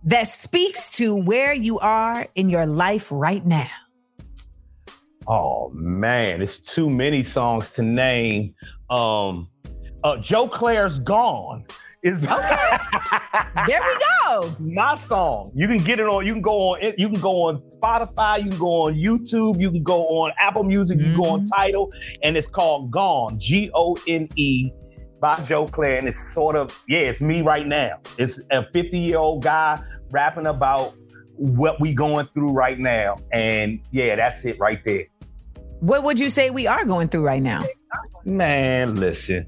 that 0.04 0.28
speaks 0.28 0.96
to 0.98 1.16
where 1.24 1.54
you 1.54 1.80
are 1.80 2.28
in 2.36 2.50
your 2.50 2.66
life 2.66 3.10
right 3.12 3.46
now? 3.46 3.68
Oh 5.28 5.70
man, 5.74 6.42
it's 6.42 6.60
too 6.60 6.90
many 6.90 7.24
songs 7.24 7.70
to 7.76 7.84
name. 7.84 8.54
Um, 8.90 9.48
Uh, 10.04 10.18
Joe 10.18 10.48
Clair's 10.48 10.98
Gone 11.00 11.64
is 12.02 12.20
the- 12.20 12.36
okay. 12.38 13.66
there 13.68 13.80
we 13.80 13.98
go. 14.26 14.56
My 14.60 14.98
song. 14.98 15.52
You 15.54 15.68
can 15.68 15.78
get 15.78 16.00
it 16.00 16.08
on. 16.08 16.26
You 16.26 16.34
can 16.34 16.42
go 16.42 16.72
on. 16.74 16.80
You 16.98 17.08
can 17.10 17.22
go 17.22 17.44
on 17.44 17.62
Spotify. 17.80 18.44
You 18.44 18.50
can 18.50 18.58
go 18.60 18.82
on 18.88 18.96
YouTube. 18.96 19.60
You 19.60 19.70
can 19.70 19.84
go 19.84 20.08
on 20.08 20.32
Apple 20.40 20.64
Music. 20.64 20.98
You 20.98 21.04
can 21.04 21.16
go 21.22 21.30
on 21.30 21.46
Tidal, 21.48 21.92
and 22.24 22.36
it's 22.36 22.48
called 22.48 22.90
Gone. 22.90 23.40
G 23.40 23.70
O 23.76 23.96
N 24.08 24.28
E 24.36 24.72
by 25.22 25.42
Joe 25.44 25.68
Clair, 25.68 26.00
and 26.00 26.08
it's 26.08 26.34
sort 26.34 26.56
of 26.56 26.78
yeah, 26.88 27.00
it's 27.00 27.22
me 27.22 27.42
right 27.42 27.66
now. 27.66 28.00
It's 28.18 28.40
a 28.52 28.66
50 28.74 28.98
year 28.98 29.18
old 29.18 29.44
guy 29.44 29.82
rapping 30.10 30.48
about 30.48 30.96
what 31.36 31.80
we 31.80 31.94
going 31.94 32.28
through 32.34 32.52
right 32.52 32.80
now, 32.80 33.16
and 33.32 33.80
yeah, 33.92 34.16
that's 34.16 34.44
it 34.44 34.60
right 34.60 34.84
there. 34.84 35.06
What 35.80 36.04
would 36.04 36.20
you 36.20 36.30
say 36.30 36.50
we 36.50 36.68
are 36.68 36.86
going 36.86 37.08
through 37.08 37.26
right 37.26 37.42
now? 37.42 37.64
Man, 38.26 38.98
listen. 38.98 39.48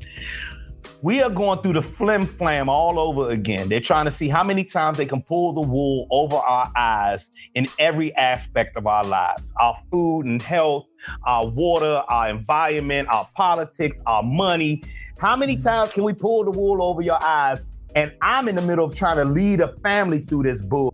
We 1.01 1.21
are 1.21 1.29
going 1.29 1.61
through 1.61 1.73
the 1.73 1.81
flim 1.81 2.25
flam 2.25 2.69
all 2.69 2.97
over 2.97 3.29
again. 3.29 3.67
They're 3.67 3.81
trying 3.81 4.05
to 4.05 4.11
see 4.11 4.29
how 4.29 4.41
many 4.41 4.63
times 4.63 4.97
they 4.97 5.05
can 5.05 5.21
pull 5.21 5.53
the 5.53 5.67
wool 5.67 6.07
over 6.09 6.37
our 6.37 6.71
eyes 6.77 7.25
in 7.55 7.67
every 7.77 8.15
aspect 8.15 8.77
of 8.77 8.87
our 8.87 9.03
lives 9.03 9.43
our 9.59 9.77
food 9.91 10.25
and 10.25 10.41
health, 10.41 10.85
our 11.25 11.47
water, 11.47 12.03
our 12.07 12.29
environment, 12.29 13.09
our 13.11 13.27
politics, 13.35 13.97
our 14.05 14.23
money. 14.23 14.81
How 15.23 15.37
many 15.37 15.55
times 15.55 15.93
can 15.93 16.03
we 16.03 16.11
pull 16.11 16.43
the 16.43 16.51
wool 16.51 16.83
over 16.83 17.01
your 17.01 17.17
eyes? 17.23 17.63
And 17.95 18.11
I'm 18.21 18.49
in 18.49 18.57
the 18.57 18.61
middle 18.61 18.83
of 18.83 18.93
trying 18.93 19.15
to 19.15 19.23
lead 19.23 19.61
a 19.61 19.73
family 19.77 20.19
through 20.19 20.43
this 20.43 20.61
bull. 20.65 20.93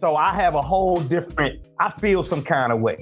So 0.00 0.16
I 0.16 0.32
have 0.32 0.54
a 0.54 0.62
whole 0.62 0.96
different, 0.96 1.68
I 1.78 1.90
feel 1.90 2.24
some 2.24 2.42
kind 2.42 2.72
of 2.72 2.80
way. 2.80 2.96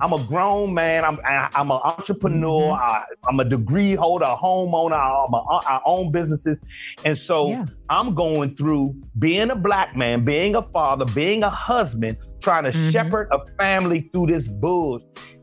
I'm 0.00 0.14
a 0.14 0.24
grown 0.24 0.72
man. 0.72 1.04
I'm 1.04 1.18
I- 1.22 1.50
I'm 1.54 1.70
an 1.70 1.80
entrepreneur. 1.84 2.72
Mm-hmm. 2.72 2.82
I, 2.82 3.04
I'm 3.28 3.40
a 3.40 3.44
degree 3.44 3.94
holder, 3.94 4.24
a 4.24 4.36
homeowner. 4.38 4.94
I'm 4.94 5.34
a, 5.34 5.60
I 5.66 5.80
own 5.84 6.10
businesses, 6.10 6.56
and 7.04 7.18
so 7.18 7.66
I'm 7.90 8.14
going 8.14 8.56
through 8.56 8.94
being 9.18 9.50
a 9.50 9.54
black 9.54 9.94
man, 9.94 10.24
being 10.24 10.54
a 10.54 10.62
father, 10.62 11.04
being 11.04 11.44
a 11.44 11.50
husband, 11.50 12.16
trying 12.40 12.64
to 12.64 12.70
mm-hmm. 12.70 12.88
shepherd 12.88 13.28
a 13.30 13.44
family 13.58 14.08
through 14.14 14.28
this 14.28 14.46
bull. 14.46 15.00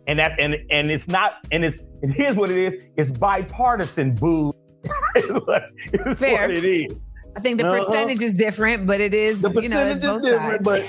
And 0.08 0.18
that 0.18 0.40
and 0.40 0.56
and 0.72 0.90
it's 0.90 1.08
not 1.08 1.46
and 1.52 1.64
it's 1.64 1.84
and 2.02 2.14
here's 2.14 2.36
what 2.36 2.50
it 2.50 2.58
is. 2.74 2.84
It's 2.98 3.18
bipartisan 3.18 4.14
boo. 4.16 4.54
it's 5.16 6.20
Fair. 6.20 6.52
it 6.52 6.64
is. 6.64 6.98
I 7.36 7.40
think 7.40 7.60
the 7.60 7.68
Uh-huh. 7.68 7.78
percentage 7.86 8.22
is 8.24 8.34
different, 8.34 8.88
but 8.88 9.00
it 9.00 9.14
is, 9.14 9.42
The 9.44 9.52
you 9.62 9.70
know, 9.70 9.86
it's 9.86 10.00
both 10.00 10.24
is 10.24 10.32
different, 10.32 10.64
sides. 10.66 10.86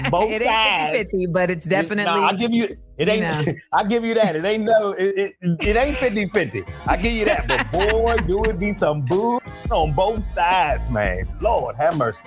but 0.00 0.10
both 0.10 0.32
it 0.32 0.42
sides. 0.42 0.94
ain't 0.96 1.08
50 1.10 1.26
but 1.28 1.48
it's 1.50 1.64
definitely. 1.64 2.04
Nah, 2.04 2.26
I 2.28 2.34
give 2.34 2.50
you 2.52 2.64
it 2.64 3.06
you 3.06 3.12
ain't. 3.14 3.46
know. 3.46 3.54
I 3.72 3.84
give 3.84 4.04
you 4.04 4.14
that. 4.14 4.34
It 4.34 4.44
ain't 4.44 4.64
no. 4.64 4.92
It, 4.92 5.32
it, 5.40 5.56
it 5.60 5.76
ain't 5.76 5.96
50-50. 5.98 6.68
I 6.88 6.96
give 6.96 7.12
you 7.12 7.24
that. 7.26 7.46
But 7.46 7.70
boy, 7.70 8.16
do 8.26 8.42
it 8.44 8.58
be 8.58 8.72
some 8.72 9.02
boo 9.02 9.38
on 9.70 9.92
both 9.92 10.22
sides, 10.34 10.90
man. 10.90 11.20
Lord 11.40 11.76
have 11.76 11.96
mercy. 11.96 12.18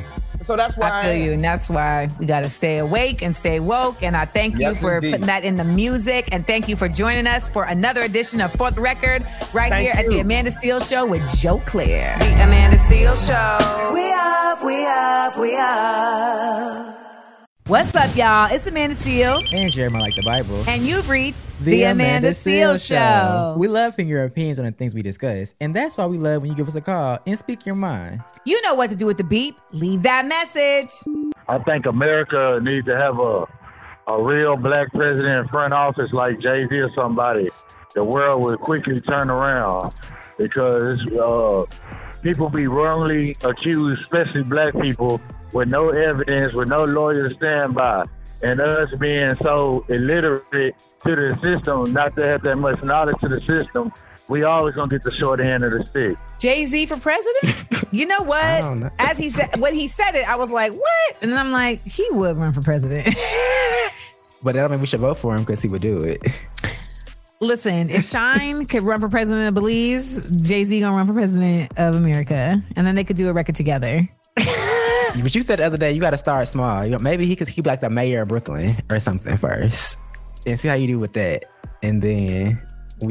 So 0.46 0.56
that's 0.56 0.78
why 0.78 1.00
I 1.00 1.02
feel 1.02 1.16
you, 1.16 1.32
and 1.34 1.44
that's 1.44 1.70
why 1.70 2.08
we 2.20 2.28
got 2.28 2.44
to 2.44 2.50
stay 2.50 2.78
awake 2.78 3.24
and 3.24 3.36
stay 3.36 3.60
woke. 3.60 4.04
And 4.04 4.16
I 4.16 4.26
thank 4.26 4.60
you 4.60 4.76
for 4.76 4.98
indeed. 4.98 5.12
putting 5.12 5.26
that 5.28 5.44
in 5.44 5.56
the 5.56 5.64
music, 5.64 6.30
and 6.32 6.46
thank 6.46 6.70
you 6.70 6.76
for 6.76 6.88
joining 6.88 7.26
us 7.26 7.50
for 7.50 7.64
another 7.64 8.02
edition 8.02 8.42
of 8.42 8.54
For 8.54 8.70
the 8.70 8.82
Record 8.82 9.26
right 9.54 9.70
Thank 9.70 9.90
here 9.90 9.94
at 9.96 10.08
the. 10.08 10.20
Amanda 10.20 10.52
Seales 10.52 10.88
Show 10.90 11.06
with 11.06 11.24
Joe 11.40 11.62
Clair. 11.66 12.18
The 12.20 12.44
Amanda 12.44 12.78
Seales 12.78 13.26
Show. 13.28 13.94
We 13.94 14.12
up, 14.14 14.64
we 14.64 14.86
up, 14.86 15.38
we 15.38 15.56
up. 15.58 17.05
What's 17.68 17.96
up, 17.96 18.16
y'all? 18.16 18.48
It's 18.54 18.68
Amanda 18.68 18.94
Seales, 18.96 19.52
And 19.52 19.72
Jeremiah 19.72 20.02
like 20.04 20.16
the 20.16 20.22
Bible. 20.22 20.64
and 20.68 20.84
you've 20.84 21.10
reached 21.10 21.48
the, 21.62 21.82
Amanda, 21.86 22.30
Seales 22.30 22.88
Show. 22.88 23.56
We 23.58 23.68
love 23.68 23.96
hearing 23.96 24.08
your 24.08 24.24
opinions 24.24 24.60
on 24.60 24.66
the 24.66 24.72
things 24.72 24.94
we 24.94 25.02
discuss, 25.02 25.56
and 25.60 25.76
that's 25.76 25.98
why 25.98 26.06
we 26.06 26.20
love 26.20 26.44
when 26.44 26.52
you 26.52 26.56
give 26.56 26.68
us 26.68 26.76
a 26.76 26.82
call 26.82 27.18
and 27.26 27.40
speak 27.40 27.66
your 27.66 27.74
mind. 27.74 28.24
You 28.46 28.62
know 28.62 28.76
what 28.76 28.92
to 28.92 28.96
do 28.96 29.08
with 29.08 29.18
the 29.18 29.24
beep. 29.24 29.58
Leave 29.72 30.04
that 30.04 30.28
message. 30.28 30.92
I 31.48 31.58
think 31.58 31.88
America 31.88 32.60
needs 32.62 32.86
to 32.86 32.96
have 32.96 33.18
a 33.20 33.46
a 34.08 34.22
real 34.22 34.56
black 34.58 34.92
president 34.92 35.26
in 35.26 35.48
front 35.48 35.74
office 35.74 36.14
like 36.14 36.40
Jay 36.40 36.68
Z 36.70 36.76
or 36.76 36.92
somebody. 36.96 37.48
The 37.96 38.04
world 38.04 38.46
will 38.46 38.58
quickly 38.58 39.02
turn 39.02 39.32
around 39.32 39.92
because 40.38 41.00
uh, 41.20 41.64
people 42.22 42.50
be 42.50 42.68
wrongly 42.68 43.36
accused, 43.44 44.02
especially 44.02 44.44
black 44.44 44.74
people, 44.82 45.22
with 45.54 45.70
no 45.70 45.90
evidence, 45.90 46.54
with 46.54 46.68
no 46.70 46.86
lawyer 46.86 47.30
to 47.30 47.36
stand 47.36 47.76
by. 47.76 48.04
And 48.44 48.60
us 48.60 48.94
being 48.96 49.34
so 49.42 49.86
illiterate 49.90 50.76
to 51.06 51.16
the 51.16 51.38
system, 51.42 51.94
not 51.94 52.16
to 52.16 52.28
have 52.28 52.42
that 52.44 52.58
much 52.58 52.84
knowledge 52.84 53.16
to 53.22 53.30
the 53.30 53.40
system, 53.42 53.92
we 54.28 54.44
always 54.44 54.76
gonna 54.76 54.90
get 54.90 55.04
the 55.04 55.12
short 55.12 55.40
end 55.40 55.64
of 55.64 55.72
the 55.72 55.86
stick. 55.86 56.18
Jay 56.40 56.66
Z 56.66 56.88
for 56.88 56.98
president? 56.98 57.56
You 57.92 58.08
know 58.08 58.22
what? 58.24 58.92
As 59.00 59.18
he 59.18 59.30
said, 59.30 59.60
when 59.60 59.74
he 59.74 59.88
said 59.88 60.16
it, 60.16 60.28
I 60.28 60.36
was 60.36 60.52
like, 60.52 60.74
"What?" 60.74 61.18
And 61.22 61.32
then 61.32 61.38
I'm 61.38 61.52
like, 61.52 61.80
"He 61.82 62.08
would 62.12 62.38
run 62.38 62.52
for 62.54 62.62
president." 62.62 63.16
But 64.44 64.54
that 64.54 64.62
don't 64.62 64.72
mean 64.72 64.80
we 64.82 64.86
should 64.86 65.00
vote 65.00 65.18
for 65.18 65.36
him 65.36 65.42
because 65.42 65.60
he 65.60 65.68
would 65.68 65.82
do 65.82 66.04
it. 66.04 66.22
Listen, 67.42 67.90
if 67.90 68.06
Shyne 68.06 68.66
could 68.66 68.84
run 68.84 69.00
for 69.02 69.10
president 69.10 69.48
of 69.48 69.54
Belize, 69.54 70.26
Jay 70.42 70.64
Z 70.64 70.80
gonna 70.80 70.96
run 70.96 71.06
for 71.06 71.14
president 71.14 71.72
of 71.78 71.96
America, 71.96 72.62
and 72.76 72.88
then 72.88 72.96
they 72.96 73.04
could 73.04 73.18
do 73.18 73.30
a 73.30 73.34
record 73.34 73.56
together. 73.56 74.02
but 74.36 75.36
you 75.36 75.42
said 75.44 75.60
the 75.60 75.66
other 75.66 75.78
day 75.78 75.92
you 75.92 76.00
got 76.02 76.12
to 76.12 76.18
start 76.18 76.48
small. 76.48 76.84
You 76.84 76.92
know, 76.92 77.00
maybe 77.00 77.26
he 77.26 77.36
could 77.36 77.48
he 77.48 77.62
be 77.62 77.70
like 77.70 77.82
the 77.82 77.90
mayor 77.90 78.22
of 78.22 78.30
Brooklyn 78.30 78.76
or 78.90 79.00
something 79.00 79.36
first, 79.38 80.00
and 80.46 80.60
see 80.60 80.68
how 80.68 80.76
you 80.76 80.88
do 80.88 81.00
with 81.00 81.14
that, 81.14 81.46
and 81.84 82.02
then. 82.02 82.60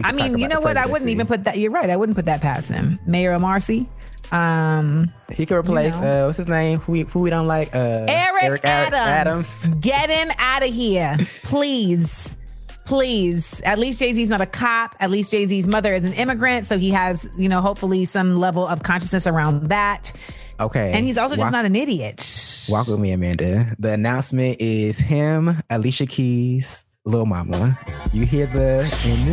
I 0.03 0.12
mean, 0.12 0.39
you 0.39 0.49
know 0.49 0.61
what? 0.61 0.79
I 0.79 0.87
wouldn't 0.87 1.11
even 1.11 1.27
put 1.27 1.45
that. 1.45 1.59
You're 1.59 1.70
right. 1.70 1.91
I 1.91 1.97
wouldn't 1.97 2.16
put 2.16 2.25
that 2.25 2.41
past 2.41 2.72
him. 2.72 2.99
Mayor 3.07 3.33
of 3.33 3.43
Marcy. 3.43 3.87
Um, 4.33 5.07
He 5.31 5.45
could 5.45 5.57
replace 5.57 5.95
you 5.95 6.01
know. 6.01 6.22
uh, 6.22 6.27
what's 6.27 6.39
his 6.39 6.49
name? 6.49 6.79
Who 6.81 6.93
we, 6.93 7.01
who 7.03 7.20
we 7.20 7.29
don't 7.29 7.47
like? 7.47 7.75
Uh, 7.75 8.05
Eric, 8.09 8.64
Ad- 8.64 8.95
Adams. 8.95 9.66
Get 9.81 10.09
him 10.09 10.33
out 10.39 10.62
of 10.66 10.70
here, 10.75 11.18
please. 11.43 12.39
Please. 12.85 13.61
At 13.64 13.78
least 13.78 13.99
Jay 14.01 14.12
Z's 14.12 14.28
not 14.28 14.41
a 14.41 14.47
cop. 14.47 14.95
At 15.01 15.11
least 15.11 15.30
Jay 15.30 15.47
Z's 15.47 15.66
mother 15.66 15.93
is 15.95 16.05
an 16.05 16.12
immigrant. 16.14 16.66
So 16.66 16.78
he 16.78 16.91
has, 16.91 17.28
you 17.39 17.49
know, 17.49 17.61
hopefully 17.61 18.05
some 18.05 18.37
level 18.37 18.66
of 18.66 18.82
consciousness 18.82 19.26
around 19.26 19.68
that. 19.68 20.12
Okay. 20.61 20.93
And 20.93 21.05
he's 21.05 21.18
also 21.18 21.35
just 21.35 21.45
Walk- 21.47 21.53
not 21.53 21.64
an 21.64 21.74
idiot. 21.76 22.22
Walk 22.70 22.87
with 22.87 22.99
me, 23.01 23.12
Amanda. 23.12 23.74
The 23.78 23.91
announcement 23.93 24.61
is 24.61 24.99
him, 24.99 25.61
Alicia 25.68 26.07
Keys, 26.07 26.85
Lil 27.07 27.27
Mama. 27.27 27.79
You 28.15 28.25
hear 28.25 28.47
the 28.47 28.81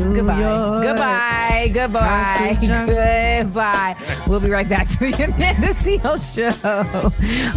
in 0.06 0.14
Goodbye. 0.14 0.40
York. 0.42 0.84
Goodbye. 0.84 1.72
Goodbye. 1.74 2.58
Goodbye. 2.60 3.96
We'll 4.28 4.42
be 4.42 4.50
right 4.50 4.68
back 4.68 4.90
to 4.90 4.98
the 5.00 5.14
Amanda 5.24 5.68
Seales 5.68 6.36
Show. 6.36 6.52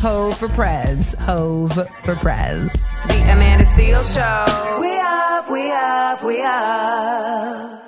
Hov 0.01 0.39
for 0.39 0.49
Prez. 0.51 1.17
Hov 1.19 1.73
for 2.05 2.15
Prez. 2.15 2.73
The 3.09 3.23
Amanda 3.33 3.65
Seales 3.65 4.15
Show. 4.15 4.81
We 4.81 4.97
up, 5.01 5.51
we 5.51 5.73
up, 5.73 6.23
we 6.25 6.43
up. 6.45 7.84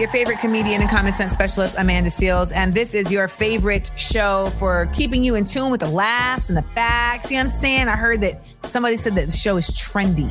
Your 0.00 0.08
favorite 0.08 0.38
comedian 0.38 0.80
and 0.80 0.88
common 0.90 1.12
sense 1.12 1.34
specialist, 1.34 1.74
Amanda 1.76 2.08
Seales, 2.08 2.52
and 2.56 2.72
this 2.72 2.94
is 2.94 3.12
your 3.12 3.28
favorite 3.28 3.90
show 3.96 4.50
for 4.58 4.86
keeping 4.94 5.22
you 5.22 5.34
in 5.34 5.44
tune 5.44 5.70
with 5.70 5.80
the 5.80 5.90
laughs 5.90 6.48
and 6.48 6.56
the 6.56 6.62
facts. 6.74 7.30
You 7.30 7.36
know 7.36 7.40
what 7.44 7.52
I'm 7.52 7.58
saying? 7.60 7.88
I 7.88 7.96
heard 7.96 8.22
that 8.22 8.42
somebody 8.62 8.96
said 8.96 9.14
that 9.16 9.26
the 9.26 9.36
show 9.36 9.58
is 9.58 9.68
trendy. 9.72 10.30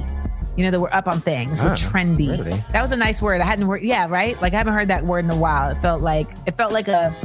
You 0.58 0.64
know, 0.66 0.72
that 0.72 0.80
we're 0.80 0.90
up 0.92 1.08
on 1.08 1.22
things. 1.22 1.62
We're 1.62 1.70
Oh, 1.70 1.74
trendy. 1.74 2.30
really? 2.32 2.64
That 2.74 2.82
was 2.82 2.92
a 2.92 2.98
nice 2.98 3.22
word. 3.22 3.42
I 3.42 3.46
hadn't 3.46 3.68
word. 3.68 3.84
Yeah, 3.84 4.08
right. 4.10 4.42
Like 4.42 4.56
I 4.56 4.58
haven't 4.58 4.74
heard 4.74 4.88
that 4.88 5.06
word 5.06 5.24
in 5.26 5.30
a 5.30 5.38
while. 5.38 5.70
It 5.70 5.76
felt 5.78 6.02
like 6.02 6.28
it 6.48 6.58
felt 6.58 6.74
like 6.74 6.88
a. 6.88 7.16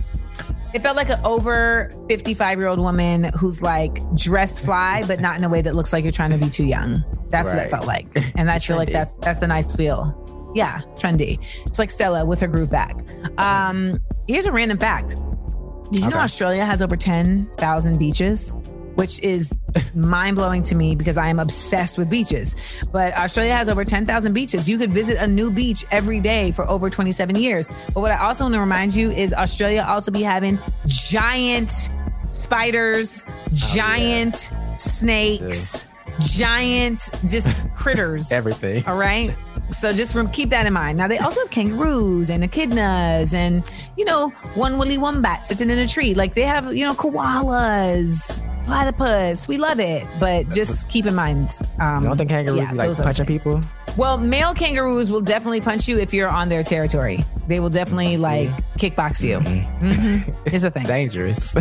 It 0.75 0.83
felt 0.83 0.97
like 0.97 1.09
an 1.09 1.21
over 1.25 1.93
55 2.11 2.59
year 2.59 2.67
old 2.69 2.79
woman 2.79 3.31
who's 3.39 3.63
like 3.63 4.01
dressed 4.15 4.63
fly, 4.65 5.03
but 5.07 5.19
not 5.19 5.39
in 5.39 5.45
a 5.45 5.49
way 5.49 5.63
that 5.63 5.75
looks 5.75 5.95
like 5.95 6.03
you're 6.05 6.13
trying 6.13 6.31
to 6.31 6.37
be 6.39 6.51
too 6.51 6.67
young. 6.67 7.05
That's 7.31 7.49
what 7.49 7.59
it 7.63 7.71
felt 7.71 7.87
like. 7.87 8.07
And 8.37 8.51
I 8.51 8.59
feel 8.59 8.77
like 8.77 8.93
that's 8.93 9.17
that's 9.17 9.41
a 9.41 9.47
nice 9.47 9.75
feel. 9.75 10.21
Yeah, 10.55 10.81
trendy. 10.95 11.39
It's 11.67 11.79
like 11.79 11.91
Stella 11.91 12.25
with 12.25 12.41
her 12.41 12.47
groove 12.47 12.71
back. 12.71 12.97
Um, 13.39 14.01
here's 14.29 14.47
a 14.47 14.53
random 14.53 14.79
fact. 14.79 15.17
Did 15.91 16.05
you 16.05 16.11
know 16.11 16.17
Australia 16.17 16.65
has 16.65 16.81
over 16.81 16.97
10,000 16.97 17.99
beaches? 17.99 18.55
Which 18.95 19.21
is 19.21 19.57
mind 19.95 20.37
blowing 20.37 20.63
to 20.65 20.77
me 20.77 20.95
because 20.95 21.17
I 21.17 21.27
am 21.27 21.41
obsessed 21.41 21.99
with 21.99 22.09
beaches. 22.09 22.55
But 22.93 23.13
Australia 23.19 23.53
has 23.53 23.69
over 23.69 23.85
10,000 23.85 24.33
beaches. 24.33 24.69
You 24.69 24.79
could 24.79 24.93
visit 24.93 25.19
a 25.19 25.27
new 25.27 25.51
beach 25.51 25.85
every 25.91 26.21
day 26.21 26.53
for 26.53 26.69
over 26.69 26.89
27 26.89 27.35
years. 27.35 27.69
But 27.93 28.01
what 28.01 28.13
I 28.13 28.19
also 28.19 28.45
want 28.45 28.55
to 28.55 28.61
remind 28.61 28.95
you 28.95 29.11
is 29.11 29.35
Australia 29.35 29.85
also 29.87 30.13
be 30.13 30.23
having 30.23 30.61
giant 30.87 31.91
spiders, 32.31 33.25
giant 33.53 34.53
snakes, 34.77 35.89
giant 36.21 37.11
just 37.27 37.55
critters. 37.75 38.31
Everything. 38.33 38.87
All 38.87 38.97
right. 38.97 39.35
So 39.71 39.93
just 39.93 40.15
rem- 40.15 40.29
keep 40.29 40.51
that 40.51 40.67
in 40.67 40.73
mind. 40.73 40.99
Now 40.99 41.09
they 41.09 41.19
also 41.19 41.41
have 41.41 41.51
kangaroos 41.51 42.31
and 42.31 42.45
echidnas 42.45 43.35
and 43.35 43.69
you 43.97 44.05
know 44.05 44.29
one 44.55 44.79
woolly 44.79 44.99
wombat 44.99 45.45
sitting 45.45 45.71
in 45.71 45.79
a 45.79 45.87
tree. 45.87 46.15
Like 46.15 46.35
they 46.35 46.43
have 46.43 46.75
you 46.75 46.87
know 46.87 46.95
koalas, 46.95 48.41
platypus. 48.65 49.49
We 49.49 49.59
love 49.59 49.81
it, 49.81 50.07
but 50.21 50.49
just 50.51 50.89
keep 50.89 51.07
in 51.07 51.15
mind. 51.15 51.59
Um, 51.81 52.05
Don't 52.05 52.17
think 52.17 52.31
kangaroos 52.31 52.59
yeah, 52.59 52.71
be 52.73 52.77
like 52.79 52.97
punching 52.97 53.27
things. 53.27 53.45
people? 53.45 53.63
Well, 53.97 54.19
male 54.19 54.55
kangaroos 54.55 55.09
will 55.11 55.21
definitely 55.21 55.61
punch 55.61 55.87
you 55.89 55.99
if 56.01 56.13
you're 56.13 56.29
on 56.29 56.49
their 56.49 56.65
territory. 56.65 57.25
They 57.47 57.61
will 57.61 57.69
definitely 57.71 58.17
like 58.17 58.49
kickbox 58.77 59.23
you. 59.23 59.39
Mhm. 59.39 60.35
It's 60.47 60.65
a 60.65 60.71
thing. 60.71 60.83
Dangerous. 60.87 61.55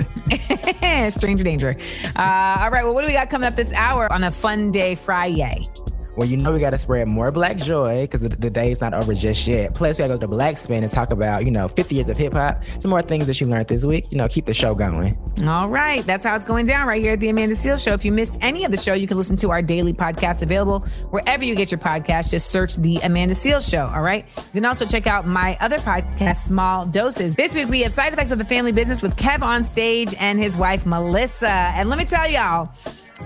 Stranger 1.15 1.43
danger. 1.43 1.75
Uh, 2.15 2.57
all 2.61 2.71
right. 2.71 2.83
Well, 2.83 2.93
what 2.93 3.01
do 3.01 3.07
we 3.07 3.13
got 3.13 3.29
coming 3.29 3.47
up 3.47 3.55
this 3.55 3.71
hour 3.73 4.11
on 4.11 4.23
a 4.23 4.31
fun 4.31 4.71
day 4.71 4.95
Friday? 4.95 5.67
Well, 6.15 6.27
you 6.27 6.37
know 6.37 6.51
we 6.51 6.59
got 6.59 6.69
to 6.71 6.77
spread 6.77 7.07
more 7.07 7.31
Black 7.31 7.57
joy 7.57 8.01
because 8.01 8.21
the, 8.21 8.29
the 8.29 8.49
day's 8.49 8.79
not 8.79 8.93
over 8.93 9.15
just 9.15 9.47
yet. 9.47 9.73
Plus, 9.73 9.97
we 9.97 10.03
got 10.03 10.09
to 10.09 10.13
go 10.15 10.19
to 10.19 10.27
Black 10.27 10.57
Spin 10.57 10.83
and 10.83 10.91
talk 10.91 11.11
about, 11.11 11.43
you 11.43 11.51
know, 11.51 11.67
50 11.67 11.95
years 11.95 12.07
of 12.07 12.17
hip 12.17 12.33
hop. 12.33 12.61
Some 12.79 12.91
more 12.91 13.01
things 13.01 13.25
that 13.25 13.41
you 13.41 13.47
learned 13.47 13.67
this 13.67 13.83
week. 13.83 14.11
You 14.11 14.17
know, 14.19 14.27
keep 14.27 14.45
the 14.45 14.53
show 14.53 14.75
going. 14.75 15.17
All 15.47 15.69
right. 15.69 16.03
That's 16.03 16.23
how 16.23 16.35
it's 16.35 16.45
going 16.45 16.67
down 16.67 16.87
right 16.87 17.01
here 17.01 17.13
at 17.13 17.19
the 17.19 17.29
Amanda 17.29 17.55
Seales 17.55 17.83
Show. 17.83 17.93
If 17.93 18.05
you 18.05 18.11
missed 18.11 18.37
any 18.41 18.63
of 18.63 18.71
the 18.71 18.77
show, 18.77 18.93
you 18.93 19.07
can 19.07 19.17
listen 19.17 19.35
to 19.37 19.49
our 19.49 19.63
daily 19.63 19.93
podcast 19.93 20.43
available 20.43 20.81
wherever 21.09 21.43
you 21.43 21.55
get 21.55 21.71
your 21.71 21.79
podcast. 21.79 22.29
Just 22.29 22.51
search 22.51 22.75
the 22.75 22.97
Amanda 22.97 23.33
Seales 23.33 23.67
Show. 23.69 23.85
All 23.85 24.03
right. 24.03 24.25
You 24.37 24.51
can 24.53 24.65
also 24.65 24.85
check 24.85 25.07
out 25.07 25.25
my 25.25 25.57
other 25.61 25.79
podcast, 25.79 26.37
Small 26.37 26.85
Doses. 26.85 27.35
This 27.35 27.55
week 27.55 27.69
we 27.69 27.81
have 27.81 27.91
Side 27.91 28.13
Effects 28.13 28.31
of 28.31 28.37
the 28.37 28.45
Family 28.45 28.71
Business 28.71 29.01
with 29.01 29.15
Kev 29.15 29.41
on 29.41 29.63
stage 29.63 30.13
and 30.19 30.39
his 30.39 30.55
wife, 30.55 30.85
Melissa. 30.85 31.49
And 31.49 31.89
let 31.89 31.97
me 31.97 32.05
tell 32.05 32.29
y'all, 32.29 32.71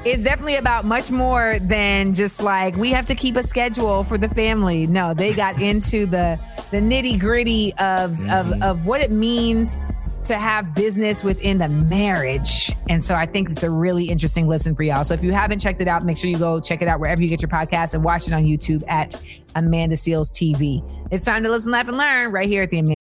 it's 0.05 0.23
definitely 0.23 0.55
about 0.55 0.85
much 0.85 1.11
more 1.11 1.57
than 1.59 2.13
just 2.13 2.41
like 2.41 2.75
we 2.75 2.91
have 2.91 3.05
to 3.05 3.15
keep 3.15 3.35
a 3.35 3.43
schedule 3.43 4.03
for 4.03 4.17
the 4.17 4.29
family. 4.29 4.87
No, 4.87 5.13
they 5.13 5.33
got 5.33 5.61
into 5.61 6.05
the 6.05 6.39
the 6.71 6.77
nitty 6.77 7.19
gritty 7.19 7.73
of 7.73 8.19
of 8.29 8.47
mm-hmm. 8.47 8.63
of 8.63 8.85
what 8.85 9.01
it 9.01 9.11
means 9.11 9.77
to 10.23 10.37
have 10.37 10.75
business 10.75 11.23
within 11.23 11.57
the 11.57 11.69
marriage. 11.69 12.71
And 12.89 13.03
so 13.03 13.15
I 13.15 13.25
think 13.25 13.49
it's 13.49 13.63
a 13.63 13.69
really 13.69 14.05
interesting 14.05 14.47
listen 14.47 14.75
for 14.75 14.83
y'all. 14.83 15.05
So 15.05 15.13
if 15.13 15.23
you 15.23 15.31
haven't 15.31 15.59
checked 15.59 15.79
it 15.79 15.87
out, 15.87 16.03
make 16.03 16.17
sure 16.17 16.29
you 16.29 16.37
go 16.37 16.59
check 16.59 16.81
it 16.81 16.87
out 16.89 16.99
wherever 16.99 17.21
you 17.21 17.29
get 17.29 17.41
your 17.41 17.49
podcast 17.49 17.93
and 17.93 18.03
watch 18.03 18.27
it 18.27 18.33
on 18.33 18.43
YouTube 18.43 18.83
at 18.89 19.15
Amanda 19.55 19.95
Seales 19.95 20.31
TV. 20.31 20.83
It's 21.11 21.23
time 21.23 21.43
to 21.43 21.49
listen, 21.49 21.71
laugh, 21.71 21.87
and 21.87 21.97
learn 21.97 22.31
right 22.33 22.47
here 22.47 22.63
at 22.63 22.69
the 22.71 22.79
Amanda. 22.79 22.95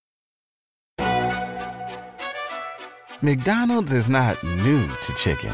McDonald's 3.21 3.91
is 3.91 4.09
not 4.09 4.41
new 4.43 4.87
to 4.87 5.13
chicken. 5.15 5.53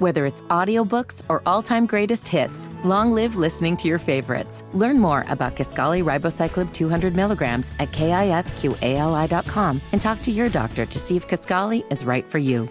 Whether 0.00 0.24
it's 0.24 0.40
audiobooks 0.44 1.20
or 1.28 1.42
all-time 1.44 1.84
greatest 1.84 2.26
hits, 2.26 2.70
long 2.84 3.12
live 3.12 3.36
listening 3.36 3.76
to 3.76 3.86
your 3.86 3.98
favorites. 3.98 4.64
Learn 4.72 4.98
more 4.98 5.26
about 5.28 5.56
Kisqali 5.56 6.02
Ribociclib 6.02 6.72
200 6.72 7.14
milligrams 7.14 7.70
at 7.78 7.90
kisqali.com 7.90 9.80
and 9.92 10.00
talk 10.00 10.22
to 10.22 10.30
your 10.30 10.48
doctor 10.48 10.86
to 10.86 10.98
see 10.98 11.18
if 11.18 11.28
Kisqali 11.28 11.84
is 11.92 12.06
right 12.06 12.24
for 12.24 12.38
you. 12.38 12.66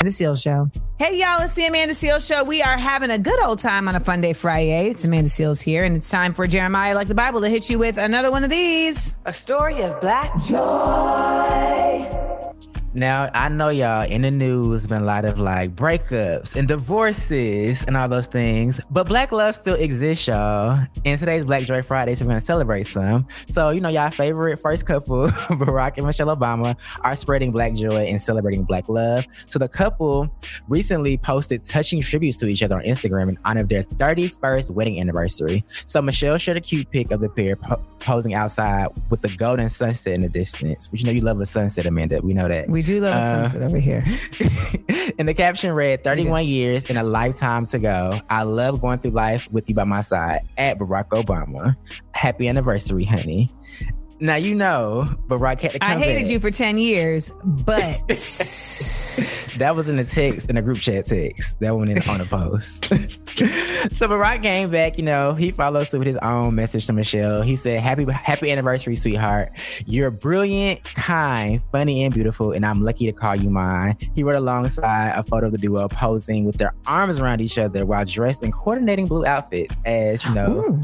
Amanda 0.00 0.10
Seales 0.10 0.42
Show. 0.42 0.68
Hey, 0.98 1.20
y'all, 1.20 1.40
it's 1.40 1.54
the 1.54 1.66
Amanda 1.66 1.94
Seales 1.94 2.26
Show. 2.26 2.42
We 2.42 2.60
are 2.60 2.76
having 2.76 3.12
a 3.12 3.18
good 3.18 3.40
old 3.44 3.60
time 3.60 3.86
on 3.86 3.94
a 3.94 4.00
fun 4.00 4.20
day 4.20 4.32
Friday. 4.32 4.88
It's 4.88 5.04
Amanda 5.04 5.30
Seales 5.30 5.62
here, 5.62 5.84
and 5.84 5.96
it's 5.96 6.10
time 6.10 6.34
for 6.34 6.48
Jeremiah, 6.48 6.96
like 6.96 7.06
the 7.06 7.14
Bible, 7.14 7.40
to 7.42 7.48
hit 7.48 7.70
you 7.70 7.78
with 7.78 7.98
another 7.98 8.32
one 8.32 8.42
of 8.42 8.50
these 8.50 9.14
a 9.26 9.32
story 9.32 9.80
of 9.80 10.00
black 10.00 10.36
joy. 10.42 11.93
Now, 12.96 13.28
I 13.34 13.48
know 13.48 13.70
y'all 13.70 14.08
in 14.08 14.22
the 14.22 14.30
news 14.30 14.86
been 14.86 15.02
a 15.02 15.04
lot 15.04 15.24
of 15.24 15.36
like 15.36 15.74
breakups 15.74 16.54
and 16.54 16.68
divorces 16.68 17.82
and 17.88 17.96
all 17.96 18.08
those 18.08 18.28
things, 18.28 18.80
but 18.88 19.08
black 19.08 19.32
love 19.32 19.56
still 19.56 19.74
exists, 19.74 20.28
y'all. 20.28 20.86
And 21.04 21.18
today's 21.18 21.44
Black 21.44 21.64
Joy 21.64 21.82
Friday, 21.82 22.14
so 22.14 22.24
we're 22.24 22.30
gonna 22.30 22.40
celebrate 22.40 22.86
some. 22.86 23.26
So, 23.48 23.70
you 23.70 23.80
know, 23.80 23.88
y'all 23.88 24.12
favorite 24.12 24.60
first 24.60 24.86
couple, 24.86 25.26
Barack 25.28 25.94
and 25.96 26.06
Michelle 26.06 26.28
Obama, 26.28 26.76
are 27.00 27.16
spreading 27.16 27.50
black 27.50 27.74
joy 27.74 28.04
and 28.04 28.22
celebrating 28.22 28.62
black 28.62 28.88
love. 28.88 29.26
So 29.48 29.58
the 29.58 29.68
couple 29.68 30.32
recently 30.68 31.18
posted 31.18 31.64
touching 31.64 32.00
tributes 32.00 32.36
to 32.38 32.46
each 32.46 32.62
other 32.62 32.76
on 32.76 32.82
Instagram 32.82 33.28
in 33.28 33.38
honor 33.44 33.62
of 33.62 33.68
their 33.68 33.82
31st 33.82 34.70
wedding 34.70 35.00
anniversary. 35.00 35.64
So 35.86 36.00
Michelle 36.00 36.38
shared 36.38 36.58
a 36.58 36.60
cute 36.60 36.88
pic 36.92 37.10
of 37.10 37.18
the 37.18 37.28
pair 37.28 37.56
po- 37.56 37.82
posing 37.98 38.34
outside 38.34 38.86
with 39.10 39.20
the 39.20 39.34
golden 39.36 39.68
sunset 39.68 40.12
in 40.12 40.22
the 40.22 40.28
distance. 40.28 40.86
But 40.86 41.00
you 41.00 41.06
know 41.06 41.12
you 41.12 41.22
love 41.22 41.40
a 41.40 41.46
sunset, 41.46 41.86
Amanda. 41.86 42.20
We 42.20 42.34
know 42.34 42.46
that. 42.46 42.70
We 42.70 42.83
do 42.84 43.00
love 43.00 43.14
a 43.14 43.18
Uh, 43.18 43.48
sunset 43.48 43.62
over 43.62 43.78
here. 43.78 44.04
and 45.18 45.28
the 45.28 45.34
caption 45.34 45.72
read 45.72 46.04
31 46.04 46.46
years 46.46 46.84
and 46.88 46.98
a 46.98 47.02
lifetime 47.02 47.66
to 47.66 47.78
go. 47.78 48.20
I 48.30 48.42
love 48.44 48.80
going 48.80 48.98
through 49.00 49.12
life 49.12 49.48
with 49.50 49.68
you 49.68 49.74
by 49.74 49.84
my 49.84 50.00
side 50.02 50.40
at 50.56 50.78
Barack 50.78 51.08
Obama. 51.08 51.74
Happy 52.12 52.48
anniversary, 52.48 53.04
honey. 53.04 53.52
Now 54.20 54.36
you 54.36 54.54
know 54.54 55.08
Barack 55.28 55.60
had 55.60 55.72
to 55.72 55.78
come 55.80 55.90
I 55.90 55.96
hated 55.96 56.22
back. 56.24 56.30
you 56.30 56.40
for 56.40 56.50
10 56.50 56.78
years, 56.78 57.30
but 57.44 58.00
That 59.58 59.76
was 59.76 59.88
in 59.88 59.96
the 59.96 60.04
text, 60.04 60.48
in 60.48 60.56
the 60.56 60.62
group 60.62 60.78
chat 60.78 61.06
text. 61.06 61.60
That 61.60 61.76
one 61.76 61.88
in 61.88 61.98
on 61.98 62.18
the 62.18 62.26
post. 62.28 62.84
so 63.94 64.08
Barack 64.08 64.42
came 64.42 64.68
back, 64.70 64.98
you 64.98 65.04
know, 65.04 65.32
he 65.32 65.52
followed 65.52 65.86
suit 65.86 65.98
with 65.98 66.08
his 66.08 66.16
own 66.18 66.56
message 66.56 66.86
to 66.88 66.92
Michelle. 66.92 67.42
He 67.42 67.54
said, 67.54 67.80
Happy 67.80 68.04
happy 68.10 68.50
anniversary, 68.50 68.96
sweetheart. 68.96 69.52
You're 69.86 70.10
brilliant, 70.10 70.82
kind, 70.82 71.62
funny, 71.70 72.02
and 72.02 72.12
beautiful, 72.12 72.52
and 72.52 72.66
I'm 72.66 72.82
lucky 72.82 73.06
to 73.06 73.12
call 73.12 73.36
you 73.36 73.48
mine. 73.48 73.96
He 74.14 74.24
wrote 74.24 74.36
alongside 74.36 75.12
a 75.16 75.22
photo 75.22 75.46
of 75.46 75.52
the 75.52 75.58
duo 75.58 75.86
posing 75.88 76.44
with 76.44 76.58
their 76.58 76.74
arms 76.86 77.20
around 77.20 77.40
each 77.40 77.56
other 77.56 77.86
while 77.86 78.04
dressed 78.04 78.42
in 78.42 78.50
coordinating 78.50 79.06
blue 79.06 79.24
outfits. 79.24 79.80
As 79.84 80.24
you 80.24 80.34
know, 80.34 80.80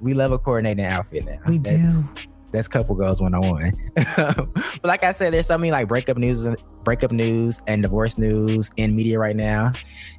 we 0.00 0.14
love 0.14 0.30
a 0.30 0.38
coordinating 0.38 0.84
outfit 0.84 1.26
now. 1.26 1.38
We 1.46 1.58
do. 1.58 2.04
That's 2.52 2.68
couple 2.68 2.94
goals 2.94 3.20
one 3.20 3.34
on 3.34 3.48
one. 3.48 3.72
But 4.82 4.84
like 4.84 5.04
I 5.04 5.12
said, 5.12 5.32
there's 5.32 5.46
so 5.46 5.56
many 5.56 5.70
like 5.70 5.88
breakup 5.88 6.16
news, 6.16 6.44
and 6.44 6.56
breakup 6.84 7.12
news, 7.12 7.62
and 7.66 7.82
divorce 7.82 8.18
news 8.18 8.70
in 8.76 8.94
media 8.96 9.18
right 9.18 9.36
now. 9.36 9.72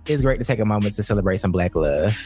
It's 0.05 0.21
great 0.21 0.39
to 0.39 0.45
take 0.45 0.59
a 0.59 0.65
moment 0.65 0.95
to 0.95 1.03
celebrate 1.03 1.37
some 1.37 1.51
black 1.51 1.75
love. 1.75 2.17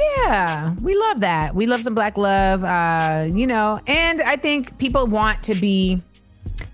Yeah, 0.00 0.74
we 0.82 0.96
love 0.96 1.20
that. 1.20 1.54
We 1.54 1.66
love 1.66 1.82
some 1.82 1.94
black 1.94 2.16
love, 2.18 2.64
uh, 2.64 3.26
you 3.32 3.46
know, 3.46 3.80
and 3.86 4.20
I 4.22 4.36
think 4.36 4.78
people 4.78 5.06
want 5.06 5.42
to 5.44 5.54
be 5.54 6.02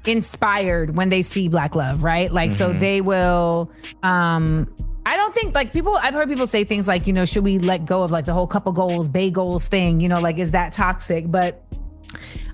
inspired 0.07 0.97
when 0.97 1.09
they 1.09 1.23
see 1.23 1.49
black 1.49 1.75
love, 1.75 2.03
right? 2.05 2.33
Like, 2.33 2.53
so 2.53 2.73
Mhm. 2.73 2.79
they 2.81 3.01
will, 3.01 3.71
um, 4.03 4.67
I 5.05 5.17
don't 5.17 5.35
think 5.35 5.55
like 5.55 5.73
people, 5.73 5.97
I've 6.01 6.15
heard 6.15 6.29
people 6.29 6.47
say 6.47 6.65
things 6.65 6.87
like, 6.89 7.07
you 7.07 7.13
know, 7.13 7.25
should 7.25 7.45
we 7.45 7.59
let 7.59 7.85
go 7.87 8.03
of 8.03 8.11
like 8.11 8.25
the 8.25 8.33
whole 8.33 8.47
couple 8.47 8.73
goals, 8.73 9.09
bay 9.09 9.31
goals 9.31 9.69
thing, 9.69 10.01
you 10.01 10.09
know, 10.09 10.21
like, 10.21 10.39
is 10.39 10.53
that 10.53 10.73
toxic? 10.73 11.31
But 11.31 11.63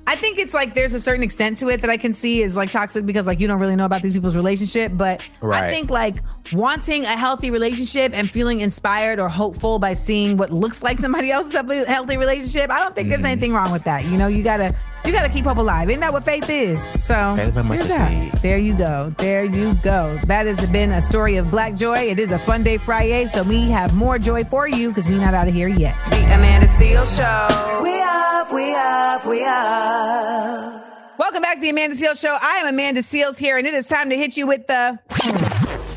I 0.09 0.17
think 0.17 0.39
it's 0.39 0.55
like 0.55 0.73
there's 0.73 0.95
a 0.95 1.01
certain 1.01 1.23
extent 1.23 1.59
to 1.59 1.69
it 1.69 1.83
that 1.83 1.91
I 1.91 1.99
can 1.99 2.15
see 2.15 2.41
is 2.41 2.57
like 2.57 2.71
toxic 2.71 3.05
because 3.05 3.27
like 3.27 3.41
you 3.41 3.47
don't 3.47 3.61
really 3.61 3.77
know 3.77 3.85
about 3.85 4.01
these 4.01 4.15
people's 4.15 4.35
relationship. 4.35 4.91
But 4.95 5.23
I 5.43 5.71
think 5.71 5.91
like 5.91 6.17
wanting 6.51 7.05
a 7.05 7.09
healthy 7.09 7.51
relationship 7.51 8.17
and 8.17 8.31
feeling 8.31 8.63
inspired 8.63 9.21
or 9.21 9.29
hopeful 9.29 9.79
by 9.79 9.93
seeing 9.93 10.39
what 10.39 10.49
looks 10.49 10.83
like 10.83 10.99
somebody 10.99 11.31
else's 11.37 11.53
healthy 11.53 11.85
healthy 11.85 12.17
relationship, 12.17 12.71
I 12.71 12.79
don't 12.81 12.97
think 12.97 13.11
there's 13.11 13.21
mm-hmm. 13.21 13.33
anything 13.33 13.53
wrong 13.53 13.71
with 13.71 13.85
that. 13.85 14.07
You 14.07 14.17
know, 14.17 14.29
you 14.29 14.43
gotta 14.43 14.75
you 15.05 15.13
gotta 15.13 15.29
keep 15.29 15.45
hope 15.45 15.59
alive. 15.59 15.91
Isn't 15.91 16.01
that 16.01 16.13
what 16.13 16.25
faith 16.25 16.49
is? 16.49 16.81
So 17.05 17.35
Faith 17.37 17.55
by 17.55 17.63
here's 17.63 17.89
that. 17.89 18.41
there 18.41 18.57
you 18.57 18.75
go. 18.75 19.11
There 19.19 19.45
you 19.45 19.75
go. 19.83 20.19
That 20.27 20.47
has 20.47 20.67
been 20.71 20.93
a 20.93 21.03
story 21.03 21.37
of 21.37 21.51
black 21.51 21.75
joy. 21.75 21.99
It 21.99 22.19
is 22.19 22.33
a 22.33 22.39
fun 22.39 22.63
day 22.63 22.79
Friday, 22.79 23.27
so 23.27 23.43
we 23.43 23.69
have 23.71 23.95
more 23.95 24.19
joy 24.19 24.45
for 24.45 24.69
you 24.69 24.89
because 24.89 25.07
we're 25.07 25.21
not 25.21 25.35
out 25.35 25.49
of 25.49 25.55
here 25.55 25.69
yet. 25.69 25.97
The 26.07 26.25
Amanda 26.35 26.68
Seales 26.79 27.17
Show. 27.17 27.83
We 27.83 28.01
up, 28.01 28.53
we 28.53 28.73
up, 28.73 29.27
we 29.27 29.45
up. 29.45 31.19
Welcome 31.19 31.43
back 31.43 31.57
to 31.57 31.61
the 31.61 31.71
Amanda 31.71 31.97
Seales 31.97 32.21
Show. 32.21 32.39
I 32.41 32.59
am 32.59 32.73
Amanda 32.73 33.01
Seales 33.01 33.37
here, 33.37 33.59
and 33.59 33.67
it 33.67 33.75
is 33.75 33.89
time 33.89 34.11
to 34.11 34.17
hit 34.17 34.37
you 34.37 34.47
with 34.47 34.65
the 34.69 34.97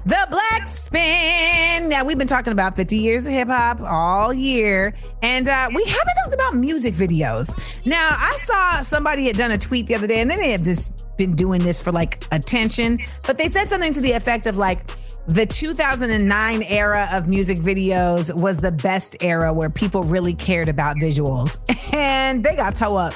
The 0.05 0.27
Black 0.31 0.65
Spin. 0.65 1.87
Now, 1.87 2.03
we've 2.03 2.17
been 2.17 2.27
talking 2.27 2.51
about 2.51 2.75
50 2.75 2.97
years 2.97 3.27
of 3.27 3.31
hip 3.31 3.47
hop 3.47 3.79
all 3.81 4.33
year, 4.33 4.95
and 5.21 5.47
uh, 5.47 5.69
we 5.71 5.83
haven't 5.85 6.15
talked 6.23 6.33
about 6.33 6.55
music 6.55 6.95
videos. 6.95 7.55
Now, 7.85 8.09
I 8.09 8.39
saw 8.41 8.81
somebody 8.81 9.27
had 9.27 9.37
done 9.37 9.51
a 9.51 9.59
tweet 9.59 9.85
the 9.85 9.93
other 9.93 10.07
day, 10.07 10.19
and 10.19 10.31
they 10.31 10.35
may 10.35 10.49
have 10.49 10.63
just 10.63 11.05
been 11.15 11.35
doing 11.35 11.63
this 11.63 11.79
for 11.79 11.91
like 11.91 12.25
attention, 12.31 12.97
but 13.21 13.37
they 13.37 13.49
said 13.49 13.67
something 13.67 13.93
to 13.93 14.01
the 14.01 14.13
effect 14.13 14.47
of 14.47 14.57
like, 14.57 14.89
the 15.27 15.45
2009 15.45 16.63
era 16.63 17.07
of 17.13 17.27
music 17.27 17.59
videos 17.59 18.33
was 18.41 18.57
the 18.57 18.71
best 18.71 19.15
era 19.21 19.53
where 19.53 19.69
people 19.69 20.03
really 20.03 20.33
cared 20.33 20.67
about 20.67 20.97
visuals. 20.97 21.59
And 21.93 22.41
they 22.41 22.55
got 22.55 22.77
toe 22.77 22.95
up 22.95 23.13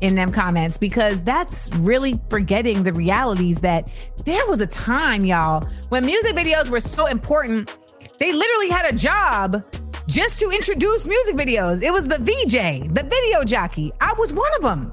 in 0.00 0.16
them 0.16 0.32
comments 0.32 0.76
because 0.76 1.22
that's 1.22 1.70
really 1.76 2.20
forgetting 2.28 2.82
the 2.82 2.92
realities 2.92 3.60
that 3.60 3.88
there 4.24 4.44
was 4.48 4.60
a 4.60 4.66
time, 4.66 5.24
y'all, 5.24 5.64
when 5.90 6.04
music 6.04 6.34
videos 6.34 6.68
were 6.68 6.80
so 6.80 7.06
important, 7.06 7.78
they 8.18 8.32
literally 8.32 8.68
had 8.68 8.92
a 8.92 8.96
job 8.96 9.64
just 10.08 10.40
to 10.40 10.50
introduce 10.50 11.06
music 11.06 11.36
videos. 11.36 11.84
It 11.84 11.92
was 11.92 12.08
the 12.08 12.18
VJ, 12.18 12.92
the 12.92 13.04
video 13.04 13.44
jockey. 13.44 13.92
I 14.00 14.12
was 14.18 14.34
one 14.34 14.50
of 14.56 14.62
them. 14.62 14.92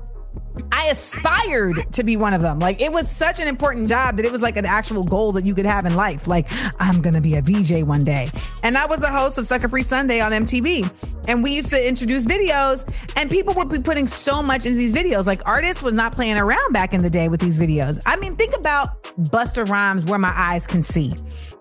I 0.71 0.87
aspired 0.87 1.91
to 1.93 2.03
be 2.03 2.17
one 2.17 2.33
of 2.33 2.41
them. 2.41 2.59
Like 2.59 2.81
it 2.81 2.91
was 2.91 3.09
such 3.09 3.39
an 3.39 3.47
important 3.47 3.89
job 3.89 4.17
that 4.17 4.25
it 4.25 4.31
was 4.31 4.41
like 4.41 4.57
an 4.57 4.65
actual 4.65 5.03
goal 5.03 5.31
that 5.33 5.45
you 5.45 5.55
could 5.55 5.65
have 5.65 5.85
in 5.85 5.95
life. 5.95 6.27
Like 6.27 6.47
I'm 6.79 7.01
gonna 7.01 7.21
be 7.21 7.35
a 7.35 7.41
VJ 7.41 7.83
one 7.83 8.03
day. 8.03 8.29
And 8.63 8.77
I 8.77 8.85
was 8.85 9.01
a 9.01 9.07
host 9.07 9.37
of 9.37 9.47
Sucker 9.47 9.67
Free 9.67 9.81
Sunday 9.81 10.19
on 10.19 10.31
MTV. 10.31 10.91
And 11.27 11.41
we 11.41 11.55
used 11.55 11.69
to 11.69 11.87
introduce 11.87 12.25
videos, 12.25 12.85
and 13.15 13.29
people 13.29 13.53
would 13.53 13.69
be 13.69 13.79
putting 13.79 14.07
so 14.07 14.43
much 14.43 14.65
in 14.65 14.75
these 14.75 14.93
videos. 14.93 15.25
Like 15.25 15.41
artists 15.45 15.81
was 15.81 15.93
not 15.93 16.13
playing 16.13 16.37
around 16.37 16.73
back 16.73 16.93
in 16.93 17.01
the 17.01 17.09
day 17.09 17.29
with 17.29 17.39
these 17.39 17.57
videos. 17.57 17.97
I 18.05 18.17
mean, 18.17 18.35
think 18.35 18.53
about 18.57 19.03
Busta 19.15 19.67
Rhymes, 19.67 20.03
where 20.03 20.19
my 20.19 20.33
eyes 20.35 20.67
can 20.67 20.83
see, 20.83 21.13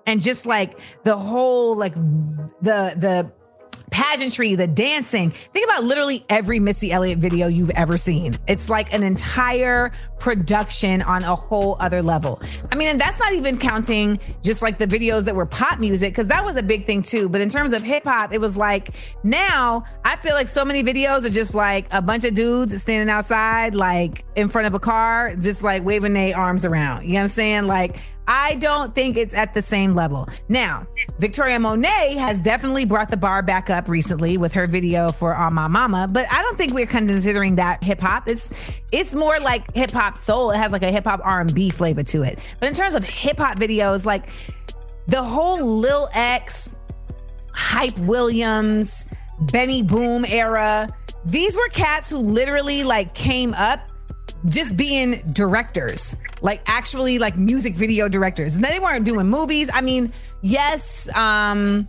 and 0.06 0.20
just 0.20 0.46
like 0.46 0.78
the 1.04 1.16
whole 1.16 1.76
like 1.76 1.94
the 1.94 2.96
the 2.96 3.32
pageantry, 3.92 4.56
the 4.56 4.66
dancing. 4.66 5.30
Think 5.30 5.70
about 5.70 5.84
literally 5.84 6.24
every 6.28 6.58
Missy 6.58 6.90
Elliott 6.90 7.18
video 7.18 7.46
you've 7.46 7.70
ever 7.70 7.96
seen. 7.96 8.36
It's 8.48 8.68
like 8.68 8.92
an 8.92 9.04
entire 9.04 9.92
production 10.18 11.02
on 11.02 11.22
a 11.22 11.36
whole 11.36 11.76
other 11.78 12.02
level. 12.02 12.40
I 12.70 12.74
mean, 12.74 12.88
and 12.88 13.00
that's 13.00 13.20
not 13.20 13.32
even 13.34 13.58
counting 13.58 14.18
just 14.42 14.62
like 14.62 14.78
the 14.78 14.86
videos 14.86 15.24
that 15.24 15.36
were 15.36 15.46
pop 15.46 15.78
music, 15.78 16.12
because 16.12 16.28
that 16.28 16.44
was 16.44 16.56
a 16.56 16.62
big 16.62 16.86
thing 16.86 17.02
too. 17.02 17.28
But 17.28 17.40
in 17.40 17.48
terms 17.48 17.72
of 17.72 17.82
hip 17.82 18.04
hop, 18.04 18.32
it 18.32 18.40
was 18.40 18.56
like 18.56 18.94
now 19.22 19.84
I 20.04 20.16
feel 20.16 20.34
like 20.34 20.48
so 20.48 20.64
many 20.64 20.82
videos 20.82 21.24
are 21.24 21.30
just 21.30 21.54
like 21.54 21.86
a 21.92 22.00
bunch 22.00 22.24
of 22.24 22.34
dudes 22.34 22.74
standing 22.80 23.10
outside, 23.10 23.74
like 23.74 24.24
in 24.36 24.48
front 24.48 24.66
of 24.66 24.74
a 24.74 24.80
car, 24.80 25.36
just 25.36 25.62
like 25.62 25.84
waving 25.84 26.14
their 26.14 26.36
arms 26.36 26.64
around. 26.64 27.04
You 27.04 27.12
know 27.12 27.18
what 27.18 27.22
I'm 27.22 27.28
saying? 27.28 27.66
Like, 27.66 28.00
I 28.28 28.54
don't 28.56 28.94
think 28.94 29.16
it's 29.16 29.34
at 29.34 29.52
the 29.52 29.62
same 29.62 29.94
level. 29.94 30.28
Now, 30.48 30.86
Victoria 31.18 31.58
Monet 31.58 32.14
has 32.14 32.40
definitely 32.40 32.84
brought 32.84 33.10
the 33.10 33.16
bar 33.16 33.42
back 33.42 33.68
up 33.68 33.88
recently 33.88 34.36
with 34.36 34.52
her 34.52 34.66
video 34.66 35.10
for 35.10 35.34
ah 35.34 35.46
On 35.46 35.54
My 35.54 35.66
Mama, 35.66 36.08
but 36.10 36.26
I 36.30 36.42
don't 36.42 36.56
think 36.56 36.72
we're 36.72 36.86
considering 36.86 37.56
that 37.56 37.82
hip 37.82 38.00
hop. 38.00 38.28
It's 38.28 38.52
it's 38.92 39.14
more 39.14 39.40
like 39.40 39.74
hip 39.74 39.90
hop 39.90 40.16
soul. 40.18 40.50
It 40.52 40.58
has 40.58 40.72
like 40.72 40.82
a 40.82 40.90
hip 40.92 41.04
hop 41.04 41.20
R&B 41.24 41.70
flavor 41.70 42.02
to 42.04 42.22
it. 42.22 42.38
But 42.60 42.68
in 42.68 42.74
terms 42.74 42.94
of 42.94 43.04
hip 43.04 43.38
hop 43.38 43.58
videos, 43.58 44.06
like 44.06 44.28
the 45.08 45.22
whole 45.22 45.64
Lil 45.64 46.08
X, 46.14 46.76
Hype 47.52 47.98
Williams, 47.98 49.06
Benny 49.40 49.82
Boom 49.82 50.24
era, 50.24 50.88
these 51.24 51.56
were 51.56 51.68
cats 51.68 52.10
who 52.10 52.18
literally 52.18 52.84
like 52.84 53.14
came 53.14 53.54
up 53.54 53.90
just 54.46 54.76
being 54.76 55.22
directors, 55.32 56.16
like 56.40 56.62
actually 56.66 57.18
like 57.18 57.36
music 57.36 57.74
video 57.74 58.08
directors. 58.08 58.56
And 58.56 58.64
they 58.64 58.78
weren't 58.80 59.04
doing 59.04 59.26
movies. 59.26 59.70
I 59.72 59.80
mean, 59.80 60.12
yes, 60.42 61.08
um, 61.14 61.86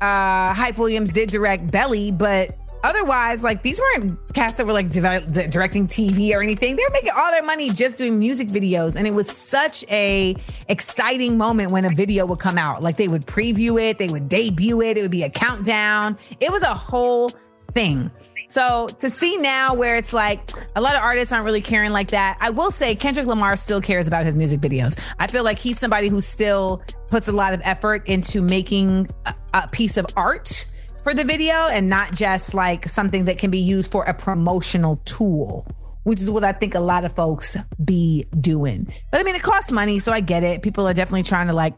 uh, 0.00 0.54
Hype 0.54 0.78
Williams 0.78 1.12
did 1.12 1.28
direct 1.28 1.70
Belly, 1.70 2.10
but 2.10 2.56
otherwise, 2.84 3.42
like 3.42 3.62
these 3.62 3.80
weren't 3.80 4.18
cats 4.34 4.56
that 4.56 4.66
were 4.66 4.72
like 4.72 4.90
di- 4.90 5.46
directing 5.48 5.86
TV 5.86 6.34
or 6.34 6.42
anything. 6.42 6.76
They 6.76 6.82
were 6.82 6.92
making 6.92 7.12
all 7.16 7.30
their 7.30 7.42
money 7.42 7.70
just 7.70 7.96
doing 7.96 8.18
music 8.18 8.48
videos, 8.48 8.96
and 8.96 9.06
it 9.06 9.14
was 9.14 9.30
such 9.30 9.84
a 9.90 10.36
exciting 10.68 11.36
moment 11.36 11.70
when 11.70 11.84
a 11.84 11.90
video 11.90 12.26
would 12.26 12.40
come 12.40 12.58
out. 12.58 12.82
Like 12.82 12.96
they 12.96 13.08
would 13.08 13.26
preview 13.26 13.80
it, 13.80 13.98
they 13.98 14.08
would 14.08 14.28
debut 14.28 14.80
it, 14.82 14.98
it 14.98 15.02
would 15.02 15.10
be 15.10 15.22
a 15.22 15.30
countdown. 15.30 16.18
It 16.40 16.50
was 16.50 16.62
a 16.62 16.74
whole 16.74 17.30
thing. 17.72 18.10
So 18.52 18.86
to 18.98 19.08
see 19.08 19.38
now 19.38 19.74
where 19.74 19.96
it's 19.96 20.12
like 20.12 20.50
a 20.76 20.80
lot 20.82 20.94
of 20.94 21.00
artists 21.00 21.32
aren't 21.32 21.46
really 21.46 21.62
caring 21.62 21.90
like 21.90 22.10
that, 22.10 22.36
I 22.38 22.50
will 22.50 22.70
say 22.70 22.94
Kendrick 22.94 23.26
Lamar 23.26 23.56
still 23.56 23.80
cares 23.80 24.06
about 24.06 24.26
his 24.26 24.36
music 24.36 24.60
videos. 24.60 25.00
I 25.18 25.26
feel 25.26 25.42
like 25.42 25.58
he's 25.58 25.78
somebody 25.78 26.08
who 26.08 26.20
still 26.20 26.82
puts 27.08 27.28
a 27.28 27.32
lot 27.32 27.54
of 27.54 27.62
effort 27.64 28.06
into 28.06 28.42
making 28.42 29.08
a, 29.24 29.34
a 29.54 29.68
piece 29.68 29.96
of 29.96 30.04
art 30.16 30.70
for 31.02 31.14
the 31.14 31.24
video 31.24 31.54
and 31.54 31.88
not 31.88 32.12
just 32.12 32.52
like 32.52 32.86
something 32.86 33.24
that 33.24 33.38
can 33.38 33.50
be 33.50 33.56
used 33.56 33.90
for 33.90 34.04
a 34.04 34.12
promotional 34.12 34.96
tool. 35.06 35.66
Which 36.02 36.20
is 36.20 36.28
what 36.28 36.44
I 36.44 36.52
think 36.52 36.74
a 36.74 36.80
lot 36.80 37.06
of 37.06 37.14
folks 37.14 37.56
be 37.82 38.26
doing. 38.38 38.92
But 39.10 39.20
I 39.20 39.24
mean, 39.24 39.36
it 39.36 39.42
costs 39.42 39.72
money, 39.72 39.98
so 39.98 40.12
I 40.12 40.20
get 40.20 40.42
it. 40.42 40.60
People 40.60 40.86
are 40.86 40.92
definitely 40.92 41.22
trying 41.22 41.46
to 41.46 41.54
like 41.54 41.74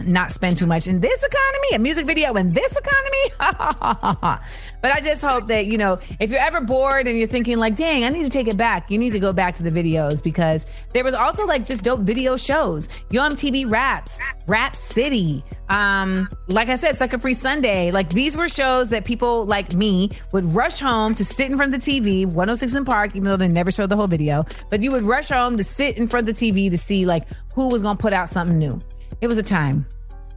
not 0.00 0.32
spend 0.32 0.56
too 0.56 0.66
much 0.66 0.86
in 0.86 1.00
this 1.00 1.24
economy, 1.24 1.68
a 1.74 1.78
music 1.78 2.06
video 2.06 2.34
in 2.34 2.52
this 2.52 2.76
economy. 2.76 4.40
but 4.84 4.92
I 4.92 5.00
just 5.00 5.24
hope 5.24 5.46
that, 5.46 5.64
you 5.64 5.78
know, 5.78 5.98
if 6.20 6.30
you're 6.30 6.42
ever 6.42 6.60
bored 6.60 7.08
and 7.08 7.16
you're 7.16 7.26
thinking 7.26 7.56
like, 7.56 7.74
dang, 7.74 8.04
I 8.04 8.10
need 8.10 8.24
to 8.24 8.30
take 8.30 8.48
it 8.48 8.58
back, 8.58 8.90
you 8.90 8.98
need 8.98 9.12
to 9.12 9.18
go 9.18 9.32
back 9.32 9.54
to 9.54 9.62
the 9.62 9.70
videos 9.70 10.22
because 10.22 10.66
there 10.92 11.02
was 11.02 11.14
also 11.14 11.46
like 11.46 11.64
just 11.64 11.84
dope 11.84 12.00
video 12.00 12.36
shows. 12.36 12.90
Yo 13.10 13.22
MTV 13.22 13.70
Raps, 13.70 14.20
Rap 14.46 14.76
City. 14.76 15.42
Um, 15.70 16.28
like 16.48 16.68
I 16.68 16.76
said, 16.76 16.96
Sucker 16.98 17.16
Free 17.16 17.32
Sunday. 17.32 17.92
Like 17.92 18.10
these 18.10 18.36
were 18.36 18.46
shows 18.46 18.90
that 18.90 19.06
people 19.06 19.46
like 19.46 19.72
me 19.72 20.10
would 20.32 20.44
rush 20.44 20.80
home 20.80 21.14
to 21.14 21.24
sit 21.24 21.50
in 21.50 21.56
front 21.56 21.74
of 21.74 21.82
the 21.82 21.90
TV, 21.90 22.26
106 22.26 22.84
& 22.84 22.84
Park, 22.84 23.12
even 23.16 23.24
though 23.24 23.38
they 23.38 23.48
never 23.48 23.70
showed 23.70 23.88
the 23.88 23.96
whole 23.96 24.06
video. 24.06 24.44
But 24.68 24.82
you 24.82 24.90
would 24.90 25.04
rush 25.04 25.30
home 25.30 25.56
to 25.56 25.64
sit 25.64 25.96
in 25.96 26.06
front 26.06 26.28
of 26.28 26.36
the 26.36 26.52
TV 26.52 26.70
to 26.70 26.76
see 26.76 27.06
like 27.06 27.22
who 27.54 27.70
was 27.70 27.80
gonna 27.80 27.96
put 27.96 28.12
out 28.12 28.28
something 28.28 28.58
new. 28.58 28.78
It 29.22 29.28
was 29.28 29.38
a 29.38 29.42
time. 29.42 29.86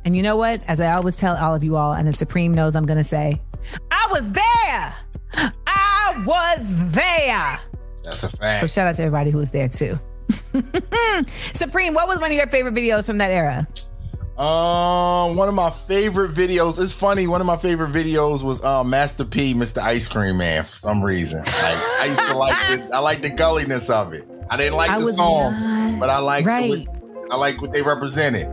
And 0.07 0.15
you 0.15 0.23
know 0.23 0.37
what? 0.37 0.63
As 0.69 0.79
I 0.79 0.93
always 0.93 1.17
tell 1.17 1.35
all 1.35 1.53
of 1.53 1.65
you 1.65 1.75
all, 1.75 1.91
and 1.91 2.07
the 2.07 2.13
Supreme 2.13 2.53
knows 2.53 2.77
I'm 2.77 2.85
going 2.85 2.97
to 2.97 3.03
say, 3.03 3.41
I 3.91 4.07
was 4.09 4.31
there. 4.31 4.95
I 5.67 6.23
was 6.25 6.91
there. 6.93 7.59
That's 8.05 8.23
a 8.23 8.29
fact. 8.29 8.61
So 8.61 8.67
shout 8.67 8.87
out 8.87 8.95
to 8.95 9.01
everybody 9.03 9.31
who 9.31 9.37
was 9.37 9.51
there 9.51 9.67
too. 9.67 9.99
Supreme, 11.53 11.93
what 11.93 12.07
was 12.07 12.21
one 12.21 12.31
of 12.31 12.37
your 12.37 12.47
favorite 12.47 12.73
videos 12.73 13.05
from 13.05 13.17
that 13.17 13.31
era? 13.31 13.67
Um, 14.41 15.35
one 15.35 15.49
of 15.49 15.55
my 15.55 15.71
favorite 15.71 16.31
videos. 16.31 16.81
It's 16.81 16.93
funny. 16.93 17.27
One 17.27 17.41
of 17.41 17.47
my 17.47 17.57
favorite 17.57 17.91
videos 17.91 18.43
was 18.43 18.63
um 18.63 18.89
Master 18.89 19.25
P, 19.25 19.53
Mr. 19.53 19.79
Ice 19.79 20.07
Cream 20.07 20.37
Man. 20.37 20.63
For 20.63 20.73
some 20.73 21.03
reason, 21.03 21.39
like 21.39 21.51
I 21.57 22.05
used 22.07 22.21
to 22.21 22.37
like 22.37 22.79
the, 22.79 22.95
I 22.95 22.99
like 22.99 23.21
the 23.21 23.29
gulliness 23.31 23.89
of 23.89 24.13
it. 24.13 24.25
I 24.49 24.55
didn't 24.55 24.77
like 24.77 24.89
I 24.89 25.01
the 25.01 25.11
song, 25.11 25.51
not- 25.51 25.99
but 25.99 26.09
I 26.09 26.19
like 26.19 26.45
right. 26.45 26.87
I 27.29 27.35
like 27.35 27.61
what 27.61 27.73
they 27.73 27.81
represented. 27.81 28.47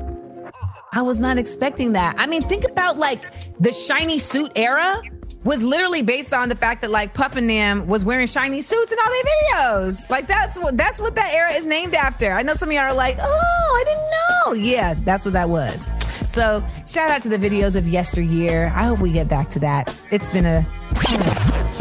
I 0.95 1.03
was 1.03 1.19
not 1.19 1.39
expecting 1.39 1.93
that. 1.95 2.15
I 2.19 2.29
mean, 2.29 2.49
think 2.49 2.65
about 2.65 2.99
like 2.99 3.25
the 3.59 3.73
shiny 3.73 4.21
suit 4.21 4.53
era 4.55 5.03
was 5.43 5.61
literally 5.61 6.03
based 6.03 6.33
on 6.33 6.49
the 6.49 6.55
fact 6.55 6.83
that 6.83 6.91
like 6.93 7.13
Puff 7.15 7.35
and 7.35 7.51
them 7.51 7.89
was 7.89 8.05
wearing 8.05 8.29
shiny 8.29 8.63
suits 8.63 8.93
in 8.93 8.99
all 9.05 9.11
their 9.11 9.25
videos. 9.25 10.09
Like 10.09 10.29
that's 10.29 10.57
what 10.57 10.77
that's 10.79 11.01
what 11.01 11.17
that 11.17 11.33
era 11.35 11.53
is 11.53 11.67
named 11.67 11.95
after. 11.95 12.31
I 12.31 12.43
know 12.43 12.55
some 12.55 12.69
of 12.69 12.75
y'all 12.75 12.85
are 12.85 12.95
like, 12.95 13.17
oh, 13.21 13.77
I 13.77 13.85
didn't 13.85 14.63
know. 14.63 14.71
Yeah, 14.73 14.95
that's 15.05 15.25
what 15.25 15.35
that 15.35 15.49
was. 15.49 15.89
So 16.29 16.65
shout 16.87 17.11
out 17.11 17.23
to 17.23 17.29
the 17.29 17.39
videos 17.39 17.75
of 17.75 17.89
yesteryear. 17.89 18.73
I 18.73 18.85
hope 18.85 19.01
we 19.01 19.11
get 19.11 19.29
back 19.29 19.51
to 19.51 19.59
that. 19.61 19.93
It's 20.13 20.29
been 20.29 20.47
a 20.47 20.65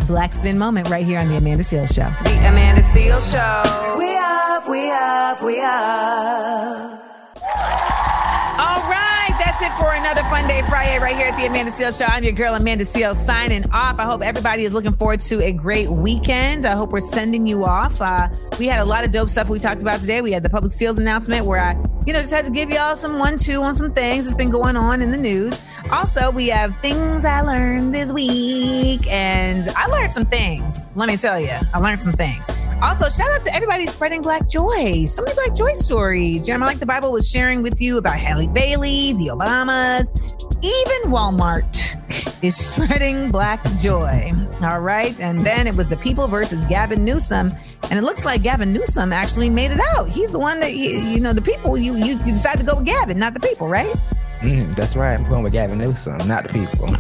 black 0.07 0.33
spin 0.33 0.57
moment 0.57 0.89
right 0.89 1.05
here 1.05 1.19
on 1.19 1.29
the 1.29 1.37
Amanda 1.37 1.63
Seales 1.63 1.93
Show. 1.93 2.09
The 2.23 2.47
Amanda 2.49 2.81
Seales 2.81 3.31
Show. 3.31 3.95
We 3.95 4.17
up, 4.17 4.67
we 4.67 4.91
up, 4.91 5.43
we 5.43 5.61
up. 5.61 7.02
That's 9.53 9.65
it 9.65 9.79
for 9.79 9.93
another 9.93 10.23
Fun 10.31 10.47
Day 10.47 10.63
Friday 10.63 10.97
right 10.97 11.15
here 11.15 11.27
at 11.27 11.37
the 11.37 11.45
Amanda 11.45 11.71
Seales 11.71 11.99
Show. 11.99 12.05
I'm 12.05 12.23
your 12.23 12.33
girl, 12.33 12.55
Amanda 12.55 12.85
Seales, 12.85 13.17
signing 13.17 13.69
off. 13.69 13.99
I 13.99 14.03
hope 14.03 14.23
everybody 14.23 14.63
is 14.63 14.73
looking 14.73 14.93
forward 14.93 15.21
to 15.21 15.43
a 15.43 15.51
great 15.51 15.91
weekend. 15.91 16.65
I 16.65 16.71
hope 16.71 16.89
we're 16.89 17.01
sending 17.01 17.45
you 17.45 17.63
off. 17.63 18.01
Uh, 18.01 18.29
we 18.57 18.65
had 18.65 18.79
a 18.79 18.85
lot 18.85 19.03
of 19.03 19.11
dope 19.11 19.29
stuff 19.29 19.49
we 19.49 19.59
talked 19.59 19.83
about 19.83 20.01
today. 20.01 20.21
We 20.21 20.31
had 20.31 20.41
the 20.41 20.49
public 20.49 20.71
Seales 20.71 20.97
announcement 20.97 21.45
where 21.45 21.59
I, 21.59 21.73
you 22.07 22.13
know, 22.13 22.19
just 22.19 22.33
had 22.33 22.45
to 22.45 22.51
give 22.51 22.71
y'all 22.71 22.95
some 22.95 23.19
one, 23.19 23.37
two 23.37 23.61
on 23.61 23.75
some 23.75 23.93
things 23.93 24.25
that's 24.25 24.35
been 24.35 24.49
going 24.49 24.75
on 24.75 25.03
in 25.03 25.11
the 25.11 25.19
news. 25.19 25.61
Also, 25.91 26.31
we 26.31 26.47
have 26.47 26.75
things 26.77 27.23
I 27.23 27.41
learned 27.41 27.93
this 27.93 28.11
week, 28.11 29.05
and 29.11 29.69
I 29.75 29.85
learned 29.85 30.13
some 30.13 30.25
things. 30.25 30.87
Let 30.95 31.09
me 31.09 31.17
tell 31.17 31.39
you, 31.39 31.51
I 31.75 31.77
learned 31.77 31.99
some 31.99 32.13
things. 32.13 32.47
Also, 32.83 33.07
shout 33.07 33.31
out 33.31 33.41
to 33.43 33.55
everybody 33.55 33.85
spreading 33.85 34.21
Black 34.21 34.45
joy. 34.45 35.05
So 35.05 35.23
many 35.23 35.33
Black 35.35 35.55
joy 35.55 35.71
stories. 35.71 36.45
Jeremiah 36.45 36.67
Like 36.67 36.79
the 36.79 36.85
Bible 36.85 37.13
was 37.13 37.29
sharing 37.29 37.63
with 37.63 37.79
you 37.79 37.97
about 37.97 38.17
Halle 38.17 38.47
Bailey, 38.49 39.13
the 39.13 39.27
Obamas, 39.27 40.11
even 40.61 41.09
Walmart 41.09 41.95
is 42.43 42.57
spreading 42.57 43.31
black 43.31 43.63
joy. 43.77 44.33
All 44.61 44.81
right. 44.81 45.17
And 45.21 45.41
then 45.41 45.65
it 45.65 45.75
was 45.77 45.87
the 45.87 45.95
people 45.95 46.27
versus 46.27 46.65
Gavin 46.65 47.05
Newsom. 47.05 47.51
And 47.89 47.97
it 47.97 48.01
looks 48.01 48.25
like 48.25 48.43
Gavin 48.43 48.73
Newsom 48.73 49.13
actually 49.13 49.49
made 49.49 49.71
it 49.71 49.79
out. 49.95 50.09
He's 50.09 50.31
the 50.31 50.39
one 50.39 50.59
that, 50.59 50.73
you, 50.73 51.21
know, 51.21 51.31
the 51.31 51.41
people, 51.41 51.77
you, 51.77 51.95
you, 51.95 52.17
you 52.17 52.33
decided 52.33 52.59
to 52.59 52.65
go 52.65 52.75
with 52.75 52.85
Gavin, 52.85 53.17
not 53.17 53.33
the 53.33 53.39
people, 53.39 53.69
right? 53.69 53.95
Mm, 54.39 54.75
that's 54.75 54.97
right. 54.97 55.17
I'm 55.17 55.27
going 55.29 55.43
with 55.43 55.53
Gavin 55.53 55.77
Newsom, 55.77 56.17
not 56.27 56.43
the 56.43 56.49
people. 56.49 56.93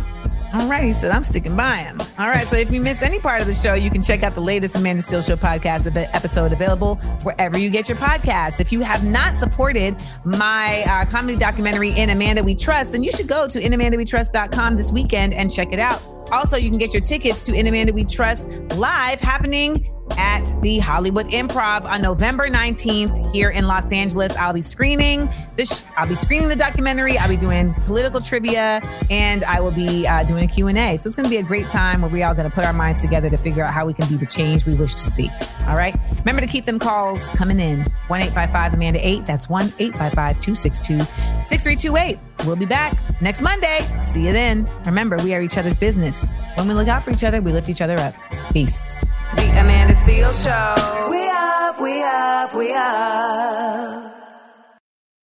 All 0.53 0.67
right, 0.67 0.83
he 0.83 0.91
said, 0.91 1.09
I'm 1.09 1.23
sticking 1.23 1.57
by 1.57 1.77
him. 1.77 1.99
All 2.19 2.27
right, 2.27 2.47
so 2.47 2.55
if 2.55 2.71
you 2.71 2.79
missed 2.79 3.01
any 3.01 3.19
part 3.19 3.41
of 3.41 3.47
the 3.47 3.53
show, 3.55 3.73
you 3.73 3.89
can 3.89 4.03
check 4.03 4.21
out 4.21 4.35
the 4.35 4.41
latest 4.41 4.75
Amanda 4.75 5.01
Seales 5.01 5.27
Show 5.27 5.35
podcast 5.35 5.91
episode 6.13 6.51
available 6.51 6.97
wherever 7.23 7.57
you 7.57 7.71
get 7.71 7.89
your 7.89 7.97
podcasts. 7.97 8.59
If 8.59 8.71
you 8.71 8.81
have 8.81 9.03
not 9.03 9.33
supported 9.33 9.95
my 10.23 10.83
uh, 10.87 11.05
comedy 11.05 11.37
documentary, 11.37 11.89
In 11.97 12.11
Amanda 12.11 12.43
We 12.43 12.53
Trust, 12.53 12.91
then 12.91 13.03
you 13.03 13.11
should 13.11 13.27
go 13.27 13.47
to 13.47 13.59
inamandawetrust.com 13.59 14.75
this 14.75 14.91
weekend 14.91 15.33
and 15.33 15.51
check 15.51 15.73
it 15.73 15.79
out. 15.79 16.01
Also, 16.31 16.57
you 16.57 16.69
can 16.69 16.77
get 16.77 16.93
your 16.93 17.01
tickets 17.01 17.45
to 17.47 17.53
In 17.53 17.65
Amanda 17.65 17.91
We 17.91 18.03
Trust 18.03 18.49
live 18.75 19.19
happening 19.19 19.92
at 20.17 20.45
the 20.61 20.79
Hollywood 20.79 21.27
Improv 21.27 21.85
on 21.85 22.01
November 22.01 22.49
19th 22.49 23.33
here 23.33 23.49
in 23.49 23.67
Los 23.67 23.91
Angeles. 23.91 24.35
I'll 24.35 24.53
be 24.53 24.61
screening 24.61 25.29
this. 25.55 25.87
I'll 25.97 26.07
be 26.07 26.15
screening 26.15 26.49
the 26.49 26.55
documentary. 26.55 27.17
I'll 27.17 27.29
be 27.29 27.37
doing 27.37 27.73
political 27.85 28.21
trivia, 28.21 28.81
and 29.09 29.43
I 29.43 29.59
will 29.59 29.71
be 29.71 30.07
uh, 30.07 30.23
doing 30.23 30.43
a 30.43 30.47
Q 30.47 30.67
and 30.67 30.77
A. 30.77 30.97
So 30.97 31.07
it's 31.07 31.15
going 31.15 31.25
to 31.25 31.29
be 31.29 31.37
a 31.37 31.43
great 31.43 31.69
time 31.69 32.01
where 32.01 32.11
we 32.11 32.23
all 32.23 32.33
going 32.33 32.49
to 32.49 32.55
put 32.55 32.65
our 32.65 32.73
minds 32.73 33.01
together 33.01 33.29
to 33.29 33.37
figure 33.37 33.63
out 33.63 33.71
how 33.71 33.85
we 33.85 33.93
can 33.93 34.07
be 34.09 34.17
the 34.17 34.25
change 34.25 34.65
we 34.65 34.75
wish 34.75 34.93
to 34.93 34.99
see. 34.99 35.29
All 35.67 35.75
right. 35.75 35.95
Remember 36.19 36.41
to 36.41 36.47
keep 36.47 36.65
them 36.65 36.79
calls 36.79 37.29
coming 37.29 37.59
in. 37.59 37.85
One 38.07 38.21
eight 38.21 38.31
five 38.31 38.51
five 38.51 38.73
Amanda 38.73 39.05
eight. 39.05 39.25
That's 39.25 39.49
one 39.49 39.73
eight 39.79 39.97
five 39.97 40.13
five 40.13 40.39
two 40.41 40.55
six 40.55 40.79
two 40.79 40.99
six 41.45 41.63
three 41.63 41.75
two 41.75 41.97
eight. 41.97 42.19
We'll 42.45 42.55
be 42.55 42.65
back 42.65 42.97
next 43.21 43.41
Monday. 43.41 43.79
See 44.01 44.25
you 44.25 44.33
then. 44.33 44.69
Remember, 44.85 45.17
we 45.23 45.33
are 45.33 45.41
each 45.41 45.57
other's 45.57 45.75
business. 45.75 46.33
When 46.55 46.67
we 46.67 46.73
look 46.73 46.87
out 46.87 47.03
for 47.03 47.11
each 47.11 47.23
other, 47.23 47.41
we 47.41 47.51
lift 47.51 47.69
each 47.69 47.81
other 47.81 47.97
up. 47.99 48.13
Peace. 48.51 48.95
The 49.37 49.59
Amanda 49.61 49.93
Seales 49.93 50.43
Show. 50.43 51.09
We 51.09 51.21
up, 51.29 51.79
we 51.81 52.03
up, 52.03 52.53
we 52.55 52.73
up. 52.73 54.22